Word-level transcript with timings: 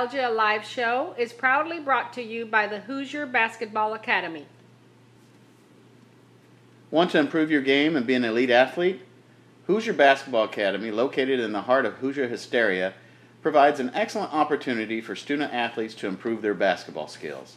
Nostalgia 0.00 0.30
Live 0.30 0.64
show 0.64 1.14
is 1.18 1.30
proudly 1.30 1.78
brought 1.78 2.14
to 2.14 2.22
you 2.22 2.46
by 2.46 2.66
the 2.66 2.80
Hoosier 2.80 3.26
Basketball 3.26 3.92
Academy. 3.92 4.46
Want 6.90 7.10
to 7.10 7.18
improve 7.18 7.50
your 7.50 7.60
game 7.60 7.96
and 7.96 8.06
be 8.06 8.14
an 8.14 8.24
elite 8.24 8.48
athlete? 8.48 9.02
Hoosier 9.66 9.92
Basketball 9.92 10.44
Academy, 10.44 10.90
located 10.90 11.38
in 11.38 11.52
the 11.52 11.60
heart 11.60 11.84
of 11.84 11.96
Hoosier 11.96 12.28
hysteria, 12.28 12.94
provides 13.42 13.78
an 13.78 13.90
excellent 13.92 14.32
opportunity 14.32 15.02
for 15.02 15.14
student 15.14 15.52
athletes 15.52 15.94
to 15.96 16.06
improve 16.06 16.40
their 16.40 16.54
basketball 16.54 17.06
skills. 17.06 17.56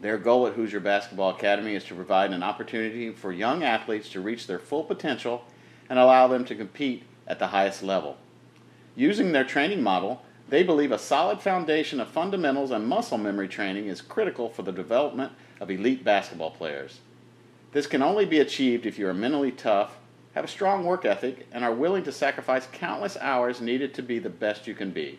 Their 0.00 0.18
goal 0.18 0.46
at 0.46 0.52
Hoosier 0.52 0.78
Basketball 0.78 1.30
Academy 1.30 1.74
is 1.74 1.82
to 1.86 1.96
provide 1.96 2.30
an 2.30 2.44
opportunity 2.44 3.10
for 3.10 3.32
young 3.32 3.64
athletes 3.64 4.08
to 4.10 4.20
reach 4.20 4.46
their 4.46 4.60
full 4.60 4.84
potential 4.84 5.44
and 5.90 5.98
allow 5.98 6.28
them 6.28 6.44
to 6.44 6.54
compete 6.54 7.02
at 7.26 7.40
the 7.40 7.48
highest 7.48 7.82
level. 7.82 8.18
Using 8.94 9.32
their 9.32 9.42
training 9.42 9.82
model, 9.82 10.22
they 10.48 10.62
believe 10.62 10.92
a 10.92 10.98
solid 10.98 11.40
foundation 11.40 12.00
of 12.00 12.08
fundamentals 12.08 12.70
and 12.70 12.86
muscle 12.86 13.18
memory 13.18 13.48
training 13.48 13.86
is 13.86 14.00
critical 14.00 14.48
for 14.48 14.62
the 14.62 14.72
development 14.72 15.32
of 15.60 15.70
elite 15.70 16.04
basketball 16.04 16.50
players. 16.50 17.00
This 17.72 17.86
can 17.86 18.02
only 18.02 18.24
be 18.24 18.38
achieved 18.38 18.86
if 18.86 18.98
you 18.98 19.08
are 19.08 19.14
mentally 19.14 19.50
tough, 19.50 19.96
have 20.34 20.44
a 20.44 20.48
strong 20.48 20.84
work 20.84 21.04
ethic, 21.04 21.46
and 21.50 21.64
are 21.64 21.74
willing 21.74 22.04
to 22.04 22.12
sacrifice 22.12 22.68
countless 22.72 23.16
hours 23.20 23.60
needed 23.60 23.92
to 23.94 24.02
be 24.02 24.18
the 24.18 24.30
best 24.30 24.66
you 24.66 24.74
can 24.74 24.90
be. 24.90 25.18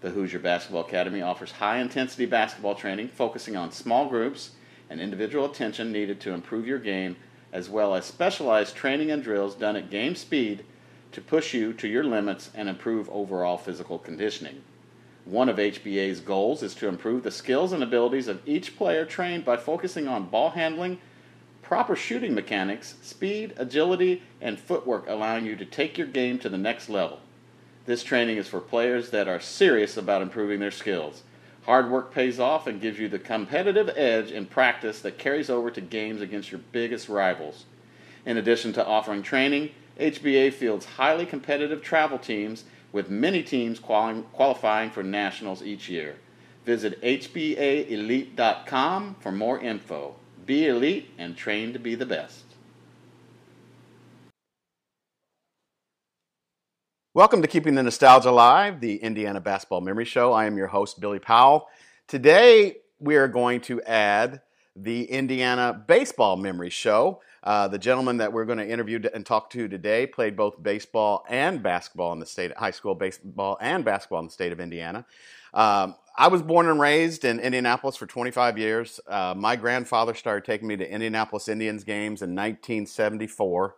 The 0.00 0.10
Hoosier 0.10 0.38
Basketball 0.38 0.82
Academy 0.82 1.22
offers 1.22 1.52
high 1.52 1.78
intensity 1.78 2.26
basketball 2.26 2.74
training 2.74 3.08
focusing 3.08 3.56
on 3.56 3.72
small 3.72 4.08
groups 4.08 4.52
and 4.88 5.00
individual 5.00 5.44
attention 5.44 5.92
needed 5.92 6.20
to 6.20 6.32
improve 6.32 6.66
your 6.66 6.78
game, 6.78 7.16
as 7.52 7.68
well 7.68 7.94
as 7.94 8.04
specialized 8.04 8.76
training 8.76 9.10
and 9.10 9.22
drills 9.22 9.54
done 9.54 9.76
at 9.76 9.90
game 9.90 10.14
speed 10.14 10.64
to 11.16 11.22
push 11.22 11.54
you 11.54 11.72
to 11.72 11.88
your 11.88 12.04
limits 12.04 12.50
and 12.54 12.68
improve 12.68 13.08
overall 13.08 13.56
physical 13.56 13.98
conditioning. 13.98 14.60
One 15.24 15.48
of 15.48 15.56
HBA's 15.56 16.20
goals 16.20 16.62
is 16.62 16.74
to 16.74 16.88
improve 16.88 17.22
the 17.22 17.30
skills 17.30 17.72
and 17.72 17.82
abilities 17.82 18.28
of 18.28 18.46
each 18.46 18.76
player 18.76 19.06
trained 19.06 19.42
by 19.42 19.56
focusing 19.56 20.06
on 20.06 20.28
ball 20.28 20.50
handling, 20.50 20.98
proper 21.62 21.96
shooting 21.96 22.34
mechanics, 22.34 22.96
speed, 23.00 23.54
agility, 23.56 24.24
and 24.42 24.60
footwork, 24.60 25.06
allowing 25.08 25.46
you 25.46 25.56
to 25.56 25.64
take 25.64 25.96
your 25.96 26.06
game 26.06 26.38
to 26.38 26.50
the 26.50 26.58
next 26.58 26.90
level. 26.90 27.20
This 27.86 28.02
training 28.02 28.36
is 28.36 28.48
for 28.48 28.60
players 28.60 29.08
that 29.08 29.26
are 29.26 29.40
serious 29.40 29.96
about 29.96 30.20
improving 30.20 30.60
their 30.60 30.70
skills. 30.70 31.22
Hard 31.62 31.90
work 31.90 32.12
pays 32.12 32.38
off 32.38 32.66
and 32.66 32.78
gives 32.78 32.98
you 32.98 33.08
the 33.08 33.18
competitive 33.18 33.88
edge 33.96 34.30
in 34.30 34.44
practice 34.44 35.00
that 35.00 35.16
carries 35.16 35.48
over 35.48 35.70
to 35.70 35.80
games 35.80 36.20
against 36.20 36.52
your 36.52 36.60
biggest 36.72 37.08
rivals. 37.08 37.64
In 38.26 38.36
addition 38.36 38.74
to 38.74 38.84
offering 38.84 39.22
training, 39.22 39.70
HBA 39.98 40.52
fields 40.52 40.84
highly 40.84 41.24
competitive 41.24 41.82
travel 41.82 42.18
teams 42.18 42.64
with 42.92 43.08
many 43.10 43.42
teams 43.42 43.78
quali- 43.78 44.24
qualifying 44.32 44.90
for 44.90 45.02
nationals 45.02 45.62
each 45.62 45.88
year. 45.88 46.16
Visit 46.66 47.00
HBAElite.com 47.02 48.36
for 49.20 49.32
more 49.32 49.58
info. 49.58 50.16
Be 50.44 50.66
elite 50.66 51.08
and 51.16 51.36
train 51.36 51.72
to 51.72 51.78
be 51.78 51.94
the 51.94 52.04
best. 52.04 52.42
Welcome 57.14 57.40
to 57.40 57.48
Keeping 57.48 57.74
the 57.74 57.82
Nostalgia 57.82 58.28
Alive, 58.28 58.80
the 58.80 58.96
Indiana 58.96 59.40
Basketball 59.40 59.80
Memory 59.80 60.04
Show. 60.04 60.34
I 60.34 60.44
am 60.44 60.58
your 60.58 60.66
host, 60.66 61.00
Billy 61.00 61.18
Powell. 61.18 61.68
Today, 62.06 62.76
we 63.00 63.16
are 63.16 63.28
going 63.28 63.62
to 63.62 63.80
add 63.82 64.42
the 64.76 65.04
Indiana 65.04 65.82
Baseball 65.86 66.36
Memory 66.36 66.70
Show. 66.70 67.20
Uh, 67.42 67.68
the 67.68 67.78
gentleman 67.78 68.16
that 68.18 68.32
we're 68.32 68.44
going 68.44 68.58
to 68.58 68.68
interview 68.68 69.00
and 69.14 69.24
talk 69.24 69.50
to 69.50 69.68
today 69.68 70.06
played 70.06 70.36
both 70.36 70.60
baseball 70.62 71.24
and 71.28 71.62
basketball 71.62 72.12
in 72.12 72.18
the 72.18 72.26
state, 72.26 72.56
high 72.56 72.72
school 72.72 72.94
baseball 72.94 73.56
and 73.60 73.84
basketball 73.84 74.18
in 74.20 74.26
the 74.26 74.32
state 74.32 74.52
of 74.52 74.60
Indiana. 74.60 75.06
Um, 75.54 75.94
I 76.18 76.28
was 76.28 76.42
born 76.42 76.66
and 76.66 76.80
raised 76.80 77.24
in 77.24 77.38
Indianapolis 77.38 77.96
for 77.96 78.06
25 78.06 78.58
years. 78.58 79.00
Uh, 79.06 79.34
my 79.36 79.54
grandfather 79.54 80.14
started 80.14 80.44
taking 80.44 80.66
me 80.66 80.76
to 80.76 80.90
Indianapolis 80.90 81.48
Indians 81.48 81.84
games 81.84 82.20
in 82.20 82.30
1974. 82.30 83.76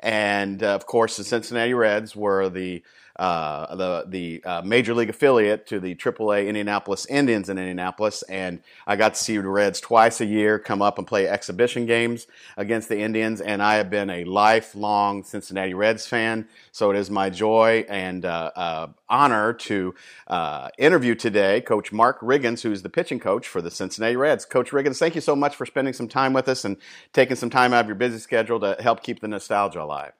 And 0.00 0.62
uh, 0.62 0.68
of 0.68 0.86
course, 0.86 1.16
the 1.16 1.24
Cincinnati 1.24 1.74
Reds 1.74 2.14
were 2.14 2.48
the 2.48 2.82
uh, 3.20 3.76
the 3.76 4.04
the 4.08 4.42
uh, 4.44 4.62
major 4.62 4.94
league 4.94 5.10
affiliate 5.10 5.66
to 5.66 5.78
the 5.78 5.94
AAA 5.94 6.48
Indianapolis 6.48 7.04
Indians 7.04 7.50
in 7.50 7.58
Indianapolis, 7.58 8.22
and 8.22 8.62
I 8.86 8.96
got 8.96 9.12
to 9.12 9.20
see 9.22 9.36
the 9.36 9.46
Reds 9.46 9.78
twice 9.78 10.22
a 10.22 10.24
year 10.24 10.58
come 10.58 10.80
up 10.80 10.96
and 10.96 11.06
play 11.06 11.28
exhibition 11.28 11.84
games 11.84 12.26
against 12.56 12.88
the 12.88 12.98
Indians. 12.98 13.42
And 13.42 13.62
I 13.62 13.74
have 13.74 13.90
been 13.90 14.08
a 14.08 14.24
lifelong 14.24 15.22
Cincinnati 15.22 15.74
Reds 15.74 16.06
fan, 16.06 16.48
so 16.72 16.90
it 16.90 16.96
is 16.96 17.10
my 17.10 17.28
joy 17.28 17.84
and 17.90 18.24
uh, 18.24 18.52
uh, 18.56 18.86
honor 19.10 19.52
to 19.52 19.94
uh, 20.26 20.70
interview 20.78 21.14
today 21.14 21.60
Coach 21.60 21.92
Mark 21.92 22.20
Riggins, 22.22 22.62
who's 22.62 22.80
the 22.80 22.88
pitching 22.88 23.20
coach 23.20 23.46
for 23.46 23.60
the 23.60 23.70
Cincinnati 23.70 24.16
Reds. 24.16 24.46
Coach 24.46 24.70
Riggins, 24.70 24.98
thank 24.98 25.14
you 25.14 25.20
so 25.20 25.36
much 25.36 25.54
for 25.54 25.66
spending 25.66 25.92
some 25.92 26.08
time 26.08 26.32
with 26.32 26.48
us 26.48 26.64
and 26.64 26.78
taking 27.12 27.36
some 27.36 27.50
time 27.50 27.74
out 27.74 27.80
of 27.80 27.86
your 27.86 27.96
busy 27.96 28.18
schedule 28.18 28.58
to 28.60 28.76
help 28.80 29.02
keep 29.02 29.20
the 29.20 29.28
nostalgia 29.28 29.82
alive. 29.82 30.12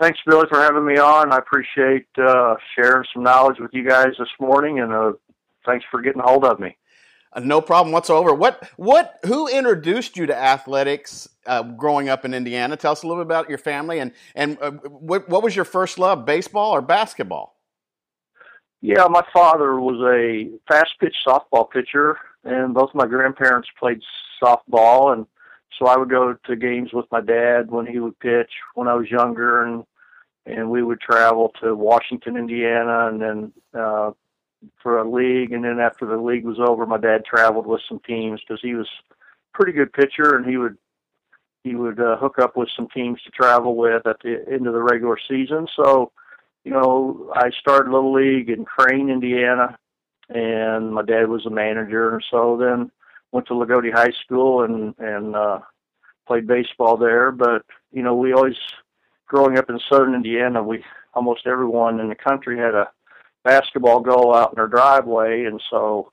Thanks, 0.00 0.18
Billy, 0.26 0.46
for 0.48 0.58
having 0.58 0.86
me 0.86 0.96
on. 0.96 1.30
I 1.30 1.36
appreciate 1.36 2.06
uh, 2.16 2.54
sharing 2.74 3.04
some 3.12 3.22
knowledge 3.22 3.58
with 3.60 3.70
you 3.74 3.86
guys 3.86 4.12
this 4.18 4.30
morning, 4.40 4.80
and 4.80 4.94
uh, 4.94 5.12
thanks 5.66 5.84
for 5.90 6.00
getting 6.00 6.22
a 6.22 6.26
hold 6.26 6.46
of 6.46 6.58
me. 6.58 6.74
Uh, 7.34 7.40
no 7.40 7.60
problem 7.60 7.92
whatsoever. 7.92 8.32
What, 8.32 8.66
what, 8.76 9.20
who 9.26 9.46
introduced 9.46 10.16
you 10.16 10.24
to 10.24 10.34
athletics 10.34 11.28
uh, 11.46 11.62
growing 11.62 12.08
up 12.08 12.24
in 12.24 12.32
Indiana? 12.32 12.78
Tell 12.78 12.92
us 12.92 13.02
a 13.02 13.06
little 13.06 13.22
bit 13.22 13.26
about 13.26 13.50
your 13.50 13.58
family, 13.58 13.98
and 13.98 14.12
and 14.34 14.56
uh, 14.62 14.70
what, 14.70 15.28
what 15.28 15.42
was 15.42 15.54
your 15.54 15.66
first 15.66 15.98
love, 15.98 16.24
baseball 16.24 16.70
or 16.70 16.80
basketball? 16.80 17.58
Yeah, 18.80 19.06
my 19.10 19.22
father 19.34 19.78
was 19.78 20.00
a 20.00 20.48
fast 20.66 20.92
pitch 20.98 21.14
softball 21.26 21.70
pitcher, 21.70 22.16
and 22.42 22.72
both 22.72 22.88
my 22.94 23.06
grandparents 23.06 23.68
played 23.78 24.00
softball, 24.42 25.12
and 25.12 25.26
so 25.78 25.88
I 25.88 25.98
would 25.98 26.08
go 26.08 26.34
to 26.46 26.56
games 26.56 26.94
with 26.94 27.04
my 27.12 27.20
dad 27.20 27.70
when 27.70 27.86
he 27.86 27.98
would 27.98 28.18
pitch 28.18 28.50
when 28.74 28.88
I 28.88 28.94
was 28.94 29.10
younger, 29.10 29.62
and 29.62 29.84
and 30.46 30.70
we 30.70 30.82
would 30.82 31.00
travel 31.00 31.52
to 31.62 31.74
Washington, 31.74 32.36
Indiana, 32.36 33.08
and 33.08 33.20
then 33.20 33.52
uh, 33.78 34.10
for 34.82 34.98
a 34.98 35.08
league. 35.08 35.52
And 35.52 35.64
then 35.64 35.78
after 35.78 36.06
the 36.06 36.16
league 36.16 36.44
was 36.44 36.58
over, 36.58 36.86
my 36.86 36.98
dad 36.98 37.24
traveled 37.24 37.66
with 37.66 37.82
some 37.88 38.00
teams 38.06 38.40
because 38.40 38.60
he 38.62 38.74
was 38.74 38.88
pretty 39.52 39.72
good 39.72 39.92
pitcher, 39.92 40.36
and 40.36 40.46
he 40.46 40.56
would 40.56 40.76
he 41.62 41.74
would 41.74 42.00
uh, 42.00 42.16
hook 42.16 42.38
up 42.38 42.56
with 42.56 42.70
some 42.74 42.88
teams 42.88 43.20
to 43.22 43.30
travel 43.30 43.76
with 43.76 44.06
at 44.06 44.16
the 44.22 44.42
end 44.50 44.66
of 44.66 44.72
the 44.72 44.82
regular 44.82 45.18
season. 45.28 45.68
So, 45.76 46.10
you 46.64 46.70
know, 46.70 47.30
I 47.34 47.50
started 47.50 47.90
little 47.90 48.14
league 48.14 48.48
in 48.48 48.64
Crane, 48.64 49.10
Indiana, 49.10 49.76
and 50.30 50.94
my 50.94 51.02
dad 51.02 51.28
was 51.28 51.44
a 51.44 51.50
manager. 51.50 52.14
And 52.14 52.24
so 52.30 52.56
then 52.56 52.90
went 53.32 53.46
to 53.48 53.54
Loogootee 53.54 53.92
High 53.92 54.12
School 54.24 54.62
and 54.62 54.94
and 54.98 55.36
uh, 55.36 55.60
played 56.26 56.46
baseball 56.46 56.96
there. 56.96 57.30
But 57.30 57.64
you 57.92 58.02
know, 58.02 58.14
we 58.14 58.32
always 58.32 58.56
growing 59.30 59.56
up 59.56 59.70
in 59.70 59.80
southern 59.88 60.14
Indiana, 60.14 60.62
we 60.62 60.84
almost 61.14 61.46
everyone 61.46 62.00
in 62.00 62.08
the 62.08 62.14
country 62.14 62.58
had 62.58 62.74
a 62.74 62.90
basketball 63.44 64.00
goal 64.00 64.34
out 64.34 64.50
in 64.50 64.56
their 64.56 64.66
driveway, 64.66 65.44
and 65.44 65.62
so 65.70 66.12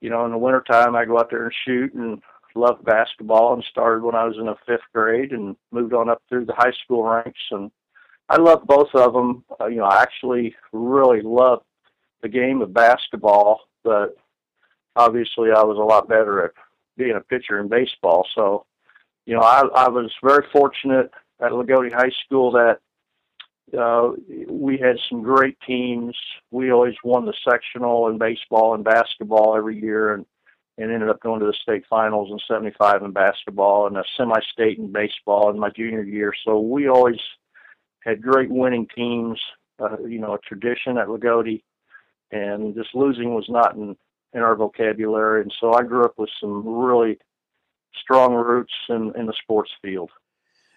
you 0.00 0.10
know, 0.10 0.24
in 0.24 0.32
the 0.32 0.38
wintertime, 0.38 0.94
I 0.94 1.04
go 1.04 1.18
out 1.18 1.30
there 1.30 1.44
and 1.44 1.54
shoot 1.64 1.94
and 1.94 2.22
loved 2.54 2.84
basketball 2.84 3.54
and 3.54 3.64
started 3.64 4.04
when 4.04 4.14
I 4.14 4.24
was 4.24 4.36
in 4.38 4.46
the 4.46 4.54
fifth 4.66 4.84
grade 4.92 5.32
and 5.32 5.56
moved 5.72 5.94
on 5.94 6.08
up 6.10 6.22
through 6.28 6.44
the 6.44 6.54
high 6.54 6.74
school 6.84 7.02
ranks 7.02 7.40
and 7.50 7.70
I 8.28 8.36
love 8.36 8.66
both 8.66 8.88
of 8.94 9.12
them. 9.12 9.44
Uh, 9.60 9.66
you 9.66 9.76
know, 9.76 9.84
I 9.84 10.02
actually 10.02 10.54
really 10.72 11.22
love 11.22 11.62
the 12.22 12.28
game 12.28 12.62
of 12.62 12.72
basketball, 12.72 13.60
but 13.82 14.16
obviously 14.94 15.50
I 15.50 15.62
was 15.62 15.78
a 15.78 15.82
lot 15.82 16.08
better 16.08 16.44
at 16.44 16.52
being 16.96 17.16
a 17.16 17.20
pitcher 17.20 17.58
in 17.58 17.68
baseball. 17.68 18.26
So, 18.34 18.66
you 19.26 19.34
know, 19.34 19.40
I, 19.40 19.62
I 19.74 19.88
was 19.88 20.12
very 20.22 20.46
fortunate 20.52 21.10
at 21.44 21.52
Loogootee 21.52 21.92
High 21.92 22.12
School 22.24 22.52
that 22.52 22.78
uh, 23.76 24.12
we 24.48 24.76
had 24.78 24.98
some 25.08 25.22
great 25.22 25.58
teams. 25.66 26.16
We 26.50 26.70
always 26.70 26.94
won 27.02 27.26
the 27.26 27.34
sectional 27.48 28.08
in 28.08 28.18
baseball 28.18 28.74
and 28.74 28.84
basketball 28.84 29.56
every 29.56 29.80
year, 29.80 30.14
and 30.14 30.26
and 30.76 30.90
ended 30.90 31.08
up 31.08 31.20
going 31.20 31.38
to 31.40 31.46
the 31.46 31.54
state 31.62 31.84
finals 31.88 32.30
in 32.30 32.38
'75 32.46 33.02
in 33.02 33.12
basketball 33.12 33.86
and 33.86 33.96
a 33.96 34.04
semi-state 34.16 34.78
in 34.78 34.92
baseball 34.92 35.50
in 35.50 35.58
my 35.58 35.70
junior 35.70 36.02
year. 36.02 36.32
So 36.44 36.58
we 36.60 36.88
always 36.88 37.20
had 38.00 38.22
great 38.22 38.50
winning 38.50 38.86
teams. 38.94 39.40
Uh, 39.78 39.98
you 40.06 40.20
know, 40.20 40.34
a 40.34 40.38
tradition 40.38 40.98
at 40.98 41.08
Loogootee, 41.08 41.62
and 42.30 42.74
just 42.74 42.94
losing 42.94 43.34
was 43.34 43.46
not 43.48 43.74
in 43.74 43.96
in 44.32 44.40
our 44.40 44.56
vocabulary. 44.56 45.42
And 45.42 45.54
so 45.60 45.74
I 45.74 45.82
grew 45.82 46.04
up 46.04 46.18
with 46.18 46.30
some 46.40 46.66
really 46.66 47.18
strong 47.96 48.34
roots 48.34 48.74
in 48.88 49.12
in 49.16 49.26
the 49.26 49.34
sports 49.42 49.70
field. 49.82 50.10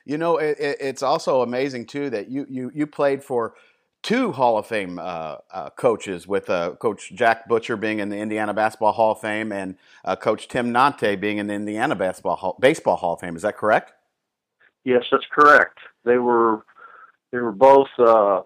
You 0.08 0.18
know, 0.18 0.38
it, 0.38 0.56
it's 0.60 1.04
also 1.04 1.42
amazing 1.42 1.86
too 1.86 2.10
that 2.12 2.30
you 2.30 2.46
you 2.50 2.72
you 2.74 2.88
played 2.88 3.22
for 3.22 3.56
two 4.02 4.32
Hall 4.32 4.58
of 4.58 4.66
Fame 4.66 5.00
uh, 5.00 5.36
uh, 5.52 5.70
coaches, 5.72 6.26
with 6.26 6.50
uh, 6.50 6.76
Coach 6.80 7.12
Jack 7.14 7.50
Butcher 7.50 7.76
being 7.76 8.00
in 8.00 8.08
the 8.08 8.16
Indiana 8.16 8.54
Basketball 8.54 8.94
Hall 8.94 9.12
of 9.12 9.20
Fame 9.20 9.52
and 9.52 9.76
uh, 10.06 10.16
Coach 10.16 10.48
Tim 10.48 10.72
Nante 10.72 11.20
being 11.20 11.40
in 11.40 11.48
the 11.48 11.54
Indiana 11.54 11.94
Basketball 11.94 12.38
Hall, 12.38 12.58
Baseball 12.58 12.96
Hall 12.96 13.16
of 13.16 13.20
Fame. 13.20 13.36
Is 13.36 13.42
that 13.42 13.58
correct? 13.58 13.92
Yes, 14.86 15.04
that's 15.12 15.26
correct. 15.30 15.78
They 16.06 16.18
were 16.18 16.64
they 17.34 17.40
were 17.40 17.52
both 17.52 17.90
uh, 18.00 18.44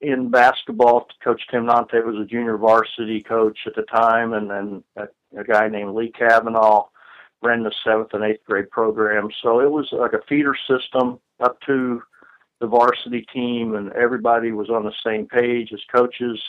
in 0.00 0.30
basketball. 0.32 1.06
Coach 1.22 1.42
Tim 1.48 1.66
Nante 1.66 2.04
was 2.04 2.16
a 2.16 2.24
junior 2.24 2.56
varsity 2.56 3.20
coach 3.20 3.58
at 3.66 3.76
the 3.76 3.82
time, 3.82 4.32
and 4.32 4.50
then 4.50 4.82
a, 4.96 5.40
a 5.40 5.44
guy 5.44 5.68
named 5.68 5.94
Lee 5.94 6.10
Kavanaugh 6.10 6.88
ran 7.42 7.62
the 7.62 7.72
seventh 7.84 8.12
and 8.12 8.24
eighth 8.24 8.44
grade 8.46 8.70
program. 8.70 9.28
So 9.42 9.60
it 9.60 9.70
was 9.70 9.88
like 9.92 10.12
a 10.12 10.24
feeder 10.28 10.54
system 10.68 11.20
up 11.40 11.60
to 11.66 12.02
the 12.60 12.66
varsity 12.66 13.24
team, 13.32 13.76
and 13.76 13.92
everybody 13.92 14.52
was 14.52 14.70
on 14.70 14.84
the 14.84 14.92
same 15.06 15.26
page 15.26 15.72
as 15.72 15.80
coaches. 15.94 16.40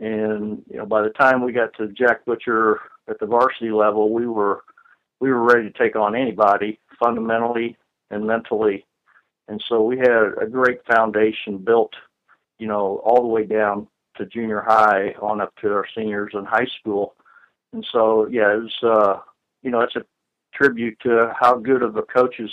And 0.00 0.62
you 0.68 0.78
know, 0.78 0.86
by 0.86 1.02
the 1.02 1.10
time 1.10 1.44
we 1.44 1.52
got 1.52 1.72
to 1.74 1.88
Jack 1.88 2.24
Butcher 2.24 2.80
at 3.08 3.20
the 3.20 3.26
varsity 3.26 3.70
level, 3.70 4.12
we 4.12 4.26
were 4.26 4.62
we 5.20 5.30
were 5.30 5.42
ready 5.42 5.70
to 5.70 5.78
take 5.78 5.96
on 5.96 6.16
anybody 6.16 6.80
fundamentally 6.98 7.76
and 8.10 8.26
mentally. 8.26 8.84
And 9.48 9.62
so 9.68 9.82
we 9.82 9.98
had 9.98 10.32
a 10.40 10.46
great 10.46 10.84
foundation 10.86 11.58
built, 11.58 11.92
you 12.58 12.66
know, 12.66 13.00
all 13.04 13.22
the 13.22 13.28
way 13.28 13.44
down 13.44 13.86
to 14.16 14.26
junior 14.26 14.64
high 14.66 15.14
on 15.20 15.40
up 15.40 15.54
to 15.60 15.72
our 15.72 15.86
seniors 15.96 16.32
in 16.34 16.44
high 16.44 16.66
school. 16.80 17.14
And 17.72 17.86
so, 17.90 18.26
yeah, 18.30 18.54
it 18.54 18.62
was, 18.62 18.82
uh, 18.82 19.20
you 19.62 19.70
know, 19.70 19.80
it's 19.80 19.96
a 19.96 20.04
tribute 20.54 20.98
to 21.00 21.32
how 21.38 21.56
good 21.56 21.82
of 21.82 21.94
the 21.94 22.02
coaches 22.02 22.50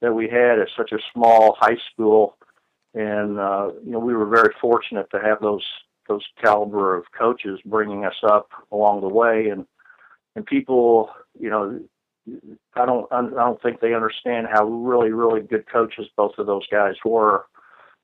that 0.00 0.12
we 0.12 0.28
had 0.28 0.58
at 0.58 0.68
such 0.76 0.92
a 0.92 0.98
small 1.12 1.56
high 1.58 1.76
school, 1.92 2.36
and 2.94 3.38
uh, 3.38 3.70
you 3.84 3.92
know 3.92 3.98
we 3.98 4.14
were 4.14 4.26
very 4.26 4.52
fortunate 4.60 5.08
to 5.10 5.20
have 5.20 5.40
those 5.40 5.64
those 6.08 6.24
caliber 6.42 6.96
of 6.96 7.04
coaches 7.16 7.60
bringing 7.64 8.04
us 8.04 8.16
up 8.22 8.48
along 8.70 9.00
the 9.00 9.08
way, 9.08 9.48
and 9.48 9.66
and 10.34 10.44
people, 10.46 11.10
you 11.38 11.50
know, 11.50 11.80
I 12.74 12.86
don't 12.86 13.06
I 13.12 13.22
don't 13.22 13.62
think 13.62 13.80
they 13.80 13.94
understand 13.94 14.48
how 14.52 14.66
really 14.66 15.12
really 15.12 15.40
good 15.40 15.66
coaches 15.70 16.06
both 16.16 16.32
of 16.38 16.46
those 16.46 16.66
guys 16.70 16.94
were, 17.04 17.46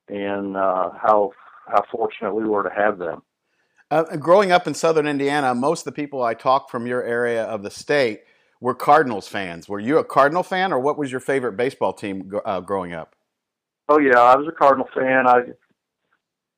and 0.07 0.55
uh, 0.55 0.91
how 0.91 1.31
how 1.67 1.83
fortunate 1.91 2.33
we 2.33 2.45
were 2.45 2.63
to 2.63 2.73
have 2.75 2.97
them. 2.97 3.21
Uh, 3.91 4.15
growing 4.17 4.51
up 4.51 4.67
in 4.67 4.73
southern 4.73 5.07
Indiana, 5.07 5.55
most 5.55 5.81
of 5.81 5.85
the 5.85 6.01
people 6.01 6.21
I 6.21 6.35
talk 6.35 6.69
from 6.69 6.85
your 6.85 7.03
area 7.03 7.43
of 7.43 7.63
the 7.63 7.71
state 7.71 8.21
were 8.61 8.75
Cardinals 8.75 9.27
fans. 9.27 9.69
Were 9.69 9.79
you 9.79 9.97
a 9.97 10.03
Cardinal 10.03 10.43
fan, 10.43 10.73
or 10.73 10.79
what 10.79 10.97
was 10.97 11.11
your 11.11 11.21
favorite 11.21 11.53
baseball 11.53 11.93
team 11.93 12.31
uh, 12.45 12.59
growing 12.61 12.93
up? 12.93 13.15
Oh 13.87 13.99
yeah, 13.99 14.19
I 14.19 14.35
was 14.35 14.47
a 14.47 14.51
Cardinal 14.51 14.87
fan. 14.93 15.27
I 15.27 15.41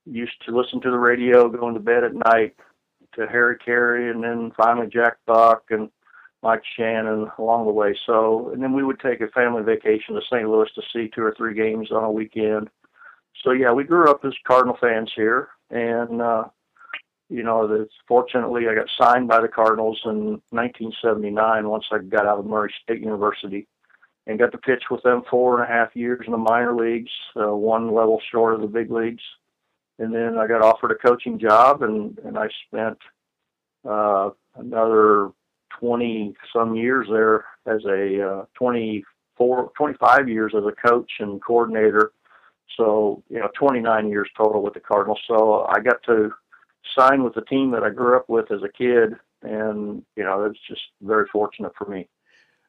used 0.05 0.33
to 0.45 0.57
listen 0.57 0.81
to 0.81 0.91
the 0.91 0.97
radio 0.97 1.47
going 1.47 1.75
to 1.75 1.79
bed 1.79 2.03
at 2.03 2.13
night 2.13 2.55
to 3.13 3.27
Harry 3.27 3.57
Caray, 3.63 4.09
and 4.09 4.23
then 4.23 4.51
finally 4.57 4.87
Jack 4.87 5.17
Buck 5.25 5.63
and 5.69 5.89
Mike 6.43 6.63
Shannon 6.75 7.29
along 7.37 7.65
the 7.65 7.71
way. 7.71 7.95
So, 8.05 8.49
and 8.51 8.63
then 8.63 8.73
we 8.73 8.83
would 8.83 8.99
take 8.99 9.21
a 9.21 9.27
family 9.27 9.63
vacation 9.63 10.15
to 10.15 10.21
St. 10.21 10.49
Louis 10.49 10.69
to 10.75 10.81
see 10.91 11.09
two 11.13 11.21
or 11.21 11.33
three 11.37 11.53
games 11.53 11.91
on 11.91 12.03
a 12.03 12.11
weekend. 12.11 12.69
So 13.43 13.51
yeah, 13.51 13.71
we 13.71 13.83
grew 13.83 14.09
up 14.09 14.25
as 14.25 14.33
Cardinal 14.45 14.77
fans 14.79 15.11
here, 15.15 15.49
and 15.69 16.21
uh, 16.21 16.45
you 17.31 17.43
know, 17.43 17.65
that 17.65 17.87
fortunately 18.09 18.67
I 18.67 18.75
got 18.75 18.89
signed 18.99 19.29
by 19.29 19.39
the 19.39 19.47
Cardinals 19.47 20.01
in 20.03 20.41
1979 20.49 21.69
once 21.69 21.85
I 21.89 21.99
got 21.99 22.27
out 22.27 22.39
of 22.39 22.45
Murray 22.45 22.73
State 22.83 22.99
University 22.99 23.67
and 24.27 24.37
got 24.37 24.51
to 24.51 24.57
pitch 24.57 24.83
with 24.91 25.01
them 25.03 25.23
four 25.29 25.57
and 25.57 25.63
a 25.63 25.73
half 25.73 25.95
years 25.95 26.23
in 26.25 26.33
the 26.33 26.37
minor 26.37 26.75
leagues, 26.75 27.09
uh, 27.37 27.55
one 27.55 27.93
level 27.95 28.21
short 28.31 28.53
of 28.53 28.61
the 28.61 28.67
big 28.67 28.91
leagues. 28.91 29.23
And 29.97 30.13
then 30.13 30.37
I 30.37 30.45
got 30.45 30.61
offered 30.61 30.91
a 30.91 30.95
coaching 30.95 31.39
job 31.39 31.83
and, 31.83 32.19
and 32.25 32.37
I 32.37 32.49
spent 32.67 32.97
uh, 33.87 34.31
another 34.55 35.29
20 35.79 36.35
some 36.51 36.75
years 36.75 37.07
there 37.09 37.45
as 37.65 37.79
a 37.85 38.41
uh, 38.41 38.45
24, 38.55 39.71
25 39.77 40.27
years 40.27 40.51
as 40.53 40.63
a 40.65 40.89
coach 40.89 41.11
and 41.19 41.41
coordinator. 41.41 42.11
So, 42.75 43.23
you 43.29 43.39
know, 43.39 43.49
29 43.57 44.09
years 44.09 44.29
total 44.37 44.61
with 44.61 44.73
the 44.73 44.81
Cardinals. 44.81 45.19
So 45.27 45.65
I 45.69 45.79
got 45.79 46.03
to 46.07 46.31
sign 46.97 47.23
with 47.23 47.35
the 47.35 47.41
team 47.41 47.71
that 47.71 47.83
I 47.83 47.89
grew 47.89 48.15
up 48.17 48.29
with 48.29 48.51
as 48.51 48.63
a 48.63 48.69
kid, 48.69 49.15
and 49.41 50.03
you 50.15 50.23
know 50.23 50.45
it's 50.45 50.59
just 50.67 50.81
very 51.01 51.25
fortunate 51.31 51.73
for 51.77 51.85
me. 51.85 52.07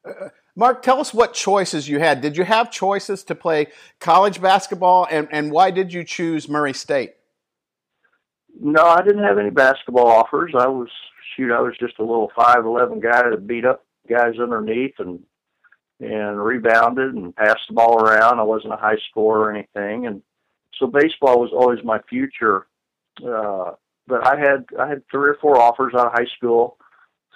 Uh, 0.05 0.29
Mark, 0.55 0.81
tell 0.81 0.99
us 0.99 1.13
what 1.13 1.33
choices 1.33 1.89
you 1.89 1.99
had. 1.99 2.21
Did 2.21 2.37
you 2.37 2.43
have 2.43 2.71
choices 2.71 3.23
to 3.23 3.35
play 3.35 3.67
college 3.99 4.41
basketball, 4.41 5.07
and, 5.09 5.27
and 5.31 5.51
why 5.51 5.71
did 5.71 5.91
you 5.91 6.03
choose 6.03 6.47
Murray 6.47 6.73
State? 6.73 7.13
No, 8.59 8.85
I 8.85 9.01
didn't 9.01 9.23
have 9.23 9.39
any 9.39 9.49
basketball 9.49 10.07
offers. 10.07 10.53
I 10.57 10.67
was 10.67 10.89
shoot, 11.35 11.51
I 11.51 11.61
was 11.61 11.75
just 11.79 11.97
a 11.99 12.03
little 12.03 12.31
five 12.35 12.65
eleven 12.65 12.99
guy 12.99 13.27
that 13.29 13.47
beat 13.47 13.65
up 13.65 13.83
guys 14.07 14.39
underneath 14.39 14.93
and 14.99 15.19
and 15.99 16.43
rebounded 16.43 17.13
and 17.15 17.35
passed 17.35 17.61
the 17.67 17.73
ball 17.73 18.03
around. 18.03 18.39
I 18.39 18.43
wasn't 18.43 18.73
a 18.73 18.77
high 18.77 18.97
scorer 19.09 19.41
or 19.41 19.51
anything, 19.51 20.05
and 20.05 20.21
so 20.77 20.87
baseball 20.87 21.39
was 21.39 21.51
always 21.51 21.83
my 21.83 21.99
future. 22.09 22.67
Uh, 23.25 23.71
but 24.07 24.25
I 24.25 24.37
had 24.37 24.65
I 24.79 24.87
had 24.87 25.03
three 25.09 25.29
or 25.29 25.37
four 25.41 25.57
offers 25.59 25.93
out 25.93 26.07
of 26.07 26.13
high 26.13 26.29
school 26.37 26.77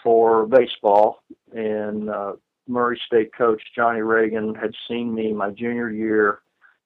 for 0.03 0.45
baseball, 0.45 1.23
and 1.53 2.09
uh, 2.09 2.33
Murray 2.67 2.99
State 3.05 3.31
coach 3.35 3.61
Johnny 3.75 4.01
Reagan 4.01 4.55
had 4.55 4.71
seen 4.87 5.13
me 5.13 5.33
my 5.33 5.51
junior 5.51 5.89
year 5.89 6.39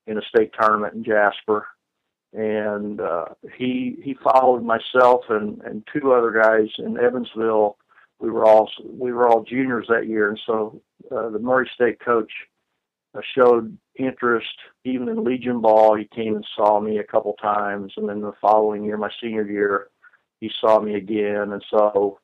in 0.08 0.18
a 0.18 0.22
state 0.22 0.52
tournament 0.60 0.94
in 0.94 1.04
Jasper, 1.04 1.68
and 2.34 3.02
uh, 3.02 3.26
he 3.58 3.98
he 4.04 4.16
followed 4.24 4.64
myself 4.64 5.22
and 5.30 5.62
and 5.62 5.88
two 5.92 6.14
other 6.14 6.32
guys 6.32 6.70
in 6.78 7.00
Evansville. 7.00 7.78
We 8.20 8.30
were 8.30 8.46
all 8.46 8.70
we 8.84 9.12
were 9.12 9.28
all 9.28 9.44
juniors 9.44 9.88
that 9.90 10.08
year, 10.08 10.30
and 10.30 10.40
so 10.46 10.82
uh, 11.12 11.30
the 11.30 11.40
Murray 11.40 11.70
State 11.74 12.00
coach 12.00 12.32
uh, 13.16 13.22
showed 13.36 13.78
interest 14.06 14.48
even 14.84 15.10
in 15.10 15.24
Legion 15.24 15.62
ball. 15.62 15.96
He 15.96 16.06
came 16.06 16.36
and 16.36 16.46
saw 16.56 16.80
me 16.80 16.98
a 16.98 17.04
couple 17.04 17.34
times, 17.34 17.94
and 17.98 18.08
then 18.08 18.22
the 18.22 18.34
following 18.42 18.84
year, 18.84 18.98
my 18.98 19.10
senior 19.22 19.46
year, 19.46 19.88
he 20.40 20.52
saw 20.60 20.80
me 20.80 20.96
again. 20.96 21.52
And 21.52 21.64
so, 21.70 22.20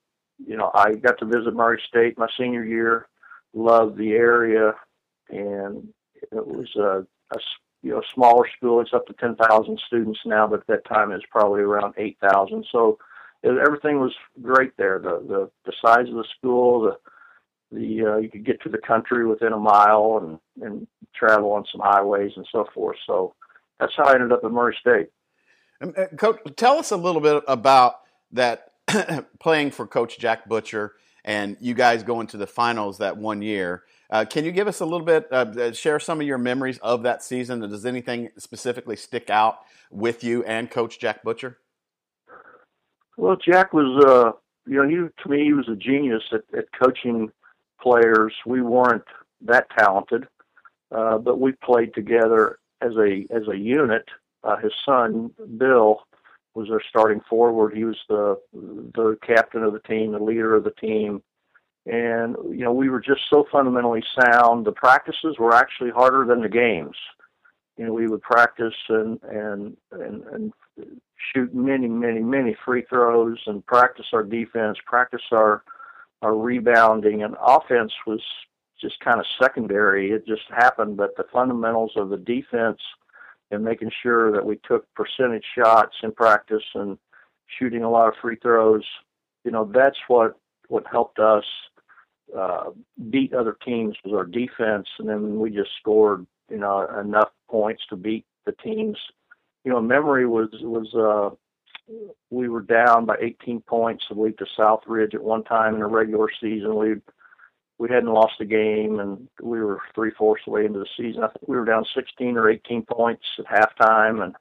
you 0.45 0.57
know, 0.57 0.71
I 0.73 0.93
got 0.93 1.19
to 1.19 1.25
visit 1.25 1.53
Murray 1.53 1.81
State 1.87 2.17
my 2.17 2.27
senior 2.37 2.63
year. 2.63 3.07
Loved 3.53 3.97
the 3.97 4.11
area, 4.11 4.73
and 5.29 5.87
it 6.31 6.45
was 6.45 6.67
a, 6.75 7.05
a 7.35 7.39
you 7.81 7.91
know 7.91 8.01
smaller 8.13 8.47
school. 8.55 8.81
It's 8.81 8.93
up 8.93 9.07
to 9.07 9.13
ten 9.13 9.35
thousand 9.35 9.79
students 9.87 10.19
now, 10.25 10.47
but 10.47 10.59
at 10.61 10.67
that 10.67 10.85
time 10.85 11.11
it 11.11 11.15
was 11.15 11.23
probably 11.31 11.61
around 11.61 11.93
eight 11.97 12.17
thousand. 12.21 12.65
So 12.71 12.99
it, 13.43 13.57
everything 13.57 13.99
was 13.99 14.13
great 14.41 14.75
there. 14.77 14.99
The 14.99 15.23
the 15.27 15.49
the 15.65 15.73
size 15.81 16.09
of 16.09 16.15
the 16.15 16.25
school, 16.37 16.81
the 16.81 16.97
the 17.71 18.05
uh, 18.05 18.17
you 18.17 18.29
could 18.29 18.45
get 18.45 18.61
to 18.61 18.69
the 18.69 18.77
country 18.77 19.25
within 19.25 19.53
a 19.53 19.57
mile 19.57 20.19
and 20.21 20.65
and 20.65 20.87
travel 21.15 21.51
on 21.51 21.65
some 21.71 21.81
highways 21.81 22.31
and 22.35 22.47
so 22.51 22.65
forth. 22.73 22.97
So 23.05 23.33
that's 23.79 23.93
how 23.95 24.05
I 24.05 24.13
ended 24.13 24.31
up 24.31 24.43
at 24.43 24.51
Murray 24.51 24.75
State. 24.79 25.09
Um, 25.81 25.93
uh, 25.97 26.05
Coach, 26.17 26.39
tell 26.55 26.77
us 26.77 26.91
a 26.91 26.97
little 26.97 27.21
bit 27.21 27.43
about 27.47 27.99
that 28.31 28.71
playing 29.39 29.71
for 29.71 29.85
Coach 29.85 30.17
Jack 30.19 30.47
Butcher 30.47 30.93
and 31.27 31.57
you 31.59 31.73
guys 31.73 32.03
going 32.03 32.25
to 32.27 32.37
the 32.37 32.47
finals 32.47 32.99
that 32.99 33.17
one 33.17 33.41
year. 33.41 33.83
Uh, 34.09 34.23
can 34.23 34.45
you 34.45 34.51
give 34.53 34.67
us 34.67 34.79
a 34.79 34.85
little 34.85 35.05
bit, 35.05 35.27
uh, 35.31 35.45
uh 35.59 35.73
share 35.73 35.99
some 35.99 36.21
of 36.21 36.25
your 36.25 36.37
memories 36.37 36.79
of 36.79 37.03
that 37.03 37.21
season? 37.21 37.59
Does 37.59 37.85
anything 37.85 38.29
specifically 38.37 38.95
stick 38.95 39.29
out 39.29 39.59
with 39.91 40.23
you 40.23 40.43
and 40.45 40.71
Coach 40.71 40.99
Jack 40.99 41.23
Butcher? 41.23 41.59
Well, 43.17 43.35
Jack 43.35 43.73
was, 43.73 44.05
uh, 44.05 44.31
you 44.65 44.81
know, 44.81 44.87
he 44.87 44.95
to 44.95 45.29
me 45.29 45.43
he 45.43 45.53
was 45.53 45.67
a 45.67 45.75
genius 45.75 46.23
at, 46.31 46.43
at 46.57 46.65
coaching 46.81 47.29
players. 47.81 48.33
We 48.45 48.61
weren't 48.61 49.03
that 49.41 49.67
talented, 49.77 50.27
uh, 50.95 51.17
but 51.17 51.39
we 51.39 51.53
played 51.53 51.93
together 51.93 52.59
as 52.81 52.93
a 52.97 53.25
as 53.29 53.47
a 53.47 53.57
unit. 53.57 54.05
Uh, 54.43 54.57
his 54.57 54.73
son 54.85 55.31
Bill 55.57 56.01
was 56.53 56.69
our 56.71 56.81
starting 56.89 57.21
forward. 57.29 57.75
He 57.75 57.83
was 57.83 57.97
the 58.09 58.39
the 58.53 59.17
captain 59.25 59.63
of 59.63 59.73
the 59.73 59.79
team, 59.79 60.11
the 60.11 60.19
leader 60.19 60.55
of 60.55 60.63
the 60.63 60.71
team, 60.71 61.21
and 61.85 62.35
you 62.49 62.63
know 62.63 62.73
we 62.73 62.89
were 62.89 63.01
just 63.01 63.21
so 63.29 63.45
fundamentally 63.51 64.03
sound. 64.19 64.65
The 64.65 64.71
practices 64.71 65.37
were 65.39 65.53
actually 65.55 65.91
harder 65.91 66.25
than 66.25 66.41
the 66.41 66.49
games. 66.49 66.95
You 67.77 67.85
know, 67.85 67.93
we 67.93 68.07
would 68.07 68.21
practice 68.21 68.73
and 68.89 69.19
and 69.23 69.77
and, 69.91 70.23
and 70.33 70.53
shoot 71.33 71.53
many, 71.53 71.87
many, 71.87 72.21
many 72.21 72.55
free 72.65 72.83
throws 72.89 73.37
and 73.47 73.65
practice 73.65 74.05
our 74.13 74.23
defense, 74.23 74.77
practice 74.85 75.21
our 75.31 75.63
our 76.21 76.35
rebounding 76.35 77.23
and 77.23 77.35
offense 77.41 77.91
was 78.05 78.21
just 78.79 78.99
kind 78.99 79.19
of 79.19 79.25
secondary. 79.41 80.11
It 80.11 80.27
just 80.27 80.43
happened, 80.49 80.97
but 80.97 81.15
the 81.17 81.25
fundamentals 81.31 81.93
of 81.95 82.09
the 82.09 82.17
defense 82.17 82.79
and 83.49 83.63
making 83.63 83.91
sure 84.03 84.31
that 84.31 84.45
we 84.45 84.59
took 84.67 84.85
percentage 84.93 85.45
shots 85.57 85.95
in 86.03 86.11
practice 86.11 86.63
and 86.75 86.97
shooting 87.59 87.83
a 87.83 87.89
lot 87.89 88.07
of 88.07 88.15
free 88.21 88.35
throws, 88.41 88.83
you 89.43 89.51
know, 89.51 89.69
that's 89.73 89.97
what 90.07 90.37
what 90.67 90.83
helped 90.91 91.17
us 91.17 91.45
uh, 92.37 92.71
beat 93.09 93.33
other 93.33 93.57
teams 93.65 93.95
was 94.03 94.13
our 94.13 94.25
defense, 94.25 94.87
and 94.99 95.07
then 95.07 95.39
we 95.39 95.49
just 95.49 95.69
scored, 95.79 96.27
you 96.49 96.57
know, 96.57 96.85
enough 96.99 97.29
points 97.49 97.83
to 97.89 97.95
beat 97.95 98.25
the 98.45 98.51
teams 98.51 98.97
you 99.67 99.73
know, 99.73 99.81
memory 99.81 100.25
was 100.25 100.47
was 100.61 100.87
uh, 100.95 101.35
we 102.29 102.49
were 102.49 102.61
down 102.61 103.05
by 103.05 103.15
18 103.21 103.61
points 103.61 104.05
to 104.07 104.19
lead 104.19 104.37
to 104.37 104.45
Southridge 104.57 105.13
at 105.13 105.23
one 105.23 105.43
time 105.43 105.75
in 105.75 105.79
the 105.79 105.87
regular 105.87 106.27
season. 106.41 106.75
We 106.75 106.95
we 107.79 107.89
hadn't 107.89 108.13
lost 108.13 108.41
a 108.41 108.45
game, 108.45 108.99
and 108.99 109.27
we 109.41 109.59
were 109.61 109.79
three 109.93 110.11
fourths 110.17 110.43
the 110.45 110.51
way 110.51 110.65
into 110.65 110.79
the 110.79 110.87
season. 110.97 111.23
I 111.23 111.27
think 111.27 111.47
we 111.47 111.55
were 111.55 111.65
down 111.65 111.85
16 111.93 112.35
or 112.35 112.49
18 112.49 112.83
points 112.83 113.23
at 113.37 113.45
halftime, 113.45 114.23
and 114.23 114.35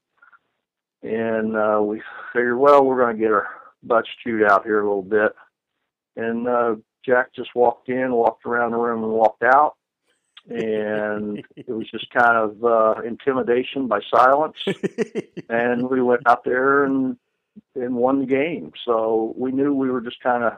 and 1.03 1.55
uh, 1.55 1.81
we 1.83 2.03
figured, 2.33 2.59
well, 2.59 2.85
we're 2.85 2.99
going 2.99 3.17
to 3.17 3.23
get 3.23 3.31
our 3.31 3.49
butts 3.83 4.09
chewed 4.25 4.43
out 4.43 4.65
here 4.65 4.81
a 4.81 4.87
little 4.87 5.03
bit. 5.03 5.33
And 6.17 6.49
uh, 6.49 6.77
Jack 7.05 7.35
just 7.35 7.55
walked 7.55 7.89
in, 7.89 8.13
walked 8.13 8.47
around 8.47 8.73
the 8.73 8.79
room, 8.79 9.05
and 9.05 9.13
walked 9.13 9.43
out. 9.43 9.77
And 10.49 11.45
it 11.55 11.69
was 11.69 11.91
just 11.91 12.11
kind 12.11 12.37
of 12.37 12.65
uh, 12.65 13.03
intimidation 13.03 13.87
by 13.87 14.01
silence. 14.11 14.57
and 15.51 15.89
we 15.91 16.01
went 16.01 16.23
out 16.27 16.45
there 16.45 16.85
and 16.85 17.19
and 17.75 17.95
one 17.95 18.27
game. 18.27 18.73
So 18.85 19.35
we 19.37 19.53
knew 19.53 19.75
we 19.75 19.91
were 19.91 20.01
just 20.01 20.21
kind 20.21 20.45
of, 20.45 20.55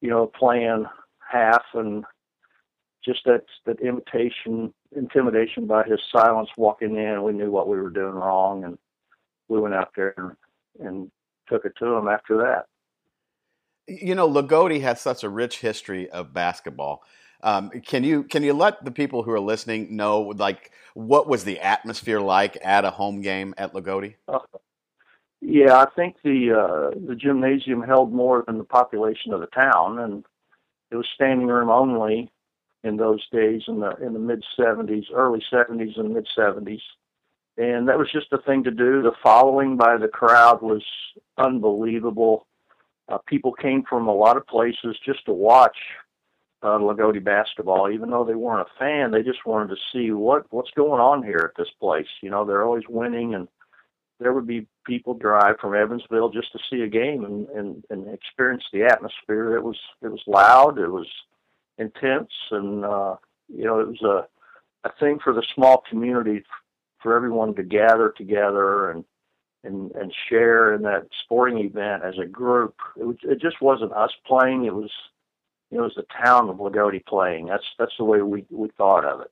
you 0.00 0.10
know, 0.10 0.26
playing 0.26 0.86
half 1.30 1.62
and 1.74 2.04
just 3.04 3.20
that 3.24 3.44
that 3.66 3.80
imitation 3.80 4.72
intimidation 4.94 5.66
by 5.66 5.84
his 5.84 6.00
silence 6.10 6.50
walking 6.56 6.96
in. 6.96 7.22
We 7.22 7.32
knew 7.32 7.50
what 7.50 7.68
we 7.68 7.80
were 7.80 7.90
doing 7.90 8.14
wrong, 8.14 8.64
and 8.64 8.78
we 9.48 9.60
went 9.60 9.74
out 9.74 9.90
there 9.96 10.14
and, 10.16 10.86
and 10.86 11.10
took 11.48 11.64
it 11.64 11.72
to 11.78 11.86
him 11.86 12.08
after 12.08 12.36
that. 12.38 12.66
You 13.88 14.14
know, 14.14 14.28
Loogootee 14.28 14.82
has 14.82 15.00
such 15.00 15.24
a 15.24 15.28
rich 15.28 15.58
history 15.58 16.08
of 16.10 16.32
basketball. 16.32 17.02
Um, 17.42 17.70
can 17.70 18.04
you 18.04 18.22
can 18.22 18.44
you 18.44 18.52
let 18.52 18.84
the 18.84 18.92
people 18.92 19.24
who 19.24 19.32
are 19.32 19.40
listening 19.40 19.96
know 19.96 20.20
like 20.20 20.70
what 20.94 21.26
was 21.26 21.42
the 21.42 21.58
atmosphere 21.58 22.20
like 22.20 22.56
at 22.62 22.84
a 22.84 22.90
home 22.90 23.20
game 23.20 23.52
at 23.58 23.72
Loogootee? 23.72 24.14
Uh, 24.28 24.38
yeah, 25.44 25.76
I 25.76 25.86
think 25.96 26.16
the 26.22 26.52
uh, 26.52 26.98
the 27.06 27.16
gymnasium 27.16 27.82
held 27.82 28.12
more 28.12 28.44
than 28.46 28.58
the 28.58 28.64
population 28.64 29.32
of 29.32 29.40
the 29.40 29.48
town, 29.48 29.98
and 29.98 30.24
it 30.92 30.96
was 30.96 31.06
standing 31.14 31.48
room 31.48 31.68
only 31.68 32.30
in 32.84 32.96
those 32.96 33.26
days 33.30 33.62
in 33.66 33.80
the 33.80 33.90
in 33.96 34.12
the 34.12 34.20
mid 34.20 34.44
70s, 34.56 35.06
early 35.12 35.42
70s 35.52 35.98
and 35.98 36.14
mid 36.14 36.28
70s. 36.38 36.80
And 37.58 37.88
that 37.88 37.98
was 37.98 38.10
just 38.10 38.32
a 38.32 38.38
thing 38.38 38.62
to 38.64 38.70
do. 38.70 39.02
The 39.02 39.12
following 39.20 39.76
by 39.76 39.96
the 39.96 40.08
crowd 40.08 40.62
was 40.62 40.84
unbelievable. 41.36 42.46
Uh, 43.08 43.18
people 43.26 43.52
came 43.52 43.82
from 43.82 44.06
a 44.06 44.14
lot 44.14 44.36
of 44.36 44.46
places 44.46 44.96
just 45.04 45.26
to 45.26 45.32
watch 45.32 45.76
uh, 46.62 46.78
Loogootee 46.78 47.22
basketball, 47.22 47.90
even 47.90 48.10
though 48.10 48.24
they 48.24 48.36
weren't 48.36 48.66
a 48.66 48.78
fan. 48.78 49.10
They 49.10 49.22
just 49.22 49.44
wanted 49.44 49.74
to 49.74 49.76
see 49.92 50.12
what 50.12 50.46
what's 50.52 50.70
going 50.70 51.00
on 51.00 51.24
here 51.24 51.50
at 51.50 51.56
this 51.60 51.72
place. 51.80 52.06
You 52.20 52.30
know, 52.30 52.44
they're 52.44 52.64
always 52.64 52.84
winning, 52.88 53.34
and 53.34 53.48
there 54.20 54.32
would 54.32 54.46
be 54.46 54.68
people 54.84 55.14
drive 55.14 55.56
from 55.60 55.74
Evansville 55.74 56.30
just 56.30 56.52
to 56.52 56.58
see 56.70 56.82
a 56.82 56.88
game 56.88 57.24
and 57.24 57.48
and, 57.48 57.84
and 57.90 58.12
experience 58.12 58.64
the 58.72 58.84
atmosphere. 58.84 59.56
It 59.56 59.64
was 59.64 59.78
it 60.02 60.08
was 60.08 60.22
loud, 60.26 60.78
it 60.78 60.88
was 60.88 61.08
intense, 61.78 62.32
and 62.50 62.84
uh, 62.84 63.16
you 63.48 63.64
know, 63.64 63.80
it 63.80 63.88
was 63.88 64.02
a 64.02 64.88
a 64.88 64.92
thing 64.98 65.18
for 65.22 65.32
the 65.32 65.44
small 65.54 65.82
community 65.88 66.42
for 67.02 67.16
everyone 67.16 67.54
to 67.54 67.62
gather 67.62 68.12
together 68.16 68.90
and 68.90 69.04
and 69.64 69.92
and 69.92 70.12
share 70.28 70.74
in 70.74 70.82
that 70.82 71.06
sporting 71.24 71.58
event 71.58 72.02
as 72.04 72.14
a 72.18 72.26
group. 72.26 72.74
It, 72.96 73.04
was, 73.04 73.16
it 73.22 73.40
just 73.40 73.60
wasn't 73.60 73.92
us 73.92 74.12
playing. 74.26 74.64
It 74.64 74.74
was 74.74 74.90
it 75.70 75.80
was 75.80 75.92
the 75.96 76.06
town 76.24 76.48
of 76.48 76.56
Loogootee 76.56 77.06
playing. 77.06 77.46
That's 77.46 77.64
that's 77.78 77.96
the 77.98 78.04
way 78.04 78.22
we 78.22 78.44
we 78.50 78.68
thought 78.76 79.04
of 79.04 79.20
it. 79.20 79.30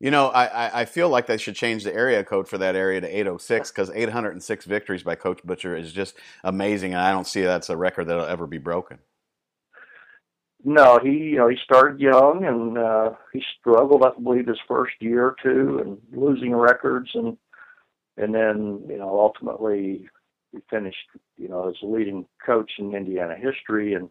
You 0.00 0.12
know, 0.12 0.28
I, 0.28 0.82
I 0.82 0.84
feel 0.84 1.08
like 1.08 1.26
they 1.26 1.38
should 1.38 1.56
change 1.56 1.82
the 1.82 1.92
area 1.92 2.22
code 2.22 2.46
for 2.46 2.56
that 2.58 2.76
area 2.76 3.00
to 3.00 3.08
806 3.08 3.72
because 3.72 3.90
806 3.90 4.64
victories 4.64 5.02
by 5.02 5.16
Coach 5.16 5.40
Butcher 5.44 5.76
is 5.76 5.92
just 5.92 6.16
amazing, 6.44 6.92
and 6.92 7.02
I 7.02 7.10
don't 7.10 7.26
see 7.26 7.42
that's 7.42 7.68
a 7.68 7.76
record 7.76 8.04
that'll 8.04 8.24
ever 8.24 8.46
be 8.46 8.58
broken. 8.58 8.98
No, 10.64 10.98
he 11.02 11.10
you 11.10 11.36
know 11.36 11.48
he 11.48 11.56
started 11.62 12.00
young 12.00 12.44
and 12.44 12.78
uh, 12.78 13.10
he 13.32 13.42
struggled, 13.58 14.04
I 14.04 14.10
believe, 14.20 14.46
his 14.46 14.58
first 14.66 14.94
year 15.00 15.26
or 15.26 15.36
two 15.42 15.80
and 15.84 15.98
losing 16.12 16.54
records 16.54 17.10
and 17.14 17.36
and 18.16 18.34
then 18.34 18.82
you 18.88 18.98
know 18.98 19.20
ultimately 19.20 20.08
he 20.52 20.58
finished 20.68 20.96
you 21.36 21.48
know 21.48 21.68
as 21.68 21.76
a 21.82 21.86
leading 21.86 22.26
coach 22.44 22.72
in 22.78 22.94
Indiana 22.94 23.36
history 23.36 23.94
and 23.94 24.10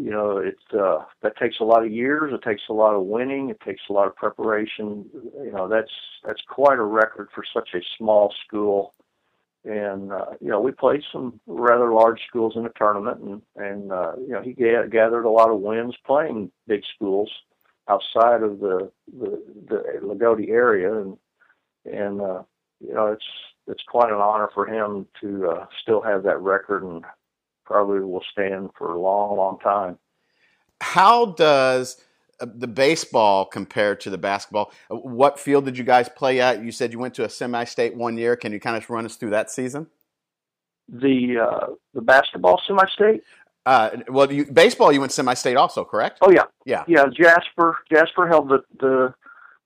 you 0.00 0.10
know 0.10 0.38
it's 0.38 0.72
uh 0.72 1.04
that 1.22 1.36
takes 1.36 1.56
a 1.60 1.64
lot 1.64 1.84
of 1.84 1.92
years 1.92 2.32
it 2.32 2.42
takes 2.42 2.62
a 2.70 2.72
lot 2.72 2.94
of 2.94 3.04
winning 3.04 3.50
it 3.50 3.60
takes 3.60 3.82
a 3.90 3.92
lot 3.92 4.06
of 4.06 4.16
preparation 4.16 5.04
you 5.44 5.52
know 5.52 5.68
that's 5.68 5.90
that's 6.24 6.40
quite 6.48 6.78
a 6.78 6.82
record 6.82 7.28
for 7.34 7.44
such 7.52 7.70
a 7.74 7.80
small 7.98 8.32
school. 8.46 8.94
And 9.62 10.10
uh, 10.10 10.36
you 10.40 10.48
know 10.48 10.60
we 10.60 10.72
played 10.72 11.02
some 11.12 11.38
rather 11.46 11.92
large 11.92 12.20
schools 12.26 12.54
in 12.56 12.62
the 12.62 12.70
tournament 12.70 13.20
and 13.20 13.42
and 13.56 13.92
uh, 13.92 14.12
you 14.16 14.28
know 14.28 14.40
he 14.40 14.54
ga- 14.54 14.88
gathered 14.90 15.24
a 15.24 15.30
lot 15.30 15.50
of 15.50 15.60
wins 15.60 15.94
playing 16.06 16.50
big 16.66 16.82
schools 16.94 17.30
outside 17.86 18.42
of 18.42 18.60
the 18.60 18.90
the, 19.18 19.42
the 19.68 19.82
Loogootee 20.02 20.48
area. 20.48 20.98
And 20.98 21.18
and 21.84 22.22
uh, 22.22 22.42
you 22.80 22.94
know 22.94 23.08
it's 23.08 23.24
it's 23.66 23.82
quite 23.86 24.10
an 24.10 24.18
honor 24.18 24.48
for 24.54 24.66
him 24.66 25.06
to 25.20 25.50
uh, 25.50 25.66
still 25.82 26.00
have 26.00 26.22
that 26.22 26.40
record 26.40 26.82
and 26.82 27.04
probably 27.70 28.00
will 28.00 28.24
stand 28.32 28.70
for 28.76 28.92
a 28.92 29.00
long, 29.00 29.36
long 29.36 29.58
time. 29.60 29.96
How 30.80 31.26
does 31.26 32.02
uh, 32.40 32.46
the 32.52 32.66
baseball 32.66 33.44
compare 33.44 33.94
to 33.94 34.10
the 34.10 34.18
basketball? 34.18 34.72
What 34.88 35.38
field 35.38 35.66
did 35.66 35.78
you 35.78 35.84
guys 35.84 36.08
play 36.08 36.40
at? 36.40 36.64
You 36.64 36.72
said 36.72 36.92
you 36.92 36.98
went 36.98 37.14
to 37.14 37.24
a 37.24 37.28
semi-state 37.28 37.94
one 37.94 38.18
year. 38.18 38.34
Can 38.34 38.52
you 38.52 38.58
kind 38.58 38.76
of 38.76 38.90
run 38.90 39.06
us 39.06 39.14
through 39.14 39.30
that 39.30 39.50
season? 39.50 39.86
The 40.88 41.46
uh, 41.48 41.66
the 41.94 42.02
basketball 42.02 42.60
semi-state. 42.66 43.22
Uh, 43.64 43.90
well, 44.08 44.32
you, 44.32 44.46
baseball 44.46 44.90
you 44.90 44.98
went 44.98 45.12
semi-state 45.12 45.56
also, 45.56 45.84
correct? 45.84 46.18
Oh 46.22 46.32
yeah, 46.32 46.46
yeah, 46.64 46.82
yeah. 46.88 47.04
Jasper 47.12 47.76
Jasper 47.92 48.26
held 48.26 48.48
the 48.48 48.64
the 48.80 49.14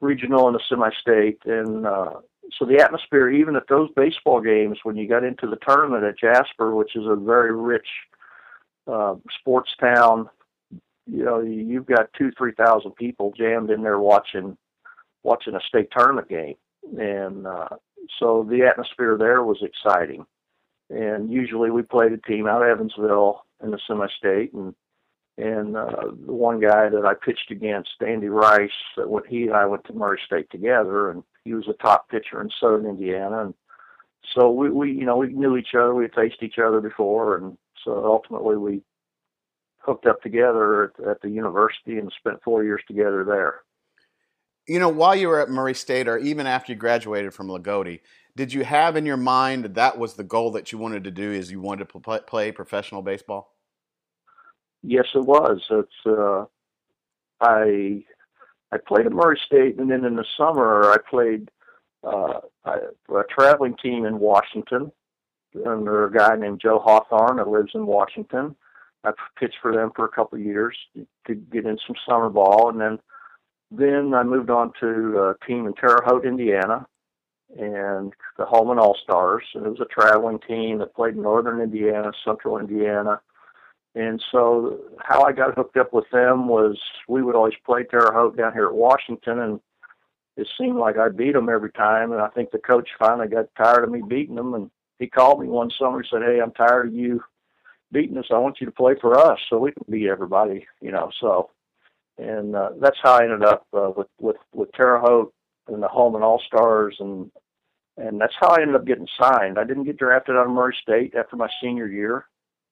regional 0.03 0.47
and 0.49 0.55
the 0.55 0.61
semi-state, 0.69 1.39
and 1.47 1.87
uh, 1.87 2.21
so 2.59 2.65
the 2.65 2.83
atmosphere, 2.83 3.31
even 3.31 3.57
at 3.57 3.69
those 3.69 3.91
baseball 3.97 4.41
games, 4.41 4.79
when 4.83 4.97
you 4.97 5.09
got 5.09 5.25
into 5.25 5.47
the 5.49 5.57
tournament 5.57 6.05
at 6.05 6.19
Jasper, 6.19 6.75
which 6.75 6.95
is 6.97 7.05
a 7.07 7.17
very 7.17 7.55
rich 7.55 7.89
uh, 8.87 9.15
sports 9.41 9.71
town, 9.81 10.29
you 11.07 11.25
know, 11.25 11.41
you've 11.41 11.87
got 11.87 12.13
two, 12.17 12.31
three 12.37 12.53
thousand 12.53 12.93
people 12.93 13.33
jammed 13.37 13.71
in 13.71 13.83
there 13.83 13.99
watching 13.99 14.57
watching 15.23 15.55
a 15.55 15.61
state 15.61 15.89
tournament 15.97 16.29
game, 16.29 16.55
and 16.99 17.47
uh, 17.47 17.69
so 18.19 18.47
the 18.49 18.63
atmosphere 18.63 19.17
there 19.19 19.43
was 19.43 19.63
exciting. 19.63 20.25
And 20.91 21.31
usually 21.31 21.71
we 21.71 21.83
played 21.83 22.13
a 22.13 22.19
team 22.19 22.47
out 22.47 22.63
of 22.63 22.69
Evansville 22.69 23.45
in 23.63 23.71
the 23.71 23.79
semi-state, 23.87 24.53
and 24.53 24.75
and 25.37 25.77
uh, 25.77 26.11
the 26.27 26.33
one 26.33 26.61
guy 26.61 26.89
that 26.89 27.05
I 27.05 27.15
pitched 27.15 27.51
against, 27.51 27.91
Andy 28.07 28.29
Rice, 28.29 28.71
that 28.97 29.09
when 29.09 29.25
he 29.29 29.45
and 29.45 29.55
I 29.55 29.67
went 29.67 29.85
to 29.85 29.93
Murray 29.93 30.21
State 30.25 30.51
together, 30.51 31.11
and 31.11 31.25
he 31.45 31.55
was 31.55 31.67
a 31.69 31.73
top 31.83 32.09
pitcher 32.09 32.41
in 32.41 32.51
Southern 32.61 32.87
Indiana, 32.87 33.47
and 33.47 33.55
so 34.35 34.51
we, 34.51 34.71
we 34.71 34.93
you 34.93 35.05
know 35.05 35.17
we 35.17 35.33
knew 35.33 35.57
each 35.57 35.75
other, 35.75 35.95
we 35.95 36.05
had 36.05 36.15
faced 36.15 36.43
each 36.43 36.59
other 36.59 36.81
before, 36.81 37.37
and 37.37 37.59
so 37.85 38.05
ultimately 38.05 38.57
we 38.57 38.83
hooked 39.79 40.07
up 40.07 40.23
together 40.23 40.85
at, 40.85 41.07
at 41.07 41.21
the 41.21 41.29
university 41.29 41.99
and 41.99 42.13
spent 42.19 42.43
four 42.43 42.65
years 42.65 42.81
together 42.87 43.25
there. 43.25 43.61
You 44.67 44.79
know, 44.79 44.89
while 44.89 45.15
you 45.15 45.29
were 45.29 45.41
at 45.41 45.51
Murray 45.51 45.75
State, 45.75 46.09
or 46.09 46.17
even 46.17 46.47
after 46.47 46.73
you 46.73 46.79
graduated 46.79 47.35
from 47.35 47.49
Loogootee, 47.49 48.01
did 48.35 48.53
you 48.53 48.65
have 48.65 48.97
in 48.97 49.05
your 49.05 49.19
mind 49.19 49.65
that 49.65 49.75
that 49.75 49.99
was 49.99 50.15
the 50.15 50.25
goal 50.25 50.53
that 50.53 50.73
you 50.73 50.79
wanted 50.79 51.05
to 51.05 51.11
do? 51.11 51.33
Is 51.33 51.51
you 51.51 51.61
wanted 51.61 51.89
to 51.91 52.01
play 52.01 52.51
professional 52.51 53.03
baseball? 53.03 53.54
Yes, 54.87 55.07
it 55.15 55.25
was. 55.25 55.63
It's 55.71 56.07
uh, 56.07 56.45
I 57.41 58.05
I 58.71 58.79
played 58.87 59.07
at 59.07 59.13
Murray 59.13 59.41
State, 59.47 59.79
and 59.79 59.91
then 59.91 60.05
in 60.05 60.17
the 60.17 60.27
summer 60.37 60.93
I 60.93 60.97
played 61.09 61.51
uh, 62.03 62.41
a 62.67 63.23
traveling 63.31 63.77
team 63.83 64.05
in 64.05 64.19
Washington 64.19 64.93
under 65.67 66.05
a 66.05 66.13
guy 66.13 66.37
named 66.37 66.61
Joe 66.61 66.81
Hawthorne 66.81 67.37
that 67.37 67.49
lives 67.49 67.71
in 67.75 67.87
Washington. 67.87 68.57
I 69.05 69.13
pitched 69.39 69.57
for 69.63 69.73
them 69.73 69.91
for 69.95 70.05
a 70.05 70.11
couple 70.11 70.39
of 70.39 70.45
years 70.45 70.77
to 71.27 71.35
get 71.35 71.67
in 71.67 71.79
some 71.87 71.97
summer 72.07 72.29
ball, 72.29 72.69
and 72.69 72.81
then 72.81 72.99
then 73.71 74.13
I 74.15 74.23
moved 74.23 74.51
on 74.51 74.73
to 74.81 75.19
a 75.19 75.47
team 75.47 75.67
in 75.67 75.73
Terre 75.75 76.03
Haute, 76.05 76.27
Indiana, 76.27 76.87
and 77.59 78.13
the 78.37 78.45
Hulman 78.45 78.79
All 78.79 78.97
Stars. 79.03 79.45
And 79.55 79.65
it 79.65 79.71
was 79.71 79.81
a 79.81 79.87
traveling 79.87 80.41
team 80.41 80.79
that 80.79 80.95
played 80.95 81.17
Northern 81.17 81.61
Indiana, 81.61 82.13
Central 82.25 82.59
Indiana, 82.59 83.21
and 83.95 84.23
so 84.33 84.81
how 84.99 85.23
I 85.23 85.33
got 85.33 85.55
hooked 85.57 85.77
up 85.77 85.93
with 85.93 86.09
them 86.11 86.49
was 86.49 86.79
we 87.09 87.23
would 87.23 87.37
always 87.37 87.55
play 87.65 87.85
Terre 87.85 88.13
Haute 88.13 88.37
down 88.37 88.53
here 88.53 88.67
at 88.67 88.75
Washington, 88.75 89.39
and 89.39 89.61
it 90.37 90.49
seemed 90.59 90.79
like 90.79 90.99
I 90.99 91.09
beat 91.09 91.33
them 91.33 91.49
every 91.49 91.71
time. 91.73 92.13
And 92.13 92.21
I 92.21 92.29
think 92.29 92.51
the 92.51 92.59
coach 92.59 92.89
finally 92.99 93.29
got 93.29 93.55
tired 93.57 93.85
of 93.85 93.91
me 93.91 94.03
beating 94.07 94.35
them, 94.35 94.55
and 94.55 94.71
he 94.99 95.07
called 95.07 95.41
me 95.41 95.47
one 95.47 95.71
summer 95.79 95.99
and 95.99 96.09
said, 96.11 96.23
"Hey, 96.23 96.41
I'm 96.41 96.53
tired 96.53 96.89
of 96.89 96.95
you 96.95 97.23
beating 97.93 98.19
us. 98.19 98.27
I 98.31 98.39
want 98.39 98.61
you 98.61 98.67
to 98.67 98.73
play 98.73 98.95
for 99.01 99.17
us 99.19 99.39
so 99.49 99.59
we 99.59 99.73
can 99.73 99.85
beat 99.89 100.09
everybody." 100.09 100.67
You 100.81 100.91
know, 100.91 101.11
so 101.21 101.51
and 102.19 102.57
uh, 102.57 102.71
that's 102.81 102.99
how 103.03 103.15
I 103.15 103.25
ended 103.25 103.45
up 103.45 103.67
uh, 103.73 103.91
with 103.97 104.09
with 104.21 104.37
with 104.53 104.73
Terre 104.73 104.99
Haute 104.99 105.33
and 105.69 105.83
the 105.83 105.89
Hulman 105.89 106.23
All 106.23 106.43
Stars, 106.47 106.97
and 106.99 107.31
and 107.97 108.21
that's 108.21 108.35
how 108.41 108.49
I 108.49 108.63
ended 108.63 108.77
up 108.77 108.87
getting 108.87 109.09
signed. 109.21 109.59
I 109.59 109.65
didn't 109.65 109.85
get 109.85 109.99
drafted 109.99 110.37
out 110.37 110.47
of 110.47 110.53
Murray 110.53 110.77
State 110.83 111.15
after 111.15 111.37
my 111.37 111.49
senior 111.61 111.87
year, 111.87 112.27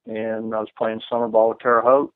and 0.06 0.54
I 0.54 0.60
was 0.60 0.68
playing 0.76 1.00
summer 1.08 1.28
ball 1.28 1.52
at 1.52 1.60
Terre 1.60 1.82
Haute. 1.82 2.12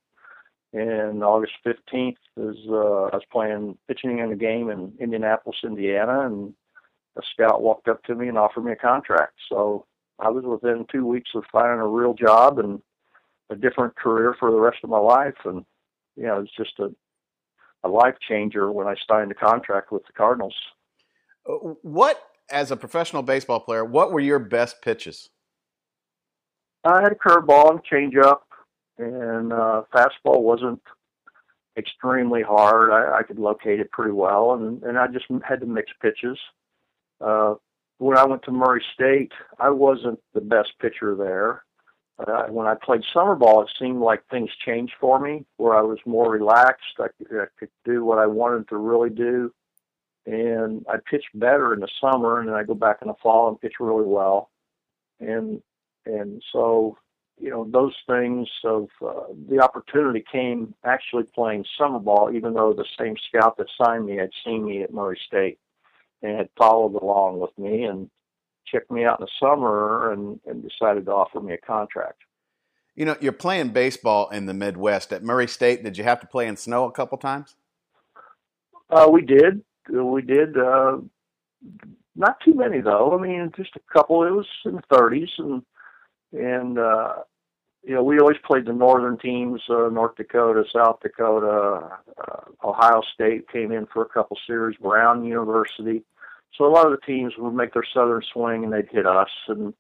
And 0.73 1.23
August 1.23 1.53
15th 1.65 2.17
is 2.37 2.57
uh, 2.69 3.05
I 3.05 3.17
was 3.17 3.23
playing 3.33 3.79
pitching 3.89 4.19
in 4.19 4.33
a 4.33 4.37
game 4.37 4.69
in 4.69 4.93
Indianapolis, 5.01 5.57
Indiana, 5.65 6.27
and 6.27 6.53
a 7.17 7.23
scout 7.33 7.63
walked 7.63 7.89
up 7.89 8.03
to 8.05 8.15
me 8.15 8.29
and 8.29 8.37
offered 8.37 8.65
me 8.65 8.73
a 8.73 8.77
contract. 8.77 9.35
So 9.49 9.87
I 10.19 10.29
was 10.29 10.45
within 10.45 10.87
two 10.93 11.07
weeks 11.07 11.31
of 11.35 11.45
finding 11.51 11.81
a 11.81 11.87
real 11.87 12.13
job 12.13 12.59
and 12.59 12.83
a 13.49 13.57
different 13.57 13.97
career 13.97 14.35
for 14.39 14.51
the 14.51 14.59
rest 14.59 14.79
of 14.83 14.91
my 14.91 14.99
life. 14.99 15.37
And 15.45 15.65
you 16.17 16.25
know, 16.25 16.41
it's 16.41 16.57
just 16.57 16.79
a 16.79 16.91
a 17.85 17.89
life 17.89 18.17
changer 18.29 18.71
when 18.71 18.87
I 18.87 18.95
signed 19.09 19.31
a 19.31 19.35
contract 19.35 19.93
with 19.93 20.05
the 20.07 20.13
Cardinals. 20.13 20.55
Uh, 21.49 21.53
what, 21.83 22.21
as 22.51 22.71
a 22.71 22.77
professional 22.77 23.23
baseball 23.23 23.61
player, 23.61 23.85
what 23.85 24.13
were 24.13 24.21
your 24.21 24.39
best 24.39 24.83
pitches? 24.83 25.31
I 26.87 27.03
had 27.03 27.13
a 27.13 27.17
curveball 27.17 27.71
and 27.71 27.81
changeup, 27.85 28.41
and 28.99 29.53
uh, 29.53 29.83
fastball 29.93 30.43
wasn't 30.43 30.81
extremely 31.77 32.43
hard. 32.43 32.91
I, 32.91 33.19
I 33.19 33.23
could 33.23 33.39
locate 33.39 33.81
it 33.81 33.91
pretty 33.91 34.13
well, 34.13 34.55
and 34.55 34.83
and 34.83 34.99
I 34.99 35.07
just 35.09 35.27
had 35.47 35.61
to 35.61 35.67
mix 35.67 35.91
pitches. 36.01 36.39
Uh, 37.21 37.55
when 37.99 38.17
I 38.17 38.25
went 38.25 38.43
to 38.45 38.53
Murray 38.53 38.85
State, 38.95 39.33
I 39.59 39.71
wasn't 39.71 40.21
the 40.35 40.41
best 40.41 40.73
pitcher 40.81 41.15
there. 41.17 41.65
Uh, 42.19 42.47
when 42.49 42.67
I 42.67 42.75
played 42.75 43.03
summer 43.13 43.35
ball, 43.35 43.63
it 43.63 43.71
seemed 43.79 44.01
like 44.01 44.23
things 44.31 44.51
changed 44.65 44.95
for 45.01 45.19
me, 45.21 45.45
where 45.57 45.75
I 45.75 45.83
was 45.83 45.99
more 46.07 46.31
relaxed. 46.31 46.99
I 46.99 47.09
could, 47.19 47.41
I 47.41 47.47
could 47.59 47.69
do 47.85 48.05
what 48.05 48.19
I 48.19 48.27
wanted 48.27 48.69
to 48.69 48.77
really 48.77 49.11
do, 49.11 49.53
and 50.25 50.85
I 50.89 50.97
pitched 51.11 51.29
better 51.35 51.75
in 51.75 51.81
the 51.81 51.89
summer, 52.01 52.39
and 52.39 52.49
then 52.49 52.55
I 52.55 52.63
go 52.63 52.75
back 52.75 52.99
in 53.03 53.09
the 53.09 53.15
fall 53.23 53.49
and 53.49 53.61
pitch 53.61 53.75
really 53.81 54.07
well. 54.07 54.51
And 55.21 55.63
and 56.07 56.43
so, 56.53 56.97
you 57.39 57.51
know, 57.51 57.67
those 57.71 57.95
things 58.07 58.49
of 58.65 58.89
uh, 59.05 59.33
the 59.49 59.61
opportunity 59.61 60.25
came 60.31 60.75
actually 60.85 61.25
playing 61.35 61.65
summer 61.79 61.99
ball, 61.99 62.31
even 62.33 62.55
though 62.55 62.73
the 62.73 62.87
same 62.99 63.15
scout 63.29 63.57
that 63.59 63.67
signed 63.81 64.07
me 64.07 64.17
had 64.17 64.31
seen 64.45 64.65
me 64.65 64.83
at 64.83 64.95
Murray 64.95 65.19
State 65.27 65.59
and 66.23 66.37
had 66.37 66.49
followed 66.57 66.95
along 66.95 67.41
with 67.41 67.57
me 67.59 67.85
and 67.85 68.11
checked 68.67 68.91
me 68.91 69.05
out 69.05 69.21
in 69.21 69.27
the 69.27 69.47
summer 69.47 70.13
and, 70.13 70.41
and 70.47 70.63
decided 70.63 71.05
to 71.07 71.13
offer 71.13 71.41
me 71.41 71.55
a 71.55 71.59
contract. 71.59 72.23
You 72.95 73.05
know, 73.05 73.17
you're 73.21 73.33
playing 73.33 73.69
baseball 73.71 74.31
in 74.31 74.47
the 74.47 74.55
Midwest 74.55 75.13
at 75.13 75.23
Murray 75.23 75.47
State. 75.47 75.85
Did 75.85 75.99
you 75.99 76.05
have 76.05 76.21
to 76.21 76.27
play 76.27 76.47
in 76.47 76.57
snow 76.57 76.85
a 76.85 76.93
couple 76.93 77.19
times? 77.19 77.55
Uh, 78.89 79.09
we 79.13 79.21
did. 79.21 79.63
We 79.91 80.23
did. 80.23 80.57
Uh, 80.57 80.99
not 82.17 82.41
too 82.41 82.55
many 82.55 82.81
though. 82.81 83.17
I 83.17 83.21
mean, 83.21 83.53
just 83.57 83.77
a 83.77 83.93
couple. 83.93 84.23
It 84.25 84.31
was 84.31 84.47
in 84.65 84.77
the 84.77 84.83
30s, 84.91 85.29
and 85.39 85.63
and 86.33 86.79
uh, 86.79 87.15
you 87.83 87.95
know, 87.95 88.03
we 88.03 88.19
always 88.19 88.39
played 88.45 88.67
the 88.67 88.73
northern 88.73 89.19
teams. 89.19 89.61
Uh, 89.69 89.89
North 89.89 90.17
Dakota, 90.17 90.65
South 90.75 90.99
Dakota, 91.03 91.99
uh, 92.19 92.41
Ohio 92.65 93.03
State 93.15 93.49
came 93.49 93.71
in 93.71 93.87
for 93.87 94.03
a 94.03 94.09
couple 94.09 94.37
series. 94.47 94.77
Brown 94.79 95.25
University 95.25 96.03
so 96.57 96.65
a 96.65 96.73
lot 96.73 96.87
of 96.87 96.93
the 96.93 97.07
teams 97.07 97.35
would 97.39 97.55
make 97.55 97.75
their 97.75 97.85
southern 97.93 98.23
swing 98.33 98.65
and 98.65 98.73
they'd 98.73 98.89
hit 98.91 99.07
us, 99.07 99.29
and 99.49 99.75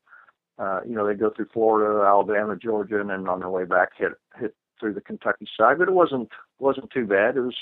uh, 0.58 0.80
you 0.86 0.94
know 0.94 1.06
they'd 1.06 1.18
go 1.18 1.30
through 1.30 1.48
Florida, 1.52 2.04
Alabama, 2.06 2.56
Georgia, 2.56 3.00
and 3.00 3.10
then 3.10 3.28
on 3.28 3.40
their 3.40 3.50
way 3.50 3.64
back 3.64 3.90
hit 3.96 4.12
hit 4.38 4.54
through 4.78 4.94
the 4.94 5.00
Kentucky 5.00 5.46
side. 5.58 5.78
But 5.78 5.88
it 5.88 5.94
wasn't 5.94 6.28
wasn't 6.58 6.90
too 6.90 7.06
bad. 7.06 7.36
It 7.36 7.40
was, 7.40 7.56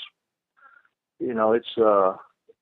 you 1.19 1.33
know, 1.33 1.53
it's 1.53 1.77
uh, 1.77 2.15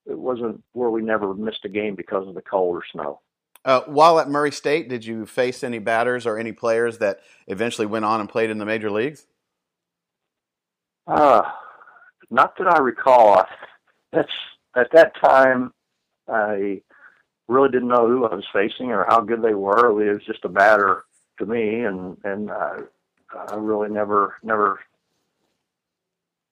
it 0.05 0.17
wasn't 0.17 0.63
where 0.73 0.89
we 0.89 1.01
never 1.01 1.33
missed 1.33 1.65
a 1.65 1.69
game 1.69 1.95
because 1.95 2.27
of 2.27 2.35
the 2.35 2.41
cold 2.41 2.75
or 2.75 2.83
snow. 2.91 3.21
Uh, 3.65 3.81
while 3.85 4.19
at 4.19 4.29
Murray 4.29 4.51
State, 4.51 4.89
did 4.89 5.05
you 5.05 5.25
face 5.25 5.63
any 5.63 5.79
batters 5.79 6.25
or 6.25 6.37
any 6.37 6.51
players 6.51 6.97
that 6.97 7.21
eventually 7.47 7.87
went 7.87 8.03
on 8.03 8.19
and 8.19 8.27
played 8.27 8.49
in 8.49 8.57
the 8.57 8.65
major 8.65 8.91
leagues? 8.91 9.25
Uh, 11.07 11.41
not 12.29 12.57
that 12.57 12.67
I 12.67 12.79
recall. 12.79 13.45
That's 14.11 14.31
at 14.75 14.91
that 14.91 15.13
time 15.21 15.73
I 16.27 16.81
really 17.47 17.69
didn't 17.69 17.89
know 17.89 18.07
who 18.07 18.25
I 18.25 18.35
was 18.35 18.45
facing 18.51 18.91
or 18.91 19.05
how 19.07 19.21
good 19.21 19.41
they 19.41 19.53
were. 19.53 20.01
It 20.01 20.13
was 20.13 20.25
just 20.25 20.45
a 20.45 20.49
batter 20.49 21.03
to 21.39 21.45
me, 21.45 21.81
and 21.81 22.17
and 22.23 22.49
uh, 22.49 22.81
I 23.49 23.55
really 23.55 23.89
never 23.89 24.35
never. 24.43 24.79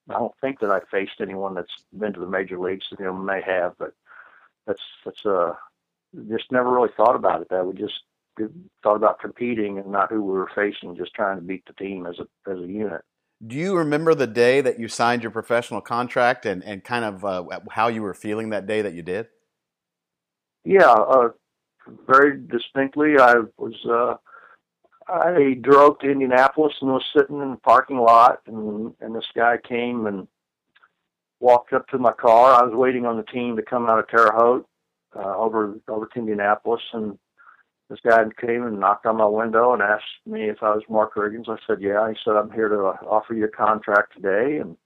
I 0.10 0.14
don't 0.14 0.34
think 0.42 0.60
that 0.60 0.72
I 0.72 0.82
faced 0.92 1.22
anyone 1.22 1.54
that's 1.54 1.84
been 1.98 2.14
to 2.14 2.20
the 2.20 2.28
major 2.28 2.60
leagues. 2.60 2.86
You 2.98 3.06
know, 3.06 3.14
may 3.14 3.42
have, 3.42 3.78
but 3.78 3.94
that's 4.68 4.82
that's 5.06 5.26
uh 5.26 5.54
just 6.30 6.52
never 6.52 6.72
really 6.72 6.90
thought 6.98 7.16
about 7.16 7.42
it. 7.42 7.50
That 7.50 7.66
we 7.66 7.74
just 7.74 7.94
thought 8.84 8.96
about 8.96 9.20
competing 9.20 9.78
and 9.78 9.92
not 9.92 10.10
who 10.10 10.24
we 10.24 10.34
were 10.34 10.50
facing, 10.56 10.96
just 10.96 11.14
trying 11.14 11.38
to 11.38 11.44
beat 11.44 11.64
the 11.66 11.74
team 11.74 12.06
as 12.06 12.16
a 12.20 12.52
as 12.52 12.58
a 12.58 12.68
unit. 12.68 13.02
Do 13.46 13.56
you 13.56 13.76
remember 13.76 14.14
the 14.14 14.28
day 14.28 14.62
that 14.62 14.80
you 14.80 14.88
signed 14.88 15.24
your 15.24 15.32
professional 15.32 15.82
contract 15.82 16.46
and, 16.46 16.64
and 16.64 16.84
kind 16.84 17.04
of 17.04 17.26
uh, 17.26 17.44
how 17.72 17.88
you 17.88 18.04
were 18.04 18.14
feeling 18.14 18.52
that 18.52 18.68
day 18.68 18.84
that 18.84 18.94
you 18.94 19.02
did? 19.02 19.28
Yeah, 20.64 20.92
uh, 20.92 21.30
very 22.08 22.40
distinctly. 22.40 23.18
I 23.18 23.36
was 23.58 23.74
uh, 23.90 24.16
I 25.12 25.58
drove 25.60 26.00
to 26.00 26.12
Indianapolis 26.12 26.74
and 26.82 26.92
was 26.92 27.04
sitting 27.18 27.42
in 27.42 27.52
the 27.52 27.58
parking 27.58 27.98
lot, 27.98 28.42
and 28.46 28.94
and 29.02 29.16
this 29.16 29.26
guy 29.36 29.58
came 29.58 30.06
and 30.06 30.28
walked 31.40 31.74
up 31.74 31.88
to 31.88 31.98
my 31.98 32.12
car. 32.12 32.54
I 32.54 32.64
was 32.64 32.76
waiting 32.76 33.08
on 33.08 33.18
the 33.18 33.24
team 33.24 33.56
to 33.56 33.64
come 33.64 33.90
out 33.90 33.98
of 33.98 34.08
Terre 34.08 34.32
Haute 34.32 34.68
uh, 35.16 35.38
over 35.38 35.80
over 35.88 36.08
to 36.08 36.20
Indianapolis, 36.20 36.82
and 36.94 37.18
this 37.90 38.00
guy 38.06 38.24
came 38.40 38.64
and 38.64 38.80
knocked 38.80 39.06
on 39.06 39.18
my 39.18 39.26
window 39.26 39.74
and 39.74 39.82
asked 39.82 40.06
me 40.26 40.50
if 40.50 40.64
I 40.64 40.72
was 40.76 40.84
Mark 40.90 41.16
Riggins. 41.16 41.50
I 41.50 41.58
said, 41.68 41.82
"Yeah." 41.82 42.10
He 42.10 42.18
said, 42.24 42.36
"I'm 42.36 42.52
here 42.52 42.70
to 42.70 42.78
offer 42.78 43.34
you 43.34 43.46
a 43.46 43.50
contract 43.50 44.14
today," 44.16 44.58
and 44.58 44.78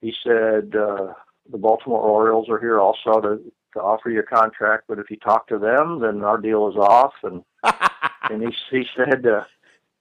he 0.00 0.14
said. 0.24 0.74
Uh, 0.74 1.14
the 1.50 1.58
Baltimore 1.58 2.00
Orioles 2.00 2.48
are 2.48 2.60
here 2.60 2.78
also 2.80 3.20
to 3.20 3.52
to 3.74 3.80
offer 3.80 4.10
you 4.10 4.20
a 4.20 4.22
contract, 4.22 4.84
but 4.86 4.98
if 4.98 5.10
you 5.10 5.16
talk 5.16 5.48
to 5.48 5.58
them, 5.58 6.00
then 6.00 6.22
our 6.22 6.38
deal 6.38 6.68
is 6.68 6.76
off. 6.76 7.14
And 7.22 7.42
and 8.30 8.42
he 8.42 8.54
he 8.70 8.84
said, 8.96 9.26
uh, 9.26 9.44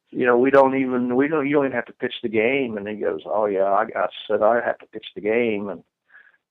you 0.10 0.26
know, 0.26 0.38
we 0.38 0.52
don't 0.52 0.76
even 0.76 1.16
we 1.16 1.28
don't 1.28 1.48
you 1.48 1.56
don't 1.56 1.66
even 1.66 1.76
have 1.76 1.86
to 1.86 1.94
pitch 1.94 2.16
the 2.22 2.30
game. 2.30 2.78
And 2.78 2.88
he 2.88 2.96
goes, 2.96 3.22
oh 3.26 3.46
yeah, 3.46 3.72
I 3.72 3.86
got 3.86 4.10
said 4.28 4.42
I 4.42 4.56
have 4.56 4.78
to 4.80 4.88
pitch 4.88 5.08
the 5.16 5.22
game, 5.22 5.70
and 5.70 5.84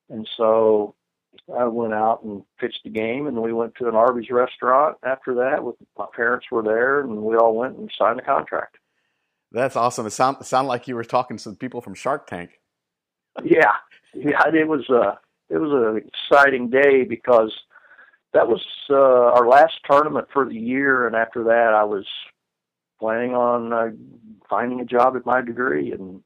and 0.09 0.29
so 0.37 0.95
I 1.57 1.65
went 1.65 1.95
out 1.95 2.23
and 2.23 2.43
pitched 2.59 2.81
the 2.85 2.91
game, 2.91 3.27
and 3.27 3.41
we 3.41 3.53
went 3.53 3.75
to 3.77 3.89
an 3.89 3.95
Arby's 3.95 4.31
restaurant 4.31 4.97
after 5.05 5.35
that. 5.35 5.63
With 5.63 5.77
my 5.99 6.07
parents 6.15 6.47
were 6.51 6.63
there, 6.63 7.01
and 7.01 7.23
we 7.23 7.37
all 7.37 7.57
went 7.57 7.77
and 7.77 7.91
signed 7.97 8.19
the 8.19 8.23
contract. 8.23 8.77
That's 9.53 9.77
awesome. 9.77 10.07
It 10.07 10.11
sound 10.11 10.45
sound 10.47 10.69
like 10.69 10.87
you 10.89 10.95
were 10.95 11.05
talking 11.05 11.37
to 11.37 11.43
some 11.43 11.57
people 11.57 11.81
from 11.81 11.95
Shark 11.95 12.27
Tank. 12.27 12.61
yeah, 13.45 13.73
yeah, 14.15 14.43
it 14.53 14.69
was. 14.69 14.89
uh 14.91 15.17
it 15.51 15.59
was 15.59 15.73
an 15.73 16.09
exciting 16.09 16.71
day 16.71 17.05
because 17.05 17.53
that 18.33 18.47
was 18.47 18.65
uh, 18.89 18.95
our 18.95 19.49
last 19.49 19.75
tournament 19.91 20.29
for 20.33 20.49
the 20.49 20.55
year, 20.55 21.07
and 21.07 21.17
after 21.17 21.45
that, 21.45 21.75
I 21.75 21.83
was 21.83 22.07
planning 23.01 23.35
on 23.35 23.73
uh, 23.73 23.91
finding 24.49 24.81
a 24.81 24.85
job 24.85 25.17
at 25.17 25.27
my 25.27 25.41
degree, 25.41 25.93
and 25.93 26.23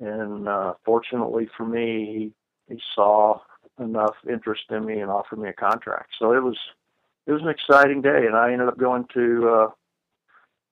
and 0.00 0.48
uh, 0.48 0.74
fortunately 0.84 1.48
for 1.56 1.66
me, 1.66 2.32
he 2.68 2.80
saw 2.94 3.40
enough 3.78 4.14
interest 4.28 4.64
in 4.70 4.84
me 4.84 5.00
and 5.00 5.10
offered 5.10 5.38
me 5.38 5.48
a 5.48 5.52
contract. 5.52 6.10
So 6.18 6.32
it 6.32 6.42
was 6.42 6.56
it 7.26 7.32
was 7.32 7.42
an 7.42 7.48
exciting 7.48 8.02
day, 8.02 8.26
and 8.26 8.36
I 8.36 8.52
ended 8.52 8.68
up 8.68 8.78
going 8.78 9.06
to. 9.14 9.48
Uh, 9.48 9.68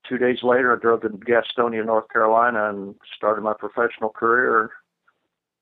two 0.09 0.19
days 0.19 0.43
later, 0.43 0.77
I 0.77 0.81
drove 0.81 1.03
to 1.03 1.09
Gastonia, 1.09 1.87
North 1.87 2.09
Carolina, 2.09 2.71
and 2.71 2.97
started 3.17 3.43
my 3.43 3.55
professional 3.55 4.11
career 4.11 4.73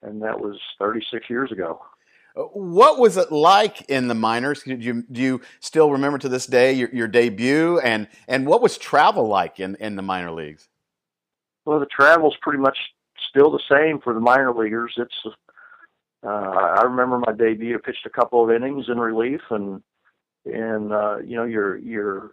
and 0.03 0.23
that 0.23 0.41
was 0.41 0.59
36 0.79 1.29
years 1.29 1.53
ago. 1.53 1.81
Uh, 2.37 2.43
what 2.43 2.99
was 2.99 3.17
it 3.17 3.33
like 3.33 3.83
in 3.91 4.09
the 4.09 4.15
minors? 4.15 4.63
Did 4.63 4.85
you, 4.85 5.05
do 5.11 5.21
you 5.21 5.41
still 5.61 5.91
remember 5.91 6.19
to 6.19 6.29
this 6.29 6.47
day 6.47 6.73
your, 6.73 6.89
your 6.91 7.09
debut, 7.09 7.81
and, 7.81 8.09
and 8.29 8.47
what 8.47 8.63
was 8.63 8.79
travel 8.79 9.27
like 9.27 9.61
in, 9.61 9.77
in 9.77 9.97
the 9.97 10.03
minor 10.03 10.31
leagues? 10.31 10.69
Well, 11.65 11.81
the 11.81 11.87
travel's 11.87 12.37
pretty 12.41 12.61
much 12.61 12.79
still 13.29 13.51
the 13.51 13.63
same 13.71 14.01
for 14.01 14.15
the 14.15 14.21
minor 14.21 14.53
leaguers. 14.53 14.95
It's 14.97 15.37
uh, 16.25 16.29
I 16.79 16.83
remember 16.83 17.19
my 17.19 17.33
debut. 17.33 17.77
I 17.77 17.79
pitched 17.85 18.07
a 18.07 18.11
couple 18.11 18.45
of 18.45 18.51
innings 18.55 18.87
in 18.89 18.99
relief, 18.99 19.41
and 19.51 19.83
and 20.45 20.93
uh, 20.93 21.19
you 21.19 21.37
know 21.37 21.45
you're 21.45 21.79
you're 21.79 22.33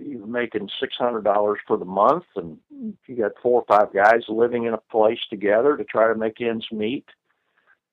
you're 0.00 0.26
making 0.26 0.70
six 0.80 0.94
hundred 0.96 1.24
dollars 1.24 1.58
for 1.66 1.76
the 1.76 1.84
month, 1.84 2.24
and 2.36 2.58
you 2.70 3.16
got 3.16 3.32
four 3.42 3.62
or 3.62 3.76
five 3.76 3.92
guys 3.92 4.22
living 4.28 4.64
in 4.64 4.74
a 4.74 4.78
place 4.90 5.20
together 5.28 5.76
to 5.76 5.84
try 5.84 6.08
to 6.08 6.14
make 6.14 6.40
ends 6.40 6.66
meet, 6.72 7.06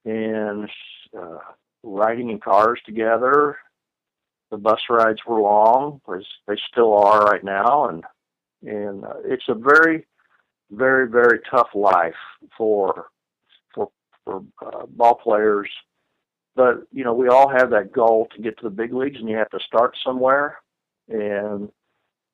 and 0.05 0.69
uh, 1.17 1.39
riding 1.83 2.29
in 2.29 2.39
cars 2.39 2.79
together. 2.85 3.57
The 4.51 4.57
bus 4.57 4.79
rides 4.89 5.19
were 5.27 5.41
long, 5.41 5.99
as 6.15 6.23
they 6.47 6.55
still 6.71 6.93
are 6.93 7.25
right 7.25 7.43
now, 7.43 7.89
and 7.89 8.03
and 8.65 9.03
uh, 9.03 9.15
it's 9.25 9.49
a 9.49 9.53
very, 9.53 10.05
very, 10.71 11.09
very 11.09 11.39
tough 11.51 11.69
life 11.73 12.15
for 12.57 13.07
for 14.25 14.43
uh, 14.65 14.85
ball 14.87 15.15
players 15.15 15.69
but 16.55 16.87
you 16.91 17.03
know, 17.03 17.13
we 17.13 17.27
all 17.27 17.49
have 17.49 17.69
that 17.71 17.91
goal 17.91 18.27
to 18.33 18.41
get 18.41 18.57
to 18.57 18.63
the 18.63 18.69
big 18.69 18.93
leagues, 18.93 19.19
and 19.19 19.29
you 19.29 19.35
have 19.37 19.49
to 19.49 19.59
start 19.59 19.95
somewhere. 20.03 20.57
And 21.09 21.69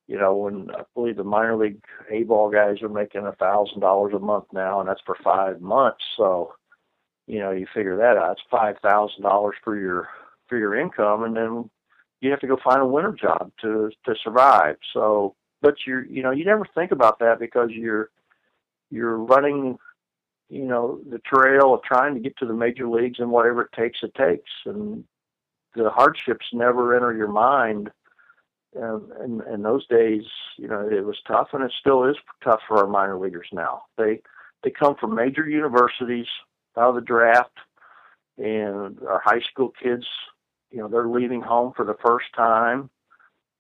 you 0.08 0.18
know, 0.18 0.36
when 0.36 0.70
I 0.72 0.84
believe 0.94 1.18
the 1.18 1.24
minor 1.24 1.58
league 1.58 1.82
A 2.10 2.24
ball 2.24 2.50
guys 2.52 2.82
are 2.82 2.90
making 2.90 3.26
a 3.26 3.34
thousand 3.34 3.80
dollars 3.80 4.14
a 4.14 4.20
month 4.20 4.46
now, 4.54 4.80
and 4.80 4.88
that's 4.88 5.02
for 5.06 5.18
five 5.24 5.60
months. 5.62 6.04
So, 6.18 6.54
you 7.28 7.40
know, 7.40 7.52
you 7.52 7.66
figure 7.74 7.98
that 7.98 8.18
out. 8.18 8.34
It's 8.34 8.42
five 8.50 8.78
thousand 8.80 9.24
dollars 9.24 9.56
for 9.64 9.78
your 9.78 10.08
for 10.48 10.58
your 10.58 10.76
income, 10.76 11.24
and 11.24 11.36
then 11.36 11.70
you 12.20 12.30
have 12.30 12.42
to 12.42 12.48
go 12.48 12.58
find 12.64 12.82
a 12.82 12.86
winter 12.86 13.14
job 13.14 13.52
to 13.62 13.90
to 14.06 14.16
survive. 14.24 14.78
So, 14.94 15.36
but 15.62 15.76
you're 15.88 16.06
you 16.06 16.22
know 16.22 16.32
you 16.32 16.46
never 16.46 16.66
think 16.76 16.92
about 16.92 17.18
that 17.20 17.40
because 17.40 17.72
you're 17.72 18.12
you're 18.92 19.18
running 19.18 19.80
you 20.52 20.66
know 20.66 21.00
the 21.10 21.20
trail 21.20 21.74
of 21.74 21.82
trying 21.84 22.14
to 22.14 22.20
get 22.20 22.38
to 22.38 22.46
the 22.46 22.54
major 22.54 22.88
leagues 22.88 23.20
and 23.20 23.32
whatever 23.32 23.62
it 23.62 23.72
takes 23.72 24.00
it 24.04 24.14
takes. 24.16 24.52
And 24.66 25.06
the 25.76 25.90
hardships 25.90 26.46
never 26.52 26.94
enter 26.94 27.16
your 27.16 27.30
mind. 27.30 27.90
And 28.74 29.02
in, 29.24 29.54
in 29.54 29.62
those 29.64 29.88
days 29.88 30.24
you 30.58 30.68
know 30.68 30.88
it 30.88 31.06
was 31.06 31.18
tough 31.26 31.50
and 31.54 31.64
it 31.64 31.72
still 31.80 32.04
is 32.04 32.18
tough 32.44 32.60
for 32.68 32.78
our 32.78 32.88
minor 32.88 33.18
leaguers 33.18 33.48
now. 33.54 33.84
They 33.98 34.20
they 34.64 34.72
come 34.72 34.96
from 35.00 35.16
major 35.16 35.48
universities 35.48 36.28
out 36.78 36.90
of 36.90 36.96
the 36.96 37.02
draft 37.02 37.58
and 38.38 39.00
our 39.08 39.22
high 39.24 39.42
school 39.52 39.72
kids 39.82 40.06
you 40.70 40.80
know 40.80 40.90
they're 40.90 41.08
leaving 41.08 41.42
home 41.42 41.72
for 41.76 41.86
the 41.86 41.98
first 42.06 42.28
time. 42.36 42.90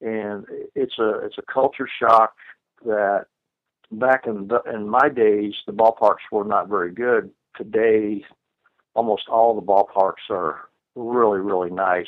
And 0.01 0.45
it's 0.75 0.99
a 0.99 1.25
it's 1.25 1.37
a 1.37 1.53
culture 1.53 1.87
shock 1.99 2.33
that 2.83 3.27
back 3.91 4.25
in 4.25 4.47
the, 4.47 4.61
in 4.73 4.87
my 4.87 5.09
days 5.09 5.53
the 5.65 5.73
ballparks 5.73 6.29
were 6.31 6.43
not 6.45 6.69
very 6.69 6.91
good. 6.91 7.31
Today 7.55 8.23
almost 8.93 9.27
all 9.29 9.55
the 9.55 9.61
ballparks 9.61 10.29
are 10.29 10.69
really 10.95 11.39
really 11.39 11.71
nice. 11.71 12.07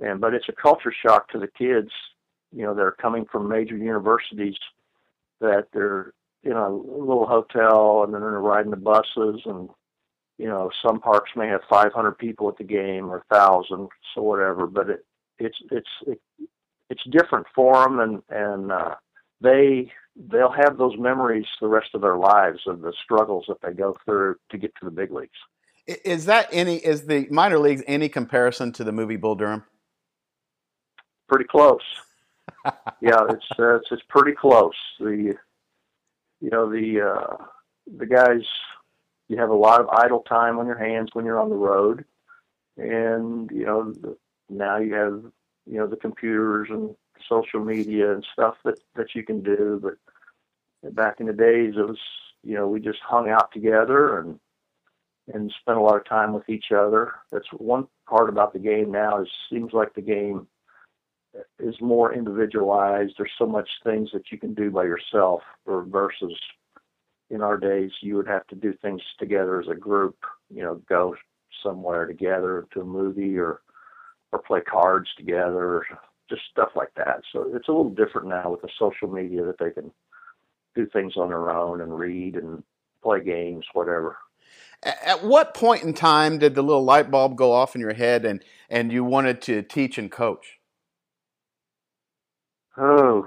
And 0.00 0.20
but 0.20 0.34
it's 0.34 0.48
a 0.48 0.52
culture 0.52 0.92
shock 1.02 1.28
to 1.30 1.38
the 1.38 1.48
kids 1.48 1.90
you 2.52 2.62
know 2.62 2.74
they're 2.74 2.92
coming 2.92 3.26
from 3.30 3.48
major 3.48 3.76
universities 3.76 4.56
that 5.40 5.68
they're 5.72 6.12
in 6.42 6.52
a 6.52 6.70
little 6.70 7.26
hotel 7.26 8.04
and 8.04 8.14
then 8.14 8.20
they're 8.20 8.40
riding 8.40 8.70
the 8.70 8.76
buses 8.76 9.42
and 9.44 9.68
you 10.38 10.46
know 10.46 10.70
some 10.84 11.00
parks 11.00 11.30
may 11.36 11.48
have 11.48 11.60
500 11.68 12.12
people 12.12 12.48
at 12.48 12.56
the 12.56 12.64
game 12.64 13.06
or 13.10 13.24
1000 13.28 13.88
so 14.14 14.22
whatever 14.22 14.66
but 14.66 14.90
it 14.90 15.04
it's 15.38 15.58
it's 15.70 15.88
it, 16.06 16.20
it's 16.88 17.02
different 17.10 17.46
for 17.54 17.84
them 17.84 18.00
and 18.00 18.22
and 18.30 18.72
uh 18.72 18.94
they 19.40 19.92
they'll 20.30 20.50
have 20.52 20.78
those 20.78 20.96
memories 20.98 21.46
the 21.60 21.68
rest 21.68 21.88
of 21.94 22.00
their 22.00 22.16
lives 22.16 22.60
of 22.66 22.80
the 22.80 22.92
struggles 23.02 23.44
that 23.48 23.60
they 23.62 23.72
go 23.72 23.94
through 24.04 24.36
to 24.50 24.58
get 24.58 24.72
to 24.76 24.84
the 24.84 24.90
big 24.90 25.10
leagues 25.10 25.38
Is 25.86 26.26
that 26.26 26.48
any? 26.50 26.76
Is 26.76 27.06
the 27.06 27.26
minor 27.30 27.58
leagues 27.58 27.82
any 27.86 28.08
comparison 28.08 28.72
to 28.72 28.84
the 28.84 28.92
movie 28.92 29.16
Bull 29.16 29.34
Durham? 29.34 29.64
pretty 31.28 31.44
close 31.44 31.82
yeah 33.00 33.24
it's 33.28 33.46
uh, 33.58 33.76
it's 33.76 33.88
it's 33.90 34.02
pretty 34.08 34.32
close 34.32 34.74
the 35.00 35.34
you 36.40 36.50
know 36.50 36.70
the 36.70 37.00
uh 37.00 37.36
the 37.98 38.06
guys 38.06 38.42
you 39.28 39.36
have 39.36 39.50
a 39.50 39.54
lot 39.54 39.80
of 39.80 39.88
idle 39.88 40.20
time 40.20 40.58
on 40.58 40.66
your 40.66 40.78
hands 40.78 41.10
when 41.12 41.24
you're 41.24 41.40
on 41.40 41.50
the 41.50 41.56
road 41.56 42.04
and 42.76 43.50
you 43.50 43.64
know 43.64 43.92
the, 43.92 44.16
now 44.48 44.76
you 44.78 44.94
have 44.94 45.22
you 45.66 45.78
know 45.78 45.86
the 45.86 45.96
computers 45.96 46.68
and 46.70 46.94
social 47.28 47.60
media 47.64 48.12
and 48.12 48.24
stuff 48.32 48.54
that 48.64 48.78
that 48.94 49.14
you 49.14 49.24
can 49.24 49.42
do 49.42 49.80
but 49.82 49.94
back 50.90 51.20
in 51.20 51.26
the 51.26 51.32
days 51.32 51.74
it 51.76 51.86
was 51.86 51.98
you 52.42 52.54
know 52.54 52.68
we 52.68 52.80
just 52.80 53.00
hung 53.00 53.28
out 53.28 53.52
together 53.52 54.18
and 54.20 54.38
and 55.32 55.52
spent 55.60 55.78
a 55.78 55.80
lot 55.80 55.96
of 55.96 56.04
time 56.04 56.32
with 56.32 56.48
each 56.48 56.66
other. 56.70 57.14
That's 57.32 57.48
one 57.56 57.88
part 58.08 58.28
about 58.28 58.52
the 58.52 58.60
game 58.60 58.92
now 58.92 59.20
is 59.20 59.28
seems 59.50 59.72
like 59.72 59.92
the 59.94 60.00
game 60.00 60.46
is 61.58 61.74
more 61.80 62.14
individualized. 62.14 63.14
There's 63.18 63.32
so 63.36 63.46
much 63.46 63.68
things 63.82 64.10
that 64.12 64.30
you 64.30 64.38
can 64.38 64.54
do 64.54 64.70
by 64.70 64.84
yourself 64.84 65.42
or 65.66 65.82
versus 65.82 66.32
in 67.30 67.42
our 67.42 67.58
days 67.58 67.90
you 68.02 68.14
would 68.14 68.28
have 68.28 68.46
to 68.46 68.54
do 68.54 68.72
things 68.80 69.02
together 69.18 69.60
as 69.60 69.66
a 69.68 69.74
group 69.74 70.16
you 70.48 70.62
know 70.62 70.80
go 70.88 71.16
somewhere 71.60 72.06
together 72.06 72.68
to 72.72 72.82
a 72.82 72.84
movie 72.84 73.36
or 73.36 73.62
or 74.30 74.38
play 74.38 74.60
cards 74.60 75.08
together 75.16 75.84
just 76.28 76.42
stuff 76.50 76.70
like 76.74 76.92
that. 76.96 77.22
So 77.32 77.50
it's 77.54 77.68
a 77.68 77.72
little 77.72 77.90
different 77.90 78.28
now 78.28 78.50
with 78.50 78.62
the 78.62 78.68
social 78.78 79.08
media 79.08 79.44
that 79.44 79.58
they 79.58 79.70
can 79.70 79.90
do 80.76 80.86
things 80.86 81.14
on 81.16 81.30
their 81.30 81.50
own 81.50 81.80
and 81.82 81.98
read 81.98 82.36
and 82.36 82.62
play 83.02 83.22
games 83.24 83.66
whatever 83.74 84.18
At 84.82 85.24
what 85.24 85.54
point 85.54 85.82
in 85.84 85.94
time 85.94 86.38
did 86.38 86.54
the 86.54 86.62
little 86.62 86.84
light 86.84 87.10
bulb 87.10 87.36
go 87.36 87.52
off 87.52 87.74
in 87.74 87.80
your 87.80 87.94
head 87.94 88.24
and 88.24 88.44
and 88.70 88.92
you 88.92 89.04
wanted 89.04 89.42
to 89.42 89.62
teach 89.62 89.98
and 89.98 90.10
coach? 90.10 90.60
oh 92.78 93.26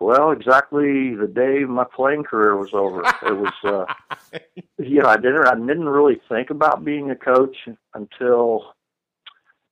well 0.00 0.30
exactly 0.32 1.14
the 1.14 1.26
day 1.28 1.64
my 1.64 1.84
playing 1.94 2.24
career 2.24 2.56
was 2.56 2.74
over 2.74 3.02
it 3.22 3.36
was 3.36 3.52
uh 3.64 3.86
you 4.78 5.02
know 5.02 5.08
i 5.08 5.16
didn't 5.16 5.46
i 5.46 5.54
didn't 5.54 5.88
really 5.88 6.20
think 6.28 6.50
about 6.50 6.84
being 6.84 7.10
a 7.10 7.16
coach 7.16 7.56
until 7.94 8.74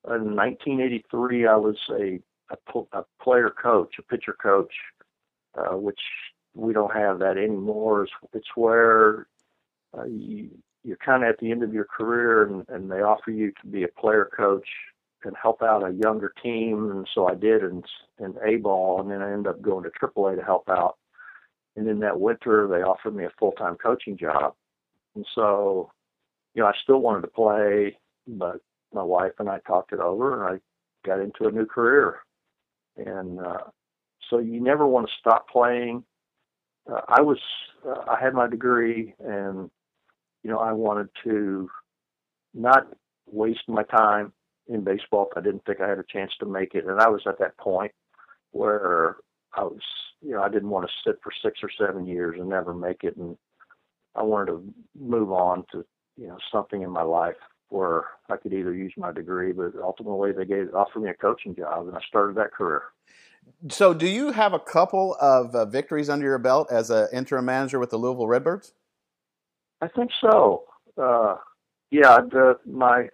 in 0.08 0.36
1983 0.36 1.46
i 1.46 1.56
was 1.56 1.76
a 1.90 2.20
a, 2.50 2.80
a 2.92 3.04
player 3.22 3.50
coach 3.50 3.94
a 3.98 4.02
pitcher 4.02 4.36
coach 4.40 4.72
uh 5.56 5.76
which 5.76 6.00
we 6.54 6.72
don't 6.72 6.94
have 6.94 7.18
that 7.18 7.36
anymore. 7.36 8.04
It's, 8.04 8.12
it's 8.32 8.56
where 8.56 9.26
uh, 9.96 10.04
you 10.04 10.50
you're 10.84 10.98
kind 10.98 11.24
of 11.24 11.30
at 11.30 11.38
the 11.38 11.50
end 11.50 11.62
of 11.62 11.72
your 11.72 11.86
career 11.86 12.44
and, 12.44 12.68
and 12.68 12.90
they 12.90 13.00
offer 13.00 13.30
you 13.30 13.52
to 13.62 13.66
be 13.66 13.84
a 13.84 13.88
player 13.88 14.30
coach 14.36 14.68
and 15.24 15.34
help 15.40 15.62
out 15.62 15.82
a 15.82 15.94
younger 15.94 16.34
team. 16.42 16.90
And 16.90 17.08
so 17.14 17.26
I 17.26 17.34
did 17.34 17.62
in 17.62 17.82
in 18.20 18.34
A 18.46 18.56
ball 18.56 19.00
and 19.00 19.10
then 19.10 19.22
I 19.22 19.32
ended 19.32 19.48
up 19.48 19.62
going 19.62 19.84
to 19.84 19.90
AAA 19.90 20.36
to 20.36 20.44
help 20.44 20.68
out. 20.68 20.96
And 21.76 21.86
then 21.86 22.00
that 22.00 22.20
winter 22.20 22.68
they 22.68 22.82
offered 22.82 23.16
me 23.16 23.24
a 23.24 23.32
full 23.38 23.52
time 23.52 23.76
coaching 23.76 24.16
job. 24.16 24.54
And 25.14 25.26
so 25.34 25.90
you 26.54 26.62
know 26.62 26.68
I 26.68 26.72
still 26.82 27.00
wanted 27.00 27.22
to 27.22 27.28
play 27.28 27.98
but 28.26 28.60
my 28.92 29.02
wife 29.02 29.32
and 29.38 29.48
I 29.48 29.58
talked 29.66 29.92
it 29.92 30.00
over 30.00 30.46
and 30.46 30.56
I 30.56 31.08
got 31.08 31.20
into 31.20 31.46
a 31.48 31.52
new 31.52 31.66
career. 31.66 32.18
And 32.96 33.40
uh 33.40 33.64
so 34.30 34.38
you 34.38 34.60
never 34.60 34.86
want 34.86 35.06
to 35.06 35.12
stop 35.18 35.48
playing 35.48 36.04
uh, 36.90 37.00
I 37.08 37.20
was 37.20 37.38
uh, 37.86 38.04
I 38.08 38.18
had 38.20 38.34
my 38.34 38.48
degree 38.48 39.14
and 39.20 39.70
you 40.42 40.50
know 40.50 40.58
I 40.58 40.72
wanted 40.72 41.08
to 41.24 41.68
not 42.52 42.86
waste 43.26 43.68
my 43.68 43.82
time 43.84 44.32
in 44.68 44.84
baseball 44.84 45.28
if 45.30 45.36
I 45.36 45.40
didn't 45.40 45.64
think 45.64 45.80
I 45.80 45.88
had 45.88 45.98
a 45.98 46.04
chance 46.04 46.32
to 46.40 46.46
make 46.46 46.74
it. 46.74 46.86
And 46.86 47.00
I 47.00 47.08
was 47.08 47.22
at 47.26 47.38
that 47.38 47.56
point 47.58 47.92
where 48.52 49.16
I 49.54 49.62
was 49.62 49.80
you 50.20 50.32
know 50.32 50.42
I 50.42 50.48
didn't 50.48 50.70
want 50.70 50.86
to 50.86 51.10
sit 51.10 51.20
for 51.22 51.32
6 51.42 51.60
or 51.62 51.70
7 51.78 52.06
years 52.06 52.36
and 52.38 52.48
never 52.48 52.74
make 52.74 53.04
it. 53.04 53.16
And 53.16 53.36
I 54.14 54.22
wanted 54.22 54.52
to 54.52 54.74
move 54.98 55.32
on 55.32 55.64
to 55.72 55.84
you 56.16 56.28
know 56.28 56.38
something 56.52 56.82
in 56.82 56.90
my 56.90 57.02
life 57.02 57.36
where 57.68 58.04
I 58.30 58.36
could 58.36 58.52
either 58.52 58.74
use 58.74 58.92
my 58.96 59.10
degree 59.10 59.52
but 59.52 59.72
ultimately 59.82 60.32
they 60.32 60.44
gave 60.44 60.74
offered 60.74 61.00
me 61.00 61.10
a 61.10 61.14
coaching 61.14 61.56
job 61.56 61.88
and 61.88 61.96
I 61.96 62.00
started 62.06 62.36
that 62.36 62.52
career 62.52 62.82
So, 63.70 63.94
do 63.94 64.06
you 64.06 64.30
have 64.32 64.52
a 64.52 64.58
couple 64.58 65.16
of 65.20 65.54
uh, 65.54 65.64
victories 65.64 66.10
under 66.10 66.26
your 66.26 66.38
belt 66.38 66.68
as 66.70 66.90
an 66.90 67.08
interim 67.12 67.46
manager 67.46 67.78
with 67.78 67.90
the 67.90 67.96
Louisville 67.96 68.26
Redbirds? 68.26 68.74
I 69.80 69.88
think 69.88 70.10
so. 70.20 70.64
Uh, 71.00 71.36
yeah, 71.90 72.18
the, 72.30 72.58
my 72.66 73.08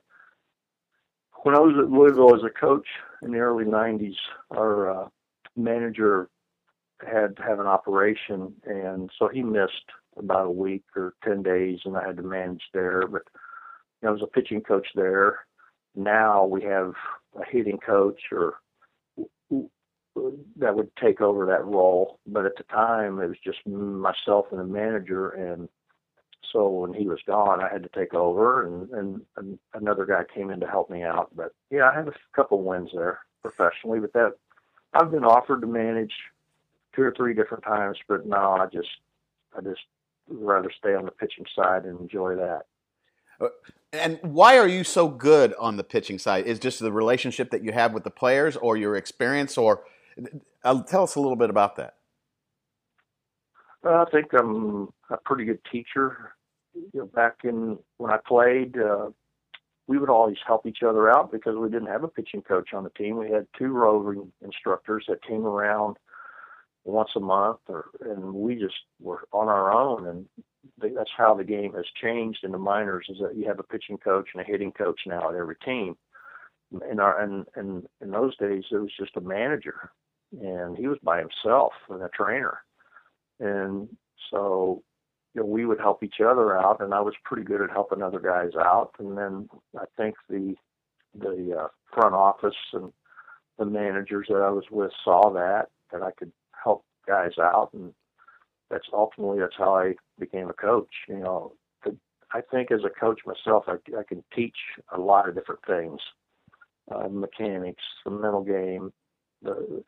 when 1.42 1.54
I 1.54 1.60
was 1.60 1.76
at 1.78 1.90
Louisville 1.90 2.34
as 2.34 2.42
a 2.42 2.50
coach 2.50 2.86
in 3.22 3.30
the 3.30 3.38
early 3.38 3.64
'90s, 3.64 4.16
our 4.50 5.04
uh, 5.04 5.08
manager 5.56 6.28
had 7.00 7.36
to 7.36 7.42
have 7.42 7.60
an 7.60 7.66
operation, 7.66 8.52
and 8.64 9.10
so 9.18 9.28
he 9.28 9.42
missed 9.42 9.72
about 10.16 10.46
a 10.46 10.50
week 10.50 10.84
or 10.96 11.14
ten 11.24 11.42
days, 11.42 11.78
and 11.84 11.96
I 11.96 12.06
had 12.06 12.16
to 12.16 12.22
manage 12.22 12.62
there. 12.74 13.06
But 13.06 13.22
you 14.02 14.06
know, 14.06 14.08
I 14.10 14.12
was 14.12 14.22
a 14.22 14.26
pitching 14.26 14.62
coach 14.62 14.86
there. 14.94 15.40
Now 15.94 16.44
we 16.44 16.62
have 16.64 16.92
a 17.36 17.44
hitting 17.48 17.78
coach 17.78 18.20
or 18.32 18.54
that 20.56 20.74
would 20.74 20.94
take 20.96 21.20
over 21.20 21.46
that 21.46 21.64
role. 21.64 22.18
But 22.26 22.46
at 22.46 22.56
the 22.56 22.64
time, 22.64 23.20
it 23.20 23.28
was 23.28 23.38
just 23.44 23.66
myself 23.66 24.46
and 24.50 24.60
the 24.60 24.64
manager, 24.64 25.30
and 25.30 25.68
so 26.52 26.68
when 26.68 26.92
he 26.94 27.06
was 27.06 27.20
gone, 27.26 27.60
I 27.62 27.68
had 27.68 27.82
to 27.82 27.88
take 27.90 28.14
over, 28.14 28.66
and, 28.66 28.90
and, 28.90 29.20
and 29.36 29.58
another 29.74 30.04
guy 30.04 30.22
came 30.34 30.50
in 30.50 30.60
to 30.60 30.66
help 30.66 30.90
me 30.90 31.02
out. 31.02 31.30
But 31.34 31.52
yeah, 31.70 31.90
I 31.90 31.94
had 31.94 32.08
a 32.08 32.12
couple 32.34 32.62
wins 32.62 32.90
there 32.92 33.20
professionally. 33.42 34.00
But 34.00 34.12
that 34.14 34.32
I've 34.92 35.10
been 35.10 35.24
offered 35.24 35.60
to 35.60 35.66
manage 35.66 36.14
two 36.94 37.02
or 37.02 37.14
three 37.16 37.34
different 37.34 37.64
times, 37.64 37.98
but 38.08 38.26
no, 38.26 38.36
I 38.36 38.66
just 38.66 38.88
I 39.56 39.60
just 39.60 39.82
rather 40.28 40.70
stay 40.76 40.94
on 40.94 41.04
the 41.04 41.10
pitching 41.12 41.46
side 41.54 41.84
and 41.84 42.00
enjoy 42.00 42.36
that. 42.36 42.62
And 43.92 44.18
why 44.22 44.58
are 44.58 44.68
you 44.68 44.84
so 44.84 45.08
good 45.08 45.54
on 45.54 45.76
the 45.76 45.84
pitching 45.84 46.18
side? 46.18 46.46
Is 46.46 46.58
just 46.58 46.78
the 46.78 46.92
relationship 46.92 47.50
that 47.50 47.64
you 47.64 47.72
have 47.72 47.92
with 47.92 48.04
the 48.04 48.10
players, 48.10 48.56
or 48.56 48.76
your 48.76 48.96
experience, 48.96 49.56
or 49.56 49.78
uh, 49.78 49.82
tell 50.88 51.02
us 51.02 51.14
a 51.14 51.20
little 51.20 51.36
bit 51.36 51.50
about 51.50 51.76
that. 51.76 51.94
Uh, 53.84 54.04
I 54.06 54.10
think 54.10 54.26
I'm 54.38 54.88
a 55.10 55.16
pretty 55.24 55.44
good 55.44 55.60
teacher. 55.70 56.34
You 56.74 56.90
know, 56.94 57.06
back 57.06 57.38
in 57.44 57.78
when 57.96 58.10
I 58.10 58.18
played, 58.26 58.76
uh, 58.78 59.10
we 59.86 59.98
would 59.98 60.10
always 60.10 60.36
help 60.46 60.66
each 60.66 60.82
other 60.86 61.10
out 61.10 61.32
because 61.32 61.56
we 61.56 61.68
didn't 61.68 61.88
have 61.88 62.04
a 62.04 62.08
pitching 62.08 62.42
coach 62.42 62.74
on 62.74 62.84
the 62.84 62.90
team. 62.90 63.16
We 63.16 63.30
had 63.30 63.46
two 63.58 63.72
roving 63.72 64.30
instructors 64.44 65.04
that 65.08 65.24
came 65.24 65.44
around 65.44 65.96
once 66.84 67.10
a 67.16 67.20
month, 67.20 67.58
or 67.68 67.86
and 68.00 68.32
we 68.32 68.54
just 68.54 68.76
were 69.00 69.24
on 69.32 69.48
our 69.48 69.72
own. 69.72 70.06
And 70.06 70.26
they, 70.80 70.90
that's 70.90 71.10
how 71.16 71.34
the 71.34 71.44
game 71.44 71.72
has 71.74 71.86
changed 72.00 72.44
in 72.44 72.52
the 72.52 72.58
minors: 72.58 73.06
is 73.08 73.18
that 73.20 73.36
you 73.36 73.48
have 73.48 73.58
a 73.58 73.64
pitching 73.64 73.98
coach 73.98 74.28
and 74.32 74.42
a 74.42 74.46
hitting 74.46 74.72
coach 74.72 75.00
now 75.06 75.28
at 75.30 75.34
every 75.34 75.56
team. 75.64 75.96
In 76.88 77.00
our 77.00 77.20
and 77.20 77.46
and 77.56 77.86
in 78.00 78.10
those 78.10 78.36
days, 78.36 78.64
it 78.70 78.76
was 78.76 78.92
just 78.96 79.16
a 79.16 79.20
manager, 79.20 79.90
and 80.32 80.76
he 80.76 80.86
was 80.86 80.98
by 81.02 81.18
himself 81.18 81.72
and 81.88 82.02
a 82.02 82.08
trainer, 82.08 82.58
and 83.38 83.88
so 84.30 84.82
you 85.34 85.42
know, 85.42 85.46
we 85.46 85.64
would 85.64 85.78
help 85.78 86.02
each 86.02 86.20
other 86.20 86.58
out, 86.58 86.80
and 86.80 86.92
I 86.92 87.00
was 87.00 87.14
pretty 87.24 87.44
good 87.44 87.62
at 87.62 87.70
helping 87.70 88.02
other 88.02 88.20
guys 88.20 88.50
out. 88.58 88.92
And 88.98 89.16
then 89.16 89.48
I 89.78 89.84
think 89.96 90.16
the 90.28 90.54
the 91.14 91.62
uh, 91.64 91.68
front 91.92 92.14
office 92.14 92.54
and 92.72 92.92
the 93.58 93.64
managers 93.64 94.26
that 94.28 94.42
I 94.42 94.50
was 94.50 94.64
with 94.70 94.92
saw 95.04 95.30
that 95.32 95.68
that 95.92 96.02
I 96.02 96.10
could 96.12 96.32
help 96.62 96.84
guys 97.06 97.32
out, 97.40 97.70
and 97.72 97.92
that's 98.70 98.86
ultimately 98.92 99.40
that's 99.40 99.56
how 99.56 99.76
I 99.76 99.94
became 100.18 100.48
a 100.48 100.54
coach. 100.54 100.92
You 101.08 101.18
know, 101.18 101.52
I 102.32 102.40
think 102.40 102.70
as 102.70 102.80
a 102.84 102.90
coach 102.90 103.20
myself, 103.26 103.64
I, 103.66 103.74
I 103.98 104.02
can 104.04 104.22
teach 104.34 104.56
a 104.94 105.00
lot 105.00 105.28
of 105.28 105.34
different 105.34 105.60
things, 105.66 106.00
uh, 106.94 107.08
mechanics, 107.08 107.82
the 108.04 108.10
mental 108.10 108.44
game, 108.44 108.92
the 109.42 109.82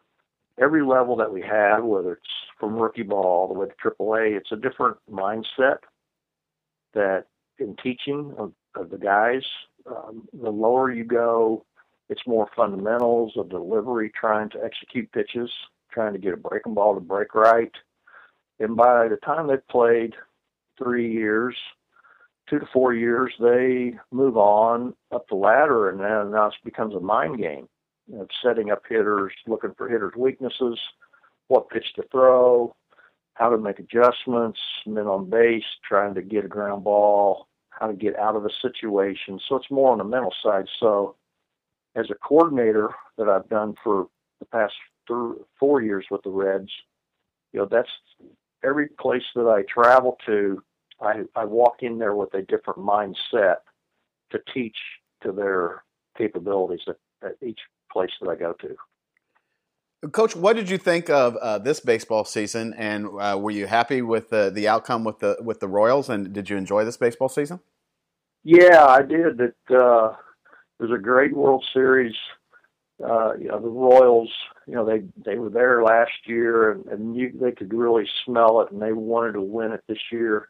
every 0.60 0.84
level 0.84 1.16
that 1.16 1.32
we 1.32 1.42
have, 1.42 1.84
whether 1.84 2.14
it's 2.14 2.22
from 2.58 2.74
rookie 2.76 3.02
ball 3.02 3.24
all 3.24 3.48
the 3.48 3.58
way 3.58 3.66
to 3.66 3.90
AAA, 3.90 4.36
it's 4.36 4.52
a 4.52 4.56
different 4.56 4.96
mindset 5.10 5.78
that 6.94 7.24
in 7.58 7.76
teaching 7.82 8.34
of, 8.38 8.52
of 8.74 8.90
the 8.90 8.98
guys, 8.98 9.42
um, 9.86 10.28
the 10.32 10.50
lower 10.50 10.92
you 10.92 11.04
go, 11.04 11.64
it's 12.08 12.26
more 12.26 12.48
fundamentals 12.54 13.32
of 13.36 13.48
delivery, 13.48 14.10
trying 14.18 14.50
to 14.50 14.62
execute 14.62 15.10
pitches, 15.12 15.50
trying 15.90 16.12
to 16.12 16.18
get 16.18 16.34
a 16.34 16.36
breaking 16.36 16.74
ball 16.74 16.94
to 16.94 17.00
break 17.00 17.34
right. 17.34 17.72
And 18.60 18.76
by 18.76 19.08
the 19.08 19.16
time 19.16 19.48
they've 19.48 19.66
played 19.68 20.14
three 20.78 21.10
years, 21.10 21.56
two 22.48 22.58
to 22.58 22.66
four 22.72 22.92
years, 22.94 23.32
they 23.40 23.94
move 24.10 24.36
on 24.36 24.94
up 25.10 25.26
the 25.28 25.34
ladder, 25.34 25.88
and 25.88 26.00
then 26.00 26.32
now 26.32 26.48
it 26.48 26.54
becomes 26.64 26.94
a 26.94 27.00
mind 27.00 27.38
game 27.38 27.68
setting 28.42 28.70
up 28.70 28.82
hitters, 28.88 29.32
looking 29.46 29.74
for 29.76 29.88
hitters' 29.88 30.14
weaknesses, 30.16 30.78
what 31.48 31.70
pitch 31.70 31.92
to 31.96 32.02
throw, 32.10 32.74
how 33.34 33.48
to 33.48 33.58
make 33.58 33.78
adjustments, 33.78 34.60
men 34.86 35.06
on 35.06 35.28
base, 35.28 35.64
trying 35.86 36.14
to 36.14 36.22
get 36.22 36.44
a 36.44 36.48
ground 36.48 36.84
ball, 36.84 37.48
how 37.70 37.86
to 37.86 37.94
get 37.94 38.18
out 38.18 38.36
of 38.36 38.44
a 38.44 38.50
situation. 38.60 39.40
So 39.48 39.56
it's 39.56 39.70
more 39.70 39.92
on 39.92 39.98
the 39.98 40.04
mental 40.04 40.34
side. 40.42 40.66
So 40.78 41.16
as 41.94 42.10
a 42.10 42.14
coordinator 42.14 42.90
that 43.18 43.28
I've 43.28 43.48
done 43.48 43.74
for 43.82 44.08
the 44.38 44.46
past 44.46 44.74
three, 45.06 45.36
four 45.58 45.82
years 45.82 46.06
with 46.10 46.22
the 46.22 46.30
Reds, 46.30 46.70
you 47.52 47.60
know, 47.60 47.68
that's 47.70 47.90
every 48.64 48.88
place 48.88 49.24
that 49.34 49.48
I 49.48 49.62
travel 49.62 50.18
to, 50.26 50.62
I, 51.00 51.22
I 51.34 51.44
walk 51.44 51.82
in 51.82 51.98
there 51.98 52.14
with 52.14 52.32
a 52.34 52.42
different 52.42 52.80
mindset 52.80 53.56
to 54.30 54.40
teach 54.54 54.76
to 55.22 55.32
their 55.32 55.84
capabilities 56.16 56.80
at, 56.88 56.96
at 57.22 57.36
each 57.42 57.60
place 57.92 58.10
that 58.20 58.28
I 58.28 58.36
go 58.36 58.52
to. 58.54 58.76
Coach, 60.10 60.34
what 60.34 60.56
did 60.56 60.68
you 60.68 60.78
think 60.78 61.08
of 61.10 61.36
uh, 61.36 61.58
this 61.58 61.78
baseball 61.78 62.24
season, 62.24 62.74
and 62.76 63.06
uh, 63.20 63.38
were 63.40 63.52
you 63.52 63.68
happy 63.68 64.02
with 64.02 64.30
the, 64.30 64.50
the 64.52 64.66
outcome 64.66 65.04
with 65.04 65.20
the 65.20 65.36
with 65.40 65.60
the 65.60 65.68
Royals? 65.68 66.08
And 66.08 66.32
did 66.32 66.50
you 66.50 66.56
enjoy 66.56 66.84
this 66.84 66.96
baseball 66.96 67.28
season? 67.28 67.60
Yeah, 68.42 68.84
I 68.84 69.02
did. 69.02 69.40
It, 69.40 69.54
uh, 69.70 70.08
it 70.08 70.82
was 70.82 70.90
a 70.92 71.00
great 71.00 71.32
World 71.32 71.64
Series. 71.72 72.14
Uh, 73.02 73.34
you 73.34 73.46
know, 73.46 73.60
the 73.60 73.68
Royals. 73.68 74.30
You 74.66 74.74
know, 74.74 74.84
they 74.84 75.04
they 75.24 75.38
were 75.38 75.50
there 75.50 75.84
last 75.84 76.10
year, 76.26 76.72
and, 76.72 76.86
and 76.86 77.16
you, 77.16 77.32
they 77.40 77.52
could 77.52 77.72
really 77.72 78.08
smell 78.24 78.60
it, 78.62 78.72
and 78.72 78.82
they 78.82 78.92
wanted 78.92 79.32
to 79.34 79.40
win 79.40 79.70
it 79.70 79.84
this 79.88 80.02
year. 80.10 80.48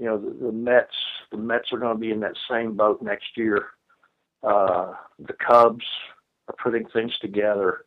You 0.00 0.06
know, 0.06 0.18
the, 0.18 0.46
the 0.46 0.52
Mets. 0.52 0.94
The 1.30 1.38
Mets 1.38 1.72
are 1.72 1.78
going 1.78 1.94
to 1.94 2.00
be 2.00 2.10
in 2.10 2.20
that 2.20 2.36
same 2.50 2.76
boat 2.76 3.00
next 3.00 3.36
year. 3.36 3.66
Uh, 4.42 4.94
the 5.20 5.34
Cubs 5.34 5.84
are 6.48 6.56
putting 6.62 6.86
things 6.88 7.16
together. 7.18 7.84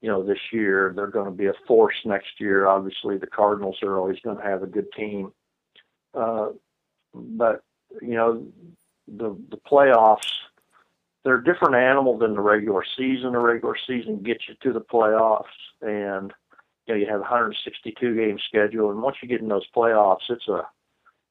You 0.00 0.08
know, 0.08 0.22
this 0.22 0.38
year 0.52 0.92
they're 0.94 1.06
going 1.06 1.26
to 1.26 1.36
be 1.36 1.46
a 1.46 1.54
force 1.66 1.94
next 2.04 2.40
year. 2.40 2.66
Obviously, 2.66 3.18
the 3.18 3.26
Cardinals 3.26 3.78
are 3.82 3.98
always 3.98 4.18
going 4.20 4.36
to 4.36 4.42
have 4.42 4.62
a 4.62 4.66
good 4.66 4.90
team, 4.92 5.32
uh, 6.14 6.48
but 7.14 7.62
you 8.00 8.14
know, 8.14 8.44
the 9.06 9.36
the 9.50 9.58
playoffs 9.58 10.28
they're 11.24 11.36
a 11.36 11.44
different 11.44 11.76
animal 11.76 12.18
than 12.18 12.34
the 12.34 12.40
regular 12.40 12.84
season. 12.96 13.32
The 13.32 13.38
regular 13.38 13.76
season 13.86 14.22
gets 14.22 14.48
you 14.48 14.54
to 14.62 14.72
the 14.72 14.80
playoffs, 14.80 15.44
and 15.80 16.32
you 16.86 16.94
know 16.94 17.00
you 17.00 17.06
have 17.06 17.20
a 17.20 17.22
162 17.22 18.14
game 18.14 18.38
schedule, 18.48 18.90
and 18.90 19.02
once 19.02 19.16
you 19.22 19.28
get 19.28 19.40
in 19.40 19.48
those 19.48 19.66
playoffs, 19.74 20.28
it's 20.28 20.48
a 20.48 20.62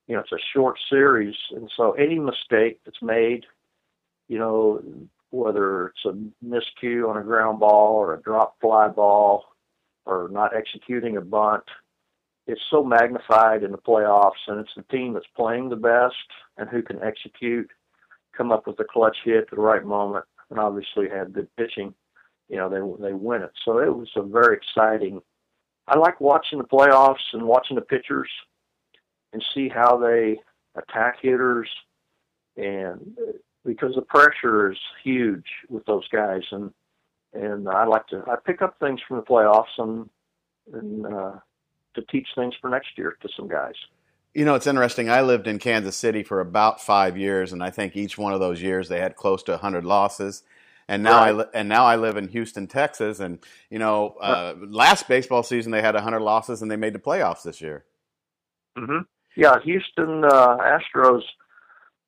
you 0.07 0.15
know 0.15 0.21
it's 0.21 0.31
a 0.31 0.39
short 0.53 0.79
series, 0.89 1.35
and 1.51 1.69
so 1.75 1.91
any 1.93 2.19
mistake 2.19 2.79
that's 2.85 3.01
made, 3.01 3.45
you 4.27 4.39
know, 4.39 4.81
whether 5.31 5.87
it's 5.87 6.05
a 6.05 6.45
miscue 6.45 7.09
on 7.09 7.17
a 7.17 7.23
ground 7.23 7.59
ball 7.59 7.95
or 7.95 8.13
a 8.13 8.21
drop 8.21 8.59
fly 8.59 8.87
ball 8.87 9.45
or 10.05 10.29
not 10.31 10.55
executing 10.55 11.17
a 11.17 11.21
bunt, 11.21 11.63
it's 12.47 12.61
so 12.69 12.83
magnified 12.83 13.63
in 13.63 13.71
the 13.71 13.77
playoffs, 13.77 14.47
and 14.47 14.59
it's 14.59 14.73
the 14.75 14.83
team 14.83 15.13
that's 15.13 15.27
playing 15.35 15.69
the 15.69 15.75
best 15.75 16.15
and 16.57 16.69
who 16.69 16.81
can 16.81 17.01
execute, 17.01 17.69
come 18.35 18.51
up 18.51 18.67
with 18.67 18.79
a 18.79 18.83
clutch 18.83 19.17
hit 19.23 19.43
at 19.43 19.49
the 19.49 19.55
right 19.55 19.85
moment, 19.85 20.25
and 20.49 20.59
obviously 20.59 21.07
have 21.09 21.33
good 21.33 21.47
pitching. 21.55 21.93
You 22.49 22.57
know, 22.57 22.69
they 22.69 23.07
they 23.07 23.13
win 23.13 23.43
it. 23.43 23.51
So 23.63 23.79
it 23.79 23.95
was 23.95 24.09
a 24.15 24.23
very 24.23 24.57
exciting. 24.57 25.21
I 25.87 25.97
like 25.97 26.19
watching 26.19 26.57
the 26.57 26.65
playoffs 26.65 27.33
and 27.33 27.43
watching 27.43 27.75
the 27.75 27.81
pitchers 27.81 28.29
and 29.31 29.43
see 29.53 29.69
how 29.69 29.97
they 29.97 30.39
attack 30.75 31.17
hitters 31.21 31.69
and 32.57 33.15
because 33.65 33.95
the 33.95 34.01
pressure 34.01 34.71
is 34.71 34.77
huge 35.03 35.45
with 35.69 35.85
those 35.85 36.07
guys, 36.09 36.41
and 36.51 36.71
and 37.33 37.67
I 37.69 37.85
like 37.85 38.07
to 38.07 38.23
I 38.27 38.35
pick 38.43 38.61
up 38.61 38.79
things 38.79 38.99
from 39.07 39.17
the 39.17 39.23
playoffs 39.23 39.77
and 39.77 40.09
and 40.73 41.05
uh, 41.05 41.33
to 41.95 42.01
teach 42.09 42.27
things 42.35 42.53
for 42.61 42.69
next 42.69 42.97
year 42.97 43.17
to 43.21 43.29
some 43.35 43.47
guys. 43.47 43.75
You 44.33 44.45
know, 44.45 44.55
it's 44.55 44.67
interesting. 44.67 45.09
I 45.09 45.21
lived 45.21 45.47
in 45.47 45.59
Kansas 45.59 45.97
City 45.97 46.23
for 46.23 46.39
about 46.39 46.81
five 46.81 47.17
years, 47.17 47.51
and 47.51 47.61
I 47.61 47.69
think 47.69 47.97
each 47.97 48.17
one 48.17 48.33
of 48.33 48.39
those 48.39 48.61
years 48.61 48.87
they 48.87 48.99
had 48.99 49.15
close 49.17 49.43
to 49.43 49.51
100 49.51 49.85
losses. 49.85 50.43
And 50.87 51.03
now 51.03 51.19
right. 51.19 51.27
I 51.27 51.31
li- 51.31 51.45
and 51.53 51.69
now 51.69 51.85
I 51.85 51.95
live 51.95 52.17
in 52.17 52.27
Houston, 52.29 52.67
Texas, 52.67 53.19
and 53.19 53.39
you 53.69 53.79
know, 53.79 54.15
uh, 54.21 54.55
last 54.59 55.07
baseball 55.07 55.43
season 55.43 55.71
they 55.71 55.81
had 55.81 55.95
100 55.95 56.19
losses 56.19 56.61
and 56.61 56.71
they 56.71 56.75
made 56.75 56.93
the 56.93 56.99
playoffs 56.99 57.43
this 57.43 57.61
year. 57.61 57.85
Mm-hmm. 58.77 58.99
Yeah, 59.35 59.59
Houston 59.63 60.25
uh, 60.25 60.57
Astros. 60.57 61.23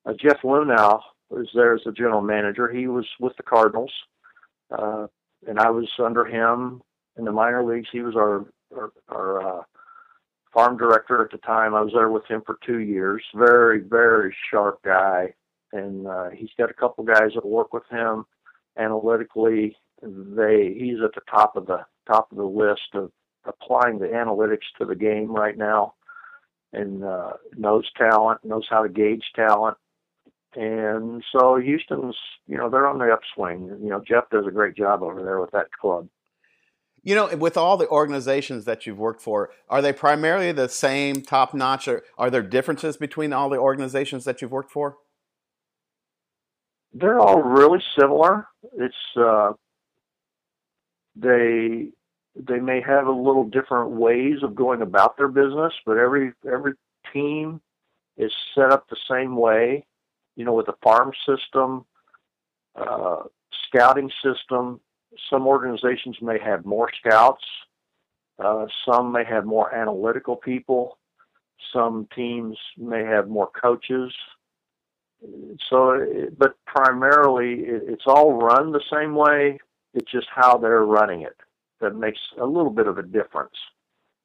Uh, 0.05 0.13
Jeff 0.19 0.41
Luhnow 0.43 0.99
was 1.33 1.49
there 1.53 1.73
as 1.73 1.81
the 1.85 1.91
general 1.91 2.21
manager. 2.21 2.71
He 2.71 2.87
was 2.87 3.05
with 3.19 3.35
the 3.37 3.43
Cardinals, 3.43 3.91
uh, 4.71 5.07
and 5.47 5.59
I 5.59 5.69
was 5.69 5.89
under 5.99 6.25
him 6.25 6.81
in 7.17 7.25
the 7.25 7.31
minor 7.31 7.63
leagues. 7.63 7.89
He 7.91 8.01
was 8.01 8.15
our 8.15 8.45
our, 8.75 8.91
our 9.09 9.59
uh, 9.59 9.63
farm 10.53 10.77
director 10.77 11.23
at 11.23 11.31
the 11.31 11.37
time. 11.37 11.75
I 11.75 11.81
was 11.81 11.93
there 11.93 12.09
with 12.09 12.25
him 12.27 12.41
for 12.45 12.57
two 12.65 12.79
years. 12.79 13.23
Very 13.35 13.79
very 13.79 14.35
sharp 14.51 14.81
guy, 14.83 15.33
and 15.71 16.07
uh, 16.07 16.29
he's 16.29 16.51
got 16.57 16.69
a 16.69 16.75
couple 16.75 17.03
guys 17.03 17.31
that 17.35 17.45
work 17.45 17.73
with 17.73 17.87
him 17.89 18.25
analytically. 18.77 19.77
They 20.01 20.75
he's 20.77 21.01
at 21.03 21.13
the 21.13 21.21
top 21.29 21.55
of 21.55 21.67
the 21.67 21.85
top 22.07 22.31
of 22.31 22.37
the 22.37 22.43
list 22.43 22.93
of 22.93 23.11
applying 23.45 23.99
the 23.99 24.07
analytics 24.07 24.67
to 24.77 24.85
the 24.85 24.95
game 24.95 25.31
right 25.31 25.57
now 25.57 25.93
and 26.73 27.03
uh, 27.03 27.33
knows 27.55 27.89
talent, 27.97 28.43
knows 28.43 28.65
how 28.69 28.83
to 28.83 28.89
gauge 28.89 29.23
talent, 29.35 29.77
and 30.55 31.23
so 31.31 31.57
Houston's, 31.57 32.15
you 32.47 32.57
know, 32.57 32.69
they're 32.69 32.87
on 32.87 32.99
the 32.99 33.11
upswing. 33.11 33.67
You 33.81 33.89
know, 33.89 34.01
Jeff 34.05 34.29
does 34.29 34.45
a 34.47 34.51
great 34.51 34.75
job 34.75 35.01
over 35.01 35.23
there 35.23 35.39
with 35.39 35.51
that 35.51 35.71
club. 35.71 36.07
You 37.01 37.15
know, 37.15 37.35
with 37.35 37.57
all 37.57 37.75
the 37.75 37.89
organizations 37.89 38.63
that 38.65 38.85
you've 38.85 38.97
worked 38.97 39.21
for, 39.21 39.49
are 39.69 39.81
they 39.81 39.91
primarily 39.91 40.53
the 40.53 40.69
same 40.69 41.21
top 41.21 41.53
notch, 41.53 41.87
or 41.87 42.03
are 42.17 42.29
there 42.29 42.41
differences 42.41 42.95
between 42.95 43.33
all 43.33 43.49
the 43.49 43.57
organizations 43.57 44.23
that 44.23 44.41
you've 44.41 44.51
worked 44.51 44.71
for? 44.71 44.97
They're 46.93 47.19
all 47.19 47.41
really 47.41 47.83
similar. 47.99 48.47
It's 48.77 48.95
uh, 49.17 49.53
they 51.15 51.89
they 52.35 52.59
may 52.59 52.81
have 52.81 53.07
a 53.07 53.11
little 53.11 53.43
different 53.43 53.91
ways 53.91 54.41
of 54.41 54.55
going 54.55 54.81
about 54.81 55.17
their 55.17 55.27
business, 55.27 55.73
but 55.85 55.97
every 55.97 56.31
every 56.49 56.73
team 57.11 57.59
is 58.15 58.31
set 58.55 58.71
up 58.71 58.87
the 58.89 58.97
same 59.09 59.35
way 59.35 59.85
you 60.35 60.45
know, 60.45 60.53
with 60.53 60.67
a 60.67 60.75
farm 60.83 61.11
system, 61.27 61.85
uh, 62.75 63.23
scouting 63.67 64.11
system. 64.23 64.79
Some 65.29 65.47
organizations 65.47 66.17
may 66.21 66.39
have 66.39 66.65
more 66.65 66.89
scouts. 66.99 67.43
Uh, 68.39 68.65
some 68.85 69.11
may 69.11 69.23
have 69.23 69.45
more 69.45 69.73
analytical 69.73 70.35
people. 70.35 70.97
Some 71.71 72.07
teams 72.15 72.57
may 72.77 73.03
have 73.03 73.27
more 73.27 73.49
coaches. 73.49 74.11
so, 75.69 76.05
but 76.37 76.55
primarily 76.65 77.63
it's 77.65 78.03
all 78.07 78.33
run 78.33 78.71
the 78.71 78.81
same 78.91 79.15
way. 79.15 79.59
It's 79.93 80.11
just 80.11 80.27
how 80.33 80.57
they're 80.57 80.85
running 80.85 81.21
it 81.21 81.37
that 81.79 81.95
makes 81.95 82.19
a 82.39 82.45
little 82.45 82.71
bit 82.71 82.87
of 82.87 82.97
a 82.97 83.03
difference. 83.03 83.55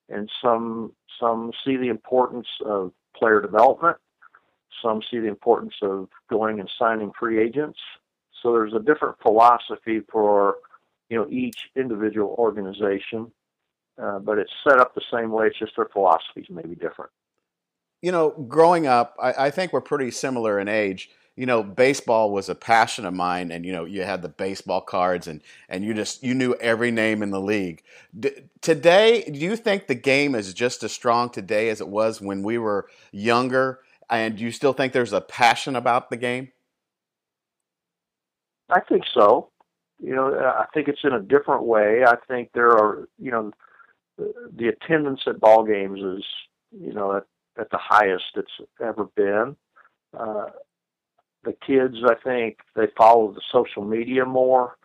And 0.08 0.30
some 0.42 0.92
some 1.20 1.52
see 1.64 1.76
the 1.76 1.88
importance 1.88 2.46
of 2.64 2.92
player 3.14 3.40
development. 3.42 3.98
Some 4.82 5.02
see 5.10 5.18
the 5.18 5.28
importance 5.28 5.74
of 5.82 6.08
going 6.30 6.60
and 6.60 6.70
signing 6.78 7.12
free 7.18 7.40
agents. 7.40 7.78
So 8.42 8.52
there's 8.52 8.74
a 8.74 8.80
different 8.80 9.16
philosophy 9.20 10.00
for 10.10 10.56
you 11.08 11.18
know 11.18 11.26
each 11.30 11.58
individual 11.76 12.34
organization, 12.38 13.32
uh, 14.00 14.18
but 14.20 14.38
it's 14.38 14.52
set 14.62 14.78
up 14.78 14.94
the 14.94 15.02
same 15.12 15.30
way. 15.30 15.46
It's 15.46 15.58
just 15.58 15.72
their 15.76 15.88
philosophies 15.92 16.46
may 16.50 16.62
be 16.62 16.74
different. 16.74 17.10
You 18.02 18.12
know, 18.12 18.30
growing 18.30 18.86
up, 18.86 19.16
I, 19.20 19.46
I 19.46 19.50
think 19.50 19.72
we're 19.72 19.80
pretty 19.80 20.12
similar 20.12 20.60
in 20.60 20.68
age 20.68 21.10
you 21.38 21.46
know, 21.46 21.62
baseball 21.62 22.32
was 22.32 22.48
a 22.48 22.54
passion 22.56 23.06
of 23.06 23.14
mine, 23.14 23.52
and 23.52 23.64
you 23.64 23.70
know, 23.70 23.84
you 23.84 24.02
had 24.02 24.22
the 24.22 24.28
baseball 24.28 24.80
cards, 24.80 25.28
and 25.28 25.40
and 25.68 25.84
you 25.84 25.94
just 25.94 26.24
you 26.24 26.34
knew 26.34 26.52
every 26.54 26.90
name 26.90 27.22
in 27.22 27.30
the 27.30 27.40
league. 27.40 27.80
D- 28.18 28.32
today, 28.60 29.22
do 29.22 29.38
you 29.38 29.54
think 29.54 29.86
the 29.86 29.94
game 29.94 30.34
is 30.34 30.52
just 30.52 30.82
as 30.82 30.90
strong 30.90 31.30
today 31.30 31.68
as 31.68 31.80
it 31.80 31.86
was 31.86 32.20
when 32.20 32.42
we 32.42 32.58
were 32.58 32.88
younger? 33.12 33.78
And 34.10 34.36
do 34.36 34.44
you 34.44 34.50
still 34.50 34.72
think 34.72 34.92
there's 34.92 35.12
a 35.12 35.20
passion 35.20 35.76
about 35.76 36.10
the 36.10 36.16
game? 36.16 36.52
I 38.70 38.80
think 38.80 39.04
so. 39.12 39.50
You 40.00 40.14
know, 40.14 40.34
I 40.34 40.66
think 40.72 40.88
it's 40.88 41.00
in 41.04 41.12
a 41.12 41.20
different 41.20 41.64
way. 41.64 42.04
I 42.06 42.16
think 42.28 42.50
there 42.54 42.70
are, 42.70 43.08
you 43.18 43.30
know, 43.30 43.52
the 44.16 44.68
attendance 44.68 45.20
at 45.26 45.40
ball 45.40 45.64
games 45.64 46.00
is, 46.00 46.24
you 46.78 46.92
know, 46.92 47.16
at, 47.16 47.24
at 47.58 47.70
the 47.70 47.78
highest 47.78 48.24
it's 48.36 48.50
ever 48.80 49.04
been. 49.16 49.56
Uh, 50.18 50.46
the 51.44 51.54
kids, 51.66 51.96
I 52.04 52.14
think, 52.22 52.58
they 52.76 52.86
follow 52.96 53.32
the 53.32 53.42
social 53.52 53.84
media 53.84 54.24
more. 54.24 54.76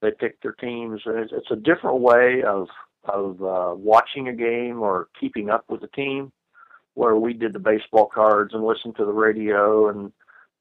They 0.00 0.10
pick 0.10 0.40
their 0.42 0.52
teams. 0.52 1.02
It's, 1.06 1.32
it's 1.32 1.50
a 1.50 1.56
different 1.56 2.00
way 2.00 2.42
of 2.46 2.68
of 3.06 3.42
uh, 3.42 3.74
watching 3.76 4.28
a 4.28 4.32
game 4.32 4.80
or 4.80 5.08
keeping 5.20 5.50
up 5.50 5.64
with 5.68 5.82
the 5.82 5.88
team. 5.88 6.32
Where 6.94 7.16
we 7.16 7.32
did 7.32 7.52
the 7.52 7.58
baseball 7.58 8.06
cards 8.06 8.54
and 8.54 8.64
listened 8.64 8.96
to 8.96 9.04
the 9.04 9.12
radio, 9.12 9.88
and 9.88 10.12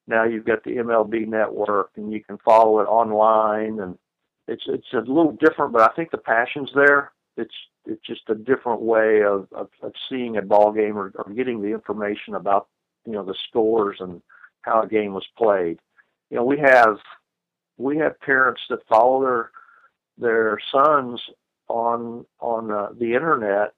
now 0.07 0.23
you've 0.23 0.45
got 0.45 0.63
the 0.63 0.77
MLB 0.77 1.27
network 1.27 1.91
and 1.95 2.11
you 2.11 2.23
can 2.23 2.37
follow 2.39 2.79
it 2.79 2.85
online, 2.85 3.79
and 3.79 3.97
it's 4.47 4.63
it's 4.67 4.91
a 4.93 4.97
little 4.97 5.37
different. 5.39 5.73
But 5.73 5.89
I 5.89 5.95
think 5.95 6.11
the 6.11 6.17
passion's 6.17 6.71
there. 6.75 7.11
It's 7.37 7.53
it's 7.85 8.05
just 8.05 8.29
a 8.29 8.35
different 8.35 8.81
way 8.81 9.21
of 9.23 9.47
of, 9.53 9.69
of 9.81 9.93
seeing 10.09 10.37
a 10.37 10.41
ball 10.41 10.71
game 10.71 10.97
or, 10.97 11.11
or 11.15 11.31
getting 11.33 11.61
the 11.61 11.73
information 11.73 12.35
about 12.35 12.67
you 13.05 13.13
know 13.13 13.23
the 13.23 13.35
scores 13.49 13.97
and 13.99 14.21
how 14.61 14.81
a 14.81 14.87
game 14.87 15.13
was 15.13 15.25
played. 15.37 15.79
You 16.29 16.37
know, 16.37 16.45
we 16.45 16.57
have 16.59 16.97
we 17.77 17.97
have 17.97 18.19
parents 18.19 18.61
that 18.69 18.87
follow 18.87 19.21
their 19.21 19.51
their 20.17 20.59
sons 20.71 21.21
on 21.67 22.25
on 22.39 22.71
uh, 22.71 22.89
the 22.97 23.13
internet. 23.13 23.73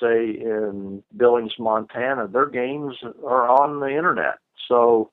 Say 0.00 0.30
in 0.30 1.02
Billings, 1.16 1.52
Montana, 1.58 2.28
their 2.28 2.46
games 2.46 2.94
are 3.24 3.48
on 3.48 3.80
the 3.80 3.88
internet. 3.88 4.38
So, 4.68 5.10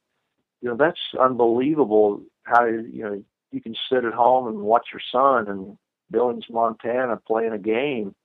you 0.61 0.69
know, 0.69 0.77
that's 0.77 0.99
unbelievable. 1.19 2.21
How 2.43 2.65
you 2.65 3.03
know 3.03 3.23
you 3.51 3.61
can 3.61 3.75
sit 3.89 4.05
at 4.05 4.13
home 4.13 4.47
and 4.47 4.59
watch 4.59 4.87
your 4.91 5.01
son 5.11 5.47
in 5.49 5.77
Billings, 6.11 6.45
Montana, 6.49 7.17
playing 7.27 7.53
a 7.53 7.57
game. 7.57 8.15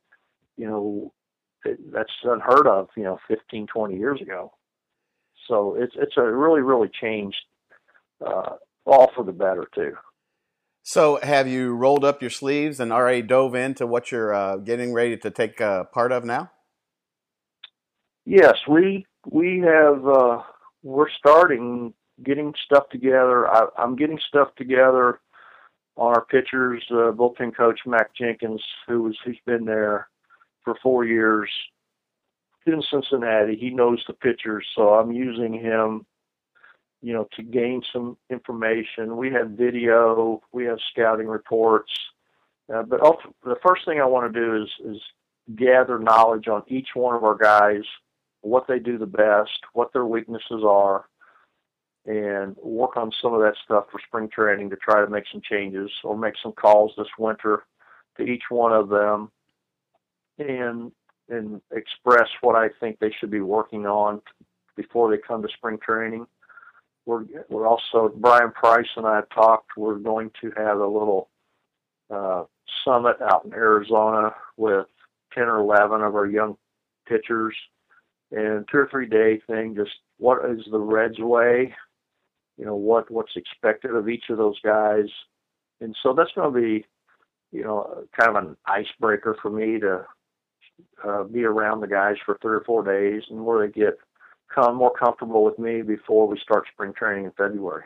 You 0.57 0.66
know, 0.68 1.12
that's 1.92 2.12
unheard 2.25 2.66
of. 2.66 2.88
You 2.97 3.05
know, 3.05 3.18
15, 3.29 3.66
20 3.66 3.97
years 3.97 4.21
ago. 4.21 4.53
So 5.47 5.77
it's 5.79 5.94
it's 5.97 6.16
a 6.16 6.23
really 6.23 6.61
really 6.61 6.88
changed, 6.88 7.38
uh, 8.25 8.57
all 8.85 9.11
for 9.14 9.25
the 9.25 9.33
better 9.33 9.66
too. 9.75 9.94
So 10.88 11.20
have 11.22 11.46
you 11.46 11.74
rolled 11.74 12.03
up 12.03 12.22
your 12.22 12.31
sleeves 12.31 12.81
and 12.81 12.94
already 12.94 13.20
dove 13.20 13.55
into 13.55 13.87
what 13.87 14.11
you're 14.11 14.33
uh, 14.33 14.57
getting 14.57 14.94
ready 14.94 15.18
to 15.18 15.31
take 15.31 15.61
uh, 15.61 15.85
part 15.85 16.12
of 16.12 16.24
now? 16.24 16.51
Yes, 18.24 18.55
we 18.66 19.05
we 19.31 19.59
have 19.59 20.09
uh, 20.09 20.42
we're 20.83 21.11
starting 21.11 21.92
getting 22.24 22.55
stuff 22.64 22.88
together. 22.88 23.46
I, 23.46 23.66
am 23.77 23.96
getting 23.96 24.18
stuff 24.29 24.48
together 24.57 25.20
on 25.96 26.14
our 26.14 26.24
pitchers, 26.24 26.83
uh, 26.90 27.12
bullpen 27.12 27.55
coach 27.55 27.81
Mack 27.85 28.14
Jenkins, 28.16 28.62
who 28.87 29.03
was 29.03 29.18
who's 29.27 29.38
been 29.44 29.66
there 29.66 30.09
for 30.64 30.74
four 30.83 31.05
years 31.05 31.51
in 32.64 32.83
Cincinnati. 32.90 33.57
He 33.61 33.68
knows 33.68 34.03
the 34.07 34.14
pitchers, 34.14 34.66
so 34.74 34.94
I'm 34.94 35.12
using 35.12 35.53
him, 35.53 36.07
you 37.00 37.12
know, 37.12 37.28
to 37.37 37.42
gain 37.42 37.82
some 37.92 38.16
information. 38.30 39.16
We 39.16 39.30
have 39.32 39.50
video, 39.50 40.42
we 40.52 40.64
have 40.64 40.78
scouting 40.90 41.28
reports, 41.28 41.92
uh, 42.72 42.82
but 42.82 43.00
the 43.44 43.56
first 43.66 43.84
thing 43.84 44.00
I 44.00 44.04
want 44.04 44.32
to 44.32 44.40
do 44.40 44.62
is 44.62 44.70
is 44.84 45.02
gather 45.56 45.98
knowledge 45.98 46.48
on 46.48 46.62
each 46.68 46.88
one 46.94 47.14
of 47.14 47.24
our 47.24 47.37
guys, 47.37 47.84
what 48.42 48.66
they 48.68 48.78
do 48.78 48.98
the 48.98 49.06
best, 49.06 49.61
what 49.72 49.92
their 49.92 50.04
weaknesses 50.04 50.62
are, 50.66 51.06
and 52.04 52.56
work 52.56 52.96
on 52.96 53.12
some 53.22 53.34
of 53.34 53.40
that 53.40 53.54
stuff 53.64 53.87
for 53.90 54.00
spring 54.06 54.28
training 54.28 54.70
to 54.70 54.76
try 54.76 55.00
to 55.00 55.11
make 55.11 55.24
some 55.30 55.40
changes 55.40 55.90
or 56.04 56.16
make 56.16 56.34
some 56.42 56.52
calls 56.52 56.92
this 56.96 57.08
winter 57.18 57.64
to 58.16 58.24
each 58.24 58.44
one 58.50 58.72
of 58.72 58.88
them 58.88 59.30
and 60.38 60.92
and 61.30 61.61
express 61.72 62.28
what 62.40 62.56
I 62.56 62.70
think 62.80 62.98
they 62.98 63.11
should 63.11 63.30
be 63.30 63.40
working 63.40 63.87
on 63.87 64.22
before 64.76 65.11
they 65.11 65.18
come 65.18 65.42
to 65.42 65.48
spring 65.48 65.78
training. 65.84 66.26
We're 67.09 67.25
we're 67.49 67.66
also 67.66 68.12
Brian 68.14 68.51
Price 68.51 68.87
and 68.94 69.07
I 69.07 69.23
talked. 69.35 69.79
We're 69.79 69.94
going 69.94 70.31
to 70.42 70.53
have 70.59 70.77
a 70.77 70.87
little 70.87 71.31
uh, 72.11 72.44
summit 72.85 73.16
out 73.23 73.47
in 73.47 73.55
Arizona 73.55 74.35
with 74.59 74.85
ten 75.33 75.44
or 75.44 75.57
eleven 75.57 76.03
of 76.03 76.14
our 76.14 76.27
young 76.27 76.59
pitchers, 77.09 77.57
and 78.31 78.68
two 78.71 78.77
or 78.77 78.88
three 78.90 79.07
day 79.07 79.40
thing. 79.47 79.75
Just 79.75 79.92
what 80.18 80.44
is 80.51 80.61
the 80.71 80.79
Reds 80.79 81.18
way? 81.18 81.75
You 82.59 82.66
know 82.66 82.77
what 82.77 83.11
what's 83.11 83.37
expected 83.37 83.94
of 83.94 84.11
each 84.11 84.25
of 84.29 84.37
those 84.37 84.61
guys, 84.61 85.09
and 85.81 85.97
so 86.03 86.12
that's 86.12 86.33
going 86.35 86.53
to 86.53 86.61
be 86.61 86.85
you 87.53 87.64
know 87.64 88.05
kind 88.21 88.37
of 88.37 88.44
an 88.44 88.57
icebreaker 88.66 89.35
for 89.40 89.51
me 89.51 89.81
to 89.81 90.05
uh, 91.09 91.23
be 91.23 91.44
around 91.44 91.81
the 91.81 91.88
guys 91.88 92.16
for 92.27 92.37
three 92.42 92.57
or 92.57 92.64
four 92.66 92.85
days 92.85 93.23
and 93.31 93.47
where 93.47 93.66
they 93.66 93.73
get 93.73 93.97
come 94.54 94.76
more 94.76 94.92
comfortable 94.92 95.44
with 95.44 95.58
me 95.58 95.82
before 95.82 96.26
we 96.26 96.38
start 96.38 96.66
spring 96.72 96.92
training 96.92 97.24
in 97.26 97.32
February. 97.32 97.84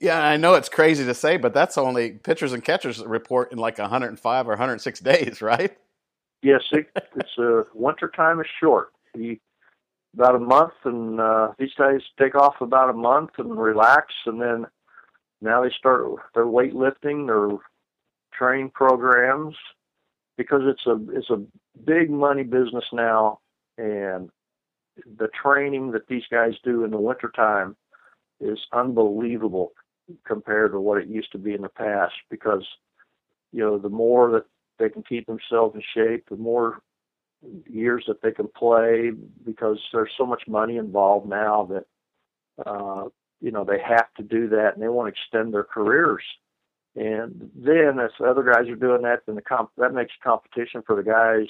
Yeah, 0.00 0.20
I 0.20 0.36
know 0.36 0.54
it's 0.54 0.68
crazy 0.68 1.04
to 1.04 1.14
say, 1.14 1.36
but 1.36 1.54
that's 1.54 1.78
only 1.78 2.10
pitchers 2.10 2.52
and 2.52 2.64
catchers 2.64 3.04
report 3.04 3.52
in 3.52 3.58
like 3.58 3.78
105 3.78 4.46
or 4.46 4.50
106 4.50 5.00
days, 5.00 5.40
right? 5.40 5.76
Yes, 6.42 6.62
it, 6.72 6.88
it's 7.14 7.38
uh, 7.38 7.62
winter 7.72 8.10
time 8.14 8.40
is 8.40 8.46
short. 8.60 8.92
We, 9.14 9.40
about 10.14 10.34
a 10.34 10.40
month, 10.40 10.72
and 10.84 11.20
uh, 11.20 11.52
these 11.58 11.72
guys 11.78 12.00
take 12.18 12.34
off 12.34 12.56
about 12.60 12.90
a 12.90 12.94
month 12.94 13.30
and 13.38 13.56
relax, 13.56 14.12
and 14.26 14.42
then 14.42 14.66
now 15.40 15.62
they 15.62 15.70
start 15.70 16.04
their 16.34 16.46
weightlifting, 16.46 17.26
their 17.26 17.58
training 18.36 18.70
programs, 18.70 19.54
because 20.36 20.62
it's 20.64 20.86
a 20.86 20.98
it's 21.16 21.30
a 21.30 21.42
big 21.84 22.10
money 22.10 22.42
business 22.42 22.84
now, 22.92 23.38
and 23.78 24.30
the 25.18 25.28
training 25.28 25.92
that 25.92 26.08
these 26.08 26.24
guys 26.30 26.52
do 26.64 26.84
in 26.84 26.90
the 26.90 26.98
wintertime 26.98 27.76
is 28.40 28.58
unbelievable 28.72 29.72
compared 30.26 30.72
to 30.72 30.80
what 30.80 30.98
it 30.98 31.08
used 31.08 31.32
to 31.32 31.38
be 31.38 31.54
in 31.54 31.62
the 31.62 31.68
past 31.68 32.14
because 32.30 32.66
you 33.52 33.60
know 33.60 33.78
the 33.78 33.88
more 33.88 34.30
that 34.30 34.44
they 34.78 34.88
can 34.88 35.02
keep 35.02 35.26
themselves 35.26 35.74
in 35.74 35.82
shape 35.94 36.28
the 36.28 36.36
more 36.36 36.82
years 37.68 38.04
that 38.06 38.20
they 38.22 38.30
can 38.30 38.48
play 38.48 39.10
because 39.44 39.78
there's 39.92 40.10
so 40.16 40.26
much 40.26 40.42
money 40.46 40.76
involved 40.76 41.28
now 41.28 41.68
that 41.70 42.66
uh 42.66 43.08
you 43.40 43.50
know 43.50 43.64
they 43.64 43.78
have 43.80 44.12
to 44.16 44.22
do 44.22 44.48
that 44.48 44.70
and 44.74 44.82
they 44.82 44.88
want 44.88 45.12
to 45.12 45.20
extend 45.20 45.52
their 45.52 45.64
careers. 45.64 46.22
And 46.94 47.50
then 47.54 47.98
as 47.98 48.10
other 48.24 48.42
guys 48.42 48.68
are 48.68 48.76
doing 48.76 49.02
that, 49.02 49.22
then 49.26 49.34
the 49.34 49.42
comp 49.42 49.70
that 49.78 49.94
makes 49.94 50.12
competition 50.22 50.82
for 50.86 50.94
the 50.94 51.02
guys 51.02 51.48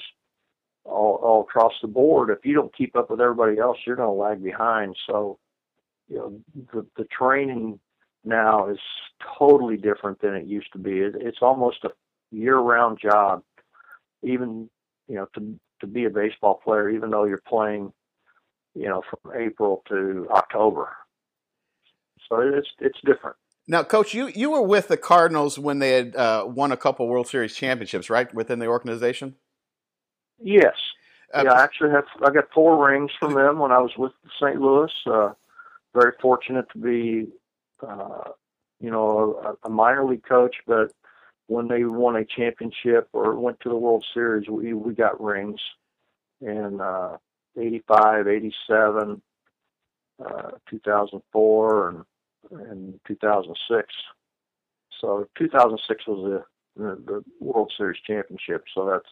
all, 0.85 1.15
all 1.15 1.41
across 1.41 1.73
the 1.81 1.87
board. 1.87 2.29
If 2.29 2.45
you 2.45 2.53
don't 2.53 2.75
keep 2.75 2.95
up 2.95 3.09
with 3.09 3.21
everybody 3.21 3.57
else, 3.57 3.77
you're 3.85 3.95
going 3.95 4.09
to 4.09 4.13
lag 4.13 4.43
behind. 4.43 4.95
So, 5.07 5.39
you 6.09 6.17
know, 6.17 6.39
the 6.73 6.85
the 6.97 7.05
training 7.05 7.79
now 8.25 8.69
is 8.69 8.79
totally 9.37 9.77
different 9.77 10.21
than 10.21 10.35
it 10.35 10.45
used 10.45 10.71
to 10.73 10.79
be. 10.79 10.99
It, 10.99 11.15
it's 11.15 11.39
almost 11.41 11.83
a 11.83 11.91
year-round 12.31 12.99
job, 13.01 13.43
even 14.21 14.69
you 15.07 15.15
know 15.15 15.27
to 15.35 15.59
to 15.81 15.87
be 15.87 16.05
a 16.05 16.09
baseball 16.09 16.61
player, 16.63 16.89
even 16.89 17.09
though 17.09 17.25
you're 17.25 17.41
playing, 17.47 17.91
you 18.73 18.87
know, 18.87 19.01
from 19.09 19.33
April 19.35 19.83
to 19.89 20.27
October. 20.31 20.89
So 22.29 22.39
it's 22.39 22.69
it's 22.79 22.99
different. 23.05 23.37
Now, 23.65 23.83
Coach, 23.83 24.13
you, 24.13 24.27
you 24.27 24.51
were 24.51 24.61
with 24.61 24.89
the 24.89 24.97
Cardinals 24.97 25.57
when 25.57 25.79
they 25.79 25.91
had 25.91 26.15
uh, 26.17 26.45
won 26.47 26.73
a 26.73 26.77
couple 26.77 27.07
World 27.07 27.27
Series 27.27 27.55
championships, 27.55 28.09
right, 28.09 28.33
within 28.33 28.59
the 28.59 28.65
organization? 28.67 29.35
Yes. 30.43 30.75
Uh, 31.33 31.43
yeah, 31.45 31.53
I 31.53 31.63
actually 31.63 31.89
have. 31.91 32.05
I 32.23 32.29
got 32.29 32.51
four 32.53 32.87
rings 32.87 33.11
from 33.19 33.33
them 33.33 33.57
when 33.59 33.71
I 33.71 33.79
was 33.79 33.91
with 33.97 34.11
St. 34.39 34.61
Louis. 34.61 34.91
Uh, 35.05 35.31
very 35.93 36.13
fortunate 36.21 36.65
to 36.71 36.77
be, 36.77 37.27
uh, 37.87 38.29
you 38.79 38.91
know, 38.91 39.57
a, 39.63 39.67
a 39.67 39.69
minor 39.69 40.05
league 40.05 40.23
coach, 40.23 40.55
but 40.67 40.91
when 41.47 41.67
they 41.67 41.85
won 41.85 42.15
a 42.15 42.25
championship 42.25 43.09
or 43.13 43.35
went 43.39 43.59
to 43.61 43.69
the 43.69 43.75
World 43.75 44.05
Series, 44.13 44.47
we 44.47 44.73
we 44.73 44.93
got 44.93 45.21
rings 45.21 45.59
in 46.41 46.79
uh, 46.81 47.17
85, 47.57 48.27
87, 48.27 49.21
uh, 50.23 50.51
2004, 50.69 51.89
and 51.89 52.03
and 52.69 52.99
2006. 53.07 53.87
So 54.99 55.27
2006 55.37 56.07
was 56.07 56.43
the, 56.77 56.83
the 56.83 56.95
the 57.05 57.23
World 57.39 57.71
Series 57.75 58.01
championship. 58.05 58.65
So 58.73 58.85
that's 58.85 59.09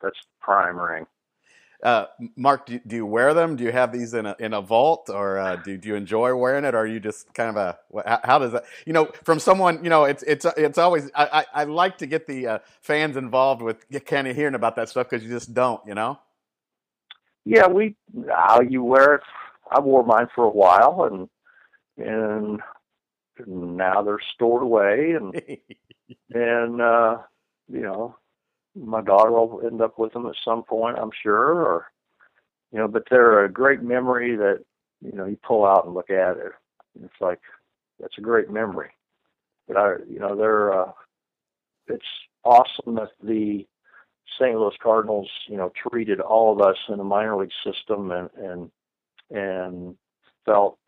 that's 0.00 0.18
prime 0.40 0.78
ring. 0.78 1.06
Uh, 1.84 2.06
Mark, 2.34 2.64
do, 2.64 2.80
do, 2.86 2.96
you 2.96 3.04
wear 3.04 3.34
them? 3.34 3.56
Do 3.56 3.64
you 3.64 3.70
have 3.70 3.92
these 3.92 4.14
in 4.14 4.24
a 4.24 4.34
in 4.38 4.54
a 4.54 4.62
vault, 4.62 5.10
or 5.10 5.38
uh, 5.38 5.56
do 5.56 5.76
do 5.76 5.90
you 5.90 5.96
enjoy 5.96 6.34
wearing 6.34 6.64
it? 6.64 6.74
Or 6.74 6.78
are 6.78 6.86
you 6.86 6.98
just 6.98 7.32
kind 7.34 7.50
of 7.50 7.56
a 7.56 7.78
how, 8.08 8.20
how, 8.24 8.38
does 8.38 8.52
that? 8.52 8.64
You 8.86 8.94
know, 8.94 9.10
from 9.22 9.38
someone 9.38 9.84
you 9.84 9.90
know, 9.90 10.04
it's 10.04 10.22
it's 10.22 10.46
it's 10.56 10.78
always 10.78 11.10
I 11.14 11.44
I, 11.54 11.62
I 11.62 11.64
like 11.64 11.98
to 11.98 12.06
get 12.06 12.26
the 12.26 12.46
uh, 12.46 12.58
fans 12.80 13.18
involved 13.18 13.60
with 13.60 13.84
kind 14.06 14.26
of 14.26 14.34
hearing 14.34 14.54
about 14.54 14.76
that 14.76 14.88
stuff 14.88 15.10
because 15.10 15.22
you 15.22 15.30
just 15.30 15.52
don't, 15.52 15.80
you 15.86 15.94
know. 15.94 16.18
Yeah, 17.44 17.66
we 17.66 17.96
how 18.30 18.62
you 18.62 18.82
wear 18.82 19.16
it. 19.16 19.22
I 19.70 19.80
wore 19.80 20.04
mine 20.04 20.28
for 20.34 20.44
a 20.44 20.50
while, 20.50 21.04
and 21.04 21.28
and 21.98 22.62
now 23.46 24.00
they're 24.00 24.20
stored 24.34 24.62
away, 24.62 25.12
and 25.12 25.34
and 26.30 26.80
uh, 26.80 27.18
you 27.68 27.82
know 27.82 28.16
my 28.74 29.00
daughter 29.00 29.30
will 29.30 29.62
end 29.64 29.80
up 29.80 29.98
with 29.98 30.12
them 30.12 30.26
at 30.26 30.34
some 30.44 30.62
point, 30.62 30.98
I'm 30.98 31.10
sure, 31.22 31.60
or 31.62 31.86
you 32.72 32.78
know, 32.78 32.88
but 32.88 33.04
they're 33.10 33.44
a 33.44 33.52
great 33.52 33.82
memory 33.82 34.36
that 34.36 34.64
you 35.00 35.12
know 35.12 35.26
you 35.26 35.36
pull 35.36 35.64
out 35.64 35.84
and 35.84 35.94
look 35.94 36.10
at 36.10 36.36
it. 36.36 36.52
It's 37.02 37.20
like 37.20 37.40
that's 38.00 38.18
a 38.18 38.22
great 38.22 38.50
memory. 38.50 38.90
But 39.68 39.76
I, 39.76 39.94
you 40.08 40.18
know, 40.18 40.36
they're 40.36 40.72
uh, 40.72 40.92
it's 41.86 42.04
awesome 42.44 42.96
that 42.96 43.10
the 43.22 43.66
St. 44.38 44.58
Louis 44.58 44.74
Cardinals, 44.82 45.30
you 45.48 45.56
know, 45.56 45.72
treated 45.88 46.20
all 46.20 46.52
of 46.52 46.66
us 46.66 46.76
in 46.88 46.98
the 46.98 47.04
minor 47.04 47.36
league 47.36 47.50
system 47.64 48.10
and 48.10 48.30
and 48.36 48.70
and 49.30 49.96
felt 50.44 50.78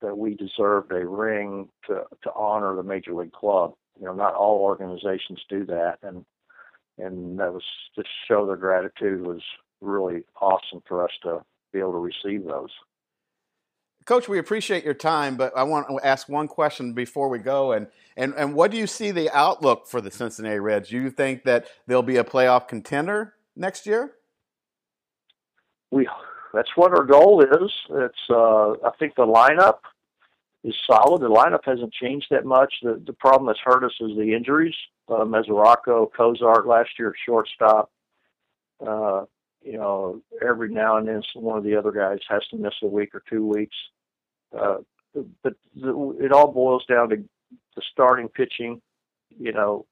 that 0.00 0.16
we 0.16 0.34
deserved 0.34 0.92
a 0.92 1.06
ring 1.06 1.68
to 1.86 2.04
to 2.22 2.32
honor 2.34 2.76
the 2.76 2.82
major 2.82 3.14
league 3.14 3.32
club. 3.32 3.74
You 3.98 4.06
know, 4.06 4.14
not 4.14 4.34
all 4.34 4.60
organizations 4.60 5.40
do 5.48 5.66
that, 5.66 5.98
and 6.02 6.24
and 7.02 7.38
that 7.38 7.52
was 7.52 7.62
to 7.96 8.04
show 8.28 8.46
their 8.46 8.56
gratitude 8.56 9.26
was 9.26 9.42
really 9.80 10.24
awesome 10.40 10.82
for 10.86 11.04
us 11.04 11.10
to 11.22 11.44
be 11.72 11.78
able 11.78 11.92
to 11.92 11.98
receive 11.98 12.44
those. 12.44 12.70
Coach, 14.04 14.28
we 14.28 14.38
appreciate 14.38 14.84
your 14.84 14.94
time, 14.94 15.36
but 15.36 15.56
I 15.56 15.62
want 15.62 15.86
to 15.88 16.04
ask 16.04 16.28
one 16.28 16.48
question 16.48 16.92
before 16.92 17.28
we 17.28 17.38
go. 17.38 17.72
And, 17.72 17.86
and, 18.16 18.34
and 18.36 18.54
what 18.54 18.72
do 18.72 18.76
you 18.76 18.88
see 18.88 19.12
the 19.12 19.30
outlook 19.30 19.86
for 19.86 20.00
the 20.00 20.10
Cincinnati 20.10 20.58
Reds? 20.58 20.88
Do 20.88 20.96
you 20.96 21.10
think 21.10 21.44
that 21.44 21.66
they'll 21.86 22.02
be 22.02 22.16
a 22.16 22.24
playoff 22.24 22.66
contender 22.66 23.34
next 23.54 23.86
year? 23.86 24.14
We 25.90 26.08
that's 26.52 26.70
what 26.74 26.92
our 26.92 27.04
goal 27.04 27.42
is. 27.42 27.70
It's 27.90 28.30
uh, 28.30 28.72
I 28.72 28.90
think 28.98 29.14
the 29.14 29.26
lineup 29.26 29.78
is 30.64 30.74
solid. 30.86 31.22
The 31.22 31.28
lineup 31.28 31.60
hasn't 31.64 31.92
changed 31.92 32.26
that 32.30 32.44
much. 32.44 32.74
The 32.82 33.00
the 33.06 33.12
problem 33.12 33.46
that's 33.46 33.60
hurt 33.64 33.84
us 33.84 33.92
is 34.00 34.16
the 34.16 34.34
injuries. 34.34 34.74
Uh, 35.12 35.24
Mesoraco, 35.24 36.08
last 36.66 36.90
year 36.98 37.10
at 37.10 37.14
shortstop. 37.26 37.90
Uh, 38.84 39.24
you 39.62 39.74
know, 39.74 40.22
every 40.40 40.70
now 40.72 40.96
and 40.96 41.06
then 41.06 41.22
one 41.34 41.58
of 41.58 41.64
the 41.64 41.76
other 41.76 41.92
guys 41.92 42.18
has 42.28 42.42
to 42.50 42.56
miss 42.56 42.74
a 42.82 42.86
week 42.86 43.14
or 43.14 43.22
two 43.28 43.46
weeks. 43.46 43.76
Uh, 44.58 44.78
but 45.42 45.54
the, 45.76 46.16
it 46.20 46.32
all 46.32 46.50
boils 46.50 46.84
down 46.86 47.10
to 47.10 47.16
the 47.76 47.82
starting 47.92 48.28
pitching. 48.28 48.80
You 49.38 49.52
know, 49.52 49.86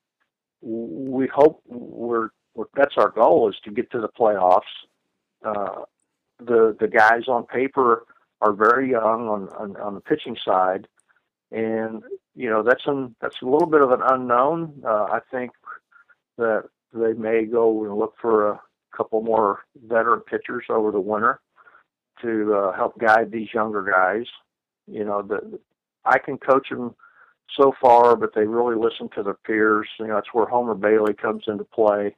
we 0.62 1.26
hope 1.26 1.62
we're, 1.66 2.30
we're 2.54 2.66
that's 2.74 2.96
our 2.96 3.10
goal 3.10 3.48
is 3.48 3.56
to 3.64 3.70
get 3.70 3.90
to 3.92 4.00
the 4.00 4.08
playoffs. 4.08 4.62
Uh, 5.44 5.82
the 6.38 6.76
the 6.80 6.88
guys 6.88 7.28
on 7.28 7.44
paper 7.44 8.06
are 8.40 8.52
very 8.52 8.90
young 8.90 9.28
on, 9.28 9.48
on, 9.50 9.76
on 9.76 9.94
the 9.94 10.00
pitching 10.00 10.36
side, 10.44 10.88
and 11.52 12.02
you 12.34 12.48
know 12.48 12.62
that's 12.62 12.86
an 12.86 13.14
that's 13.20 13.42
a 13.42 13.46
little 13.46 13.66
bit 13.68 13.82
of 13.82 13.90
an 13.90 14.00
unknown. 14.02 14.82
Uh, 14.84 15.04
I 15.04 15.20
think 15.30 15.52
that 16.38 16.64
they 16.92 17.12
may 17.12 17.44
go 17.44 17.84
and 17.84 17.96
look 17.96 18.14
for 18.20 18.50
a 18.50 18.60
couple 18.96 19.22
more 19.22 19.60
veteran 19.86 20.20
pitchers 20.20 20.64
over 20.68 20.90
the 20.90 21.00
winter 21.00 21.40
to 22.22 22.54
uh, 22.54 22.72
help 22.72 22.98
guide 22.98 23.30
these 23.30 23.52
younger 23.54 23.82
guys. 23.82 24.26
You 24.86 25.04
know, 25.04 25.22
that 25.22 25.58
I 26.04 26.18
can 26.18 26.38
coach 26.38 26.68
them 26.70 26.94
so 27.56 27.72
far, 27.80 28.16
but 28.16 28.34
they 28.34 28.44
really 28.44 28.76
listen 28.76 29.08
to 29.14 29.22
their 29.22 29.34
peers. 29.34 29.88
You 29.98 30.08
know, 30.08 30.14
that's 30.14 30.32
where 30.32 30.46
Homer 30.46 30.74
Bailey 30.74 31.14
comes 31.14 31.44
into 31.46 31.64
play, 31.64 32.16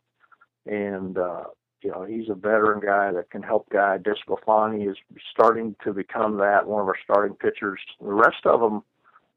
and 0.66 1.18
uh, 1.18 1.44
you 1.82 1.90
know, 1.90 2.04
he's 2.04 2.28
a 2.28 2.34
veteran 2.34 2.80
guy 2.80 3.12
that 3.12 3.30
can 3.30 3.42
help 3.42 3.68
guide. 3.70 4.04
Desclafani 4.04 4.90
is 4.90 4.96
starting 5.32 5.74
to 5.84 5.92
become 5.92 6.38
that, 6.38 6.66
one 6.66 6.82
of 6.82 6.88
our 6.88 6.98
starting 7.02 7.36
pitchers. 7.36 7.80
The 8.00 8.12
rest 8.12 8.44
of 8.44 8.60
them 8.60 8.82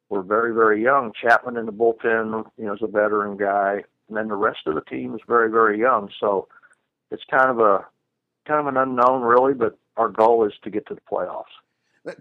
were 0.10 0.22
very, 0.22 0.54
very 0.54 0.82
young. 0.82 1.12
Chapman 1.20 1.58
in 1.58 1.66
the 1.66 1.74
bullpen, 1.74 2.46
you 2.58 2.66
know, 2.66 2.74
is 2.74 2.82
a 2.82 2.88
veteran 2.88 3.38
guy. 3.38 3.84
And 4.08 4.18
then 4.18 4.28
the 4.28 4.36
rest 4.36 4.60
of 4.68 4.76
the 4.76 4.82
team 4.82 5.16
is 5.16 5.22
very, 5.28 5.50
very 5.50 5.80
young. 5.80 6.10
So 6.20 6.48
it's 7.12 7.24
kind 7.30 7.50
of 7.50 7.60
a 7.60 7.86
kind 8.48 8.60
of 8.60 8.68
an 8.68 8.78
unknown 8.78 9.24
really, 9.24 9.54
but 9.54 9.78
our 9.98 10.10
goal 10.10 10.46
is 10.46 10.54
to 10.64 10.70
get 10.70 10.86
to 10.88 10.94
the 10.94 11.02
playoffs. 11.02 11.46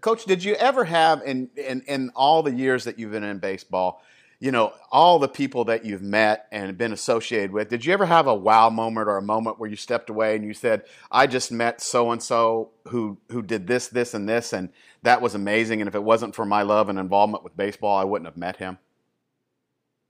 Coach, 0.00 0.24
did 0.24 0.42
you 0.42 0.54
ever 0.54 0.84
have 0.84 1.22
in, 1.22 1.50
in, 1.56 1.82
in 1.82 2.10
all 2.16 2.42
the 2.42 2.52
years 2.52 2.84
that 2.84 2.98
you've 2.98 3.10
been 3.10 3.24
in 3.24 3.38
baseball, 3.38 4.02
you 4.40 4.50
know, 4.50 4.72
all 4.90 5.18
the 5.18 5.28
people 5.28 5.64
that 5.64 5.84
you've 5.84 6.02
met 6.02 6.46
and 6.52 6.76
been 6.76 6.92
associated 6.92 7.52
with, 7.52 7.68
did 7.68 7.84
you 7.84 7.92
ever 7.92 8.06
have 8.06 8.26
a 8.26 8.34
wow 8.34 8.68
moment 8.70 9.08
or 9.08 9.16
a 9.16 9.22
moment 9.22 9.58
where 9.58 9.70
you 9.70 9.76
stepped 9.76 10.10
away 10.10 10.36
and 10.36 10.44
you 10.44 10.52
said, 10.52 10.82
I 11.10 11.26
just 11.26 11.52
met 11.52 11.80
so 11.80 12.10
and 12.10 12.22
so 12.22 12.70
who 12.88 13.18
who 13.30 13.42
did 13.42 13.66
this, 13.66 13.88
this, 13.88 14.14
and 14.14 14.28
this, 14.28 14.52
and 14.52 14.70
that 15.02 15.20
was 15.20 15.34
amazing. 15.34 15.80
And 15.80 15.88
if 15.88 15.94
it 15.94 16.02
wasn't 16.02 16.34
for 16.34 16.44
my 16.44 16.62
love 16.62 16.88
and 16.88 16.98
involvement 16.98 17.44
with 17.44 17.56
baseball, 17.56 17.96
I 17.96 18.04
wouldn't 18.04 18.26
have 18.26 18.36
met 18.36 18.56
him? 18.56 18.78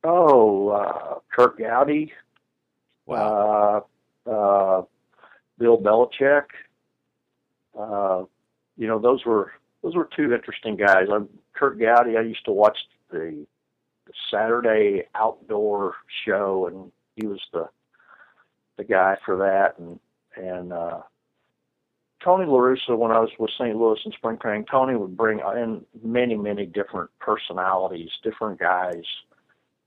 Oh, 0.03 0.69
uh, 0.69 1.19
Curt 1.35 1.59
Gowdy. 1.59 2.13
Wow. 3.07 3.87
Uh, 4.27 4.31
uh, 4.31 4.83
Bill 5.59 5.79
Belichick. 5.79 6.45
Uh, 7.79 8.25
you 8.77 8.87
know, 8.87 8.99
those 8.99 9.25
were 9.25 9.53
those 9.83 9.95
were 9.95 10.09
two 10.17 10.33
interesting 10.33 10.77
guys. 10.77 11.07
I'm 11.13 11.29
Curt 11.55 11.79
Gowdy. 11.79 12.17
I 12.17 12.23
used 12.23 12.45
to 12.47 12.53
watch 12.53 12.77
the 13.11 13.47
Saturday 14.31 15.05
outdoor 15.15 15.95
show, 16.27 16.67
and 16.67 16.93
he 17.17 17.27
was 17.27 17.41
the 17.53 17.69
the 18.77 18.85
guy 18.85 19.17
for 19.25 19.37
that. 19.39 19.79
And 19.79 19.99
and 20.37 20.73
uh, 20.73 21.01
Tony 22.23 22.47
La 22.47 22.59
Russa, 22.59 22.97
when 22.97 23.13
I 23.13 23.21
was 23.21 23.31
with 23.39 23.51
St. 23.59 23.77
Louis 23.77 24.01
in 24.05 24.13
spring 24.13 24.39
training, 24.39 24.67
Tony 24.71 24.97
would 24.97 25.17
bring 25.17 25.41
in 25.41 25.85
many 26.03 26.37
many 26.37 26.67
different 26.67 27.11
personalities, 27.21 28.11
different 28.23 28.59
guys. 28.59 29.05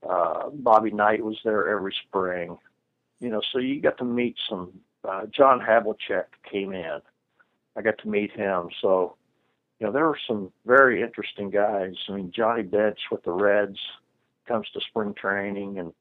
Uh, 0.08 0.50
Bobby 0.52 0.92
Knight 0.92 1.24
was 1.24 1.38
there 1.44 1.68
every 1.68 1.94
spring, 2.06 2.56
you 3.20 3.28
know. 3.28 3.42
So 3.52 3.58
you 3.58 3.80
got 3.80 3.98
to 3.98 4.04
meet 4.04 4.36
some. 4.48 4.72
Uh, 5.08 5.26
John 5.26 5.60
Havlicek 5.60 6.26
came 6.50 6.72
in. 6.72 7.00
I 7.76 7.82
got 7.82 7.98
to 7.98 8.08
meet 8.08 8.32
him. 8.32 8.68
So 8.80 9.16
you 9.78 9.86
know, 9.86 9.92
there 9.92 10.06
were 10.06 10.18
some 10.26 10.52
very 10.66 11.02
interesting 11.02 11.50
guys. 11.50 11.94
I 12.08 12.12
mean, 12.12 12.32
Johnny 12.34 12.62
Bench 12.62 12.98
with 13.10 13.22
the 13.22 13.30
Reds, 13.30 13.78
comes 14.48 14.66
to 14.72 14.80
spring 14.88 15.14
training 15.14 15.78
and 15.78 15.92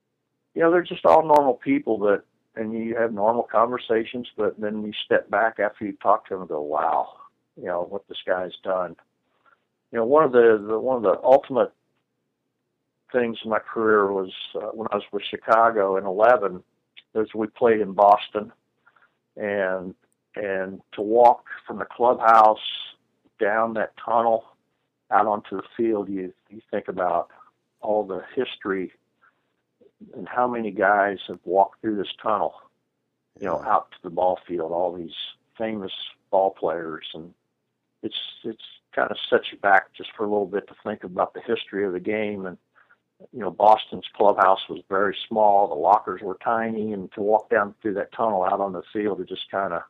you 0.55 0.61
know 0.61 0.71
they're 0.71 0.81
just 0.81 1.05
all 1.05 1.23
normal 1.23 1.55
people 1.55 1.99
that 1.99 2.23
and 2.55 2.73
you 2.73 2.95
have 2.95 3.13
normal 3.13 3.43
conversations 3.43 4.27
but 4.37 4.59
then 4.59 4.83
you 4.83 4.93
step 5.05 5.29
back 5.29 5.59
after 5.59 5.85
you 5.85 5.93
talk 6.01 6.25
to 6.27 6.33
them 6.33 6.41
and 6.41 6.49
go 6.49 6.61
wow 6.61 7.09
you 7.57 7.65
know 7.65 7.85
what 7.89 8.07
this 8.07 8.19
guy's 8.25 8.55
done. 8.63 8.95
You 9.91 9.99
know 9.99 10.05
one 10.05 10.23
of 10.23 10.31
the, 10.31 10.63
the 10.65 10.79
one 10.79 10.97
of 10.97 11.03
the 11.03 11.19
ultimate 11.23 11.73
things 13.11 13.37
in 13.43 13.49
my 13.49 13.59
career 13.59 14.11
was 14.11 14.31
uh, 14.55 14.67
when 14.73 14.87
I 14.91 14.95
was 14.95 15.05
with 15.11 15.23
Chicago 15.29 15.97
in 15.97 16.05
11 16.05 16.61
was 17.13 17.29
we 17.33 17.47
played 17.47 17.81
in 17.81 17.93
Boston. 17.93 18.51
And 19.35 19.95
and 20.35 20.81
to 20.93 21.01
walk 21.01 21.45
from 21.65 21.79
the 21.79 21.85
clubhouse 21.85 22.59
down 23.39 23.73
that 23.73 23.93
tunnel 24.03 24.43
out 25.09 25.25
onto 25.25 25.57
the 25.57 25.63
field 25.75 26.09
you 26.09 26.33
you 26.49 26.61
think 26.69 26.87
about 26.87 27.29
all 27.87 28.03
the 28.03 28.21
history 28.35 28.91
and 30.13 30.27
how 30.27 30.45
many 30.45 30.71
guys 30.71 31.19
have 31.29 31.39
walked 31.45 31.79
through 31.79 31.95
this 31.95 32.13
tunnel, 32.21 32.53
you 33.39 33.45
know, 33.45 33.63
out 33.63 33.91
to 33.91 33.97
the 34.03 34.09
ball 34.09 34.37
field, 34.45 34.73
all 34.73 34.93
these 34.93 35.15
famous 35.57 35.93
ball 36.29 36.51
players. 36.51 37.05
And 37.13 37.33
it's 38.03 38.19
it's 38.43 38.63
kind 38.93 39.09
of 39.09 39.17
sets 39.29 39.45
you 39.53 39.57
back 39.59 39.93
just 39.93 40.09
for 40.17 40.25
a 40.25 40.29
little 40.29 40.45
bit 40.45 40.67
to 40.67 40.75
think 40.83 41.05
about 41.05 41.33
the 41.33 41.41
history 41.41 41.85
of 41.85 41.93
the 41.93 41.99
game. 42.01 42.45
And 42.45 42.57
you 43.31 43.39
know 43.39 43.51
Boston's 43.51 44.05
clubhouse 44.13 44.67
was 44.69 44.83
very 44.89 45.15
small. 45.29 45.69
The 45.69 45.75
lockers 45.75 46.21
were 46.21 46.37
tiny. 46.43 46.91
And 46.91 47.09
to 47.13 47.21
walk 47.21 47.49
down 47.49 47.73
through 47.81 47.93
that 47.93 48.11
tunnel 48.11 48.43
out 48.43 48.59
on 48.59 48.73
the 48.73 48.83
field 48.91 49.21
it 49.21 49.29
just 49.29 49.49
kind 49.49 49.71
of 49.71 49.81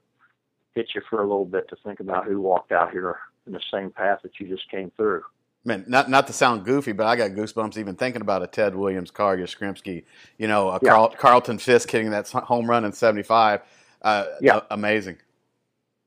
hit 0.75 0.91
you 0.93 1.01
for 1.09 1.23
a 1.23 1.27
little 1.27 1.45
bit 1.45 1.67
to 1.69 1.75
think 1.83 1.99
about 1.99 2.27
who 2.27 2.39
walked 2.39 2.71
out 2.71 2.91
here 2.91 3.17
in 3.47 3.53
the 3.53 3.61
same 3.73 3.89
path 3.89 4.19
that 4.21 4.39
you 4.39 4.47
just 4.47 4.69
came 4.69 4.91
through 4.95 5.23
Man, 5.68 5.84
not 5.86 6.09
not 6.09 6.28
to 6.28 6.34
sound 6.34 6.63
goofy, 6.63 6.93
but 6.93 7.07
I 7.07 7.18
got 7.18 7.32
goosebumps 7.32 7.78
even 7.78 7.97
thinking 7.97 8.22
about 8.22 8.41
a 8.41 8.47
Ted 8.47 8.74
Williams, 8.74 9.11
Carl 9.11 9.38
Yastrzemski, 9.38 10.05
you 10.38 10.47
know, 10.47 10.70
a 10.70 10.80
Yeah. 10.82 10.91
Carl, 10.91 11.09
Carlton 11.09 11.57
Fisk 11.57 11.91
hitting 11.91 12.09
that 12.11 12.30
home 12.30 12.70
run 12.70 12.86
in 12.86 12.93
'75. 12.93 13.61
Uh, 14.01 14.28
Yeah. 14.39 14.59
a- 14.59 14.74
amazing. 14.74 15.18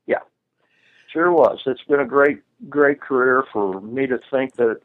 Yeah, 0.07 0.17
sure 1.13 1.31
was. 1.31 1.61
It's 1.67 1.83
been 1.83 1.99
a 1.99 2.05
great, 2.05 2.41
great 2.69 3.01
career 3.01 3.43
for 3.53 3.79
me 3.81 4.07
to 4.07 4.17
think 4.31 4.55
that, 4.55 4.79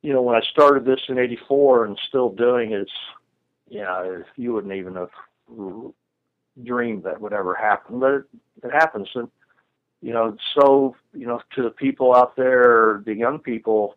you 0.00 0.14
know, 0.14 0.22
when 0.22 0.34
I 0.34 0.40
started 0.40 0.86
this 0.86 1.00
in 1.10 1.18
'84 1.18 1.84
and 1.84 1.98
still 2.08 2.30
doing 2.30 2.72
it, 2.72 2.80
it's, 2.80 2.92
you 3.68 3.82
know, 3.82 4.24
you 4.36 4.54
wouldn't 4.54 4.72
even 4.72 4.94
have 4.94 5.10
dreamed 6.64 7.02
that 7.02 7.20
would 7.20 7.34
ever 7.34 7.54
happen, 7.54 8.00
but 8.00 8.14
it, 8.14 8.24
it 8.64 8.72
happens. 8.72 9.10
And, 9.14 9.30
you 10.02 10.12
know, 10.12 10.36
so, 10.54 10.96
you 11.14 11.26
know, 11.26 11.40
to 11.54 11.62
the 11.62 11.70
people 11.70 12.14
out 12.14 12.36
there, 12.36 13.02
the 13.06 13.14
young 13.14 13.38
people, 13.38 13.96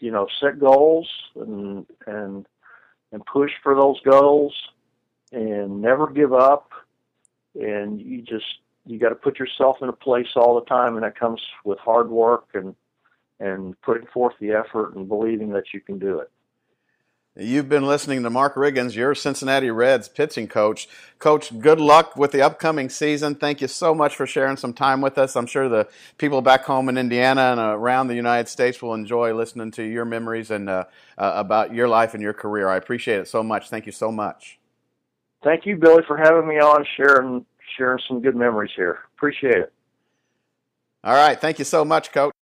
you 0.00 0.10
know, 0.10 0.28
set 0.38 0.60
goals 0.60 1.08
and, 1.34 1.86
and, 2.06 2.46
and 3.10 3.24
push 3.24 3.52
for 3.62 3.74
those 3.74 3.98
goals 4.02 4.54
and 5.32 5.80
never 5.80 6.08
give 6.08 6.34
up. 6.34 6.70
And 7.54 8.00
you 8.00 8.20
just, 8.20 8.44
you 8.84 8.98
got 8.98 9.08
to 9.08 9.14
put 9.14 9.38
yourself 9.38 9.78
in 9.80 9.88
a 9.88 9.94
place 9.94 10.28
all 10.36 10.60
the 10.60 10.66
time, 10.66 10.94
and 10.94 11.04
that 11.04 11.18
comes 11.18 11.40
with 11.64 11.78
hard 11.78 12.10
work 12.10 12.48
and 12.54 12.74
and 13.38 13.78
putting 13.82 14.06
forth 14.06 14.34
the 14.40 14.52
effort 14.52 14.94
and 14.94 15.08
believing 15.08 15.50
that 15.50 15.64
you 15.74 15.80
can 15.80 15.98
do 15.98 16.20
it. 16.20 16.30
You've 17.38 17.68
been 17.68 17.86
listening 17.86 18.22
to 18.22 18.30
Mark 18.30 18.54
Riggins, 18.54 18.94
your 18.94 19.14
Cincinnati 19.14 19.70
Reds 19.70 20.08
pitching 20.08 20.48
coach. 20.48 20.88
Coach, 21.18 21.58
good 21.58 21.78
luck 21.78 22.16
with 22.16 22.32
the 22.32 22.40
upcoming 22.40 22.88
season. 22.88 23.34
Thank 23.34 23.60
you 23.60 23.68
so 23.68 23.94
much 23.94 24.16
for 24.16 24.26
sharing 24.26 24.56
some 24.56 24.72
time 24.72 25.02
with 25.02 25.18
us. 25.18 25.36
I'm 25.36 25.44
sure 25.44 25.68
the 25.68 25.86
people 26.16 26.40
back 26.40 26.64
home 26.64 26.88
in 26.88 26.96
Indiana 26.96 27.52
and 27.52 27.60
around 27.60 28.08
the 28.08 28.14
United 28.14 28.48
States 28.48 28.80
will 28.80 28.94
enjoy 28.94 29.34
listening 29.34 29.70
to 29.72 29.82
your 29.82 30.06
memories 30.06 30.50
and 30.50 30.70
uh, 30.70 30.84
uh, 31.18 31.32
about 31.34 31.74
your 31.74 31.88
life 31.88 32.14
and 32.14 32.22
your 32.22 32.32
career. 32.32 32.70
I 32.70 32.76
appreciate 32.76 33.18
it 33.18 33.28
so 33.28 33.42
much. 33.42 33.68
Thank 33.68 33.84
you 33.84 33.92
so 33.92 34.10
much. 34.10 34.58
Thank 35.44 35.66
you, 35.66 35.76
Billy, 35.76 36.04
for 36.06 36.16
having 36.16 36.48
me 36.48 36.58
on, 36.58 36.86
sharing 36.96 37.44
sharing 37.76 38.00
some 38.08 38.22
good 38.22 38.34
memories 38.34 38.70
here. 38.74 39.00
Appreciate 39.14 39.56
it. 39.56 39.72
All 41.04 41.14
right. 41.14 41.38
Thank 41.38 41.58
you 41.58 41.66
so 41.66 41.84
much, 41.84 42.12
Coach. 42.12 42.32